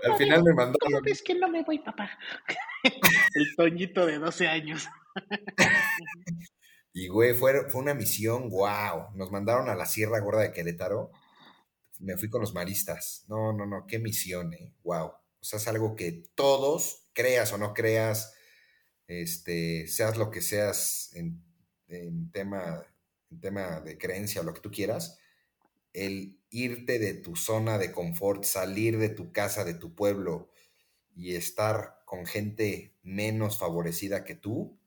Al 0.04 0.18
final 0.18 0.44
me 0.44 0.54
mandaron. 0.54 0.78
¿Cómo 0.80 1.02
ves 1.02 1.22
que 1.24 1.36
no 1.36 1.50
me 1.50 1.64
voy, 1.64 1.80
papá? 1.80 2.12
El 3.34 3.56
Toñito 3.56 4.06
de 4.06 4.20
12 4.20 4.48
años. 4.48 4.88
Y, 6.94 7.08
güey, 7.08 7.34
fue, 7.34 7.70
fue 7.70 7.82
una 7.82 7.94
misión, 7.94 8.50
wow. 8.50 9.16
Nos 9.16 9.32
mandaron 9.32 9.70
a 9.70 9.76
la 9.76 9.86
Sierra 9.86 10.20
Gorda 10.20 10.42
de 10.42 10.52
Querétaro. 10.52 11.12
Me 12.00 12.18
fui 12.18 12.30
con 12.30 12.42
los 12.42 12.54
maristas. 12.54 13.26
No, 13.28 13.54
no, 13.54 13.66
no, 13.66 13.86
qué 13.88 14.00
misión, 14.00 14.54
eh. 14.54 14.74
Wow. 14.84 15.08
O 15.08 15.44
sea, 15.44 15.58
es 15.58 15.68
algo 15.68 15.96
que 15.96 16.24
todos, 16.36 17.10
creas 17.14 17.54
o 17.54 17.58
no 17.58 17.74
creas, 17.74 18.34
este, 19.08 19.88
seas 19.88 20.18
lo 20.18 20.30
que 20.32 20.42
seas 20.42 21.12
en, 21.14 21.44
tema, 22.32 22.86
en 23.32 23.40
tema 23.40 23.82
de 23.82 23.98
creencia 23.98 24.42
o 24.42 24.44
lo 24.44 24.54
que 24.54 24.62
tú 24.62 24.72
quieras, 24.72 25.18
el 25.94 26.40
irte 26.50 27.00
de 27.00 27.14
tu 27.14 27.36
zona 27.36 27.78
de 27.78 27.92
confort, 27.92 28.44
salir 28.44 28.98
de 28.98 29.10
tu 29.10 29.32
casa, 29.32 29.64
de 29.64 29.74
tu 29.74 29.96
pueblo 29.96 30.50
y 31.16 31.36
estar 31.36 32.02
con 32.06 32.26
gente 32.26 32.96
menos 33.02 33.58
favorecida 33.58 34.24
que 34.24 34.36
tú, 34.36 34.79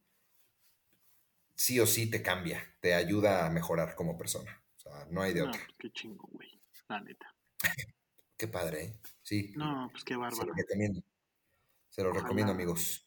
sí 1.54 1.80
o 1.80 1.86
sí 1.86 2.10
te 2.10 2.22
cambia, 2.22 2.62
te 2.80 2.94
ayuda 2.94 3.46
a 3.46 3.50
mejorar 3.50 3.94
como 3.94 4.16
persona. 4.16 4.62
O 4.76 4.80
sea, 4.80 5.06
no 5.10 5.22
hay 5.22 5.32
de 5.32 5.42
otra. 5.42 5.60
Qué 5.78 5.90
chingo, 5.90 6.28
güey. 6.32 6.60
La 6.88 7.00
neta. 7.00 7.34
qué 8.36 8.48
padre, 8.48 8.84
¿eh? 8.84 8.92
Sí. 9.22 9.52
No, 9.56 9.88
pues 9.92 10.04
qué 10.04 10.16
bárbaro. 10.16 10.36
Se 10.36 10.46
lo 10.46 10.54
recomiendo. 10.54 11.02
Se 11.88 12.02
lo 12.02 12.12
recomiendo, 12.12 12.52
amigos. 12.52 13.06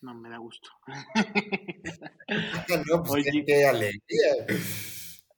No, 0.00 0.14
me 0.14 0.28
da 0.28 0.38
gusto. 0.38 0.68
no, 2.90 3.04
pues 3.04 3.26
Oye, 3.26 3.44
qué, 3.46 3.66
alegría. 3.66 4.32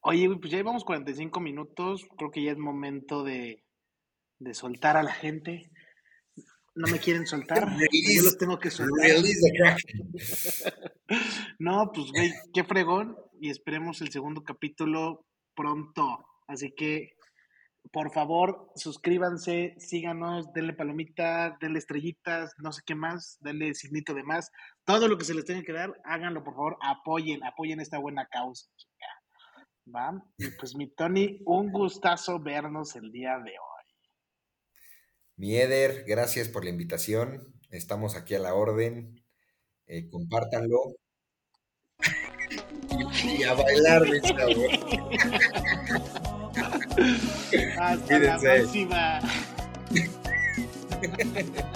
Oye, 0.00 0.28
pues 0.38 0.50
ya 0.50 0.56
llevamos 0.56 0.84
45 0.84 1.40
minutos. 1.40 2.06
Creo 2.16 2.30
que 2.30 2.42
ya 2.42 2.52
es 2.52 2.58
momento 2.58 3.22
de, 3.22 3.62
de 4.38 4.54
soltar 4.54 4.96
a 4.96 5.02
la 5.02 5.12
gente. 5.12 5.70
No 6.74 6.88
me 6.88 6.98
quieren 6.98 7.26
soltar. 7.26 7.68
yo 7.92 8.22
los 8.22 8.38
tengo 8.38 8.58
que 8.58 8.70
soltar. 8.70 9.10
no, 11.58 11.90
pues, 11.92 12.10
güey, 12.12 12.32
qué 12.52 12.64
fregón. 12.64 13.16
Y 13.40 13.50
esperemos 13.50 14.00
el 14.00 14.10
segundo 14.10 14.42
capítulo 14.42 15.26
pronto. 15.54 16.24
Así 16.46 16.72
que, 16.76 17.16
por 17.92 18.12
favor, 18.12 18.70
suscríbanse, 18.76 19.74
síganos, 19.78 20.52
denle 20.52 20.72
palomita, 20.72 21.56
denle 21.60 21.78
estrellitas, 21.78 22.54
no 22.58 22.72
sé 22.72 22.82
qué 22.86 22.94
más, 22.94 23.38
denle 23.40 23.74
signito 23.74 24.14
de 24.14 24.22
más. 24.22 24.50
Todo 24.84 25.08
lo 25.08 25.18
que 25.18 25.24
se 25.24 25.34
les 25.34 25.44
tenga 25.44 25.62
que 25.62 25.72
dar, 25.72 25.92
háganlo, 26.04 26.42
por 26.42 26.54
favor, 26.54 26.78
apoyen, 26.80 27.44
apoyen 27.44 27.80
esta 27.80 27.98
buena 27.98 28.26
causa. 28.26 28.68
¿Va? 29.94 30.14
Y 30.38 30.48
pues, 30.58 30.74
mi 30.74 30.88
Tony, 30.88 31.40
un 31.44 31.70
gustazo 31.70 32.40
vernos 32.40 32.96
el 32.96 33.12
día 33.12 33.38
de 33.38 33.50
hoy. 33.50 33.73
Mi 35.36 35.56
Eder, 35.56 36.04
gracias 36.06 36.48
por 36.48 36.64
la 36.64 36.70
invitación. 36.70 37.54
Estamos 37.70 38.16
aquí 38.16 38.34
a 38.34 38.38
la 38.38 38.54
orden. 38.54 39.22
Eh, 39.86 40.08
compártanlo. 40.08 40.94
y 43.24 43.42
a 43.42 43.54
bailar. 43.54 44.02
Hasta 47.78 48.18
la 48.18 48.38
próxima. 48.38 49.20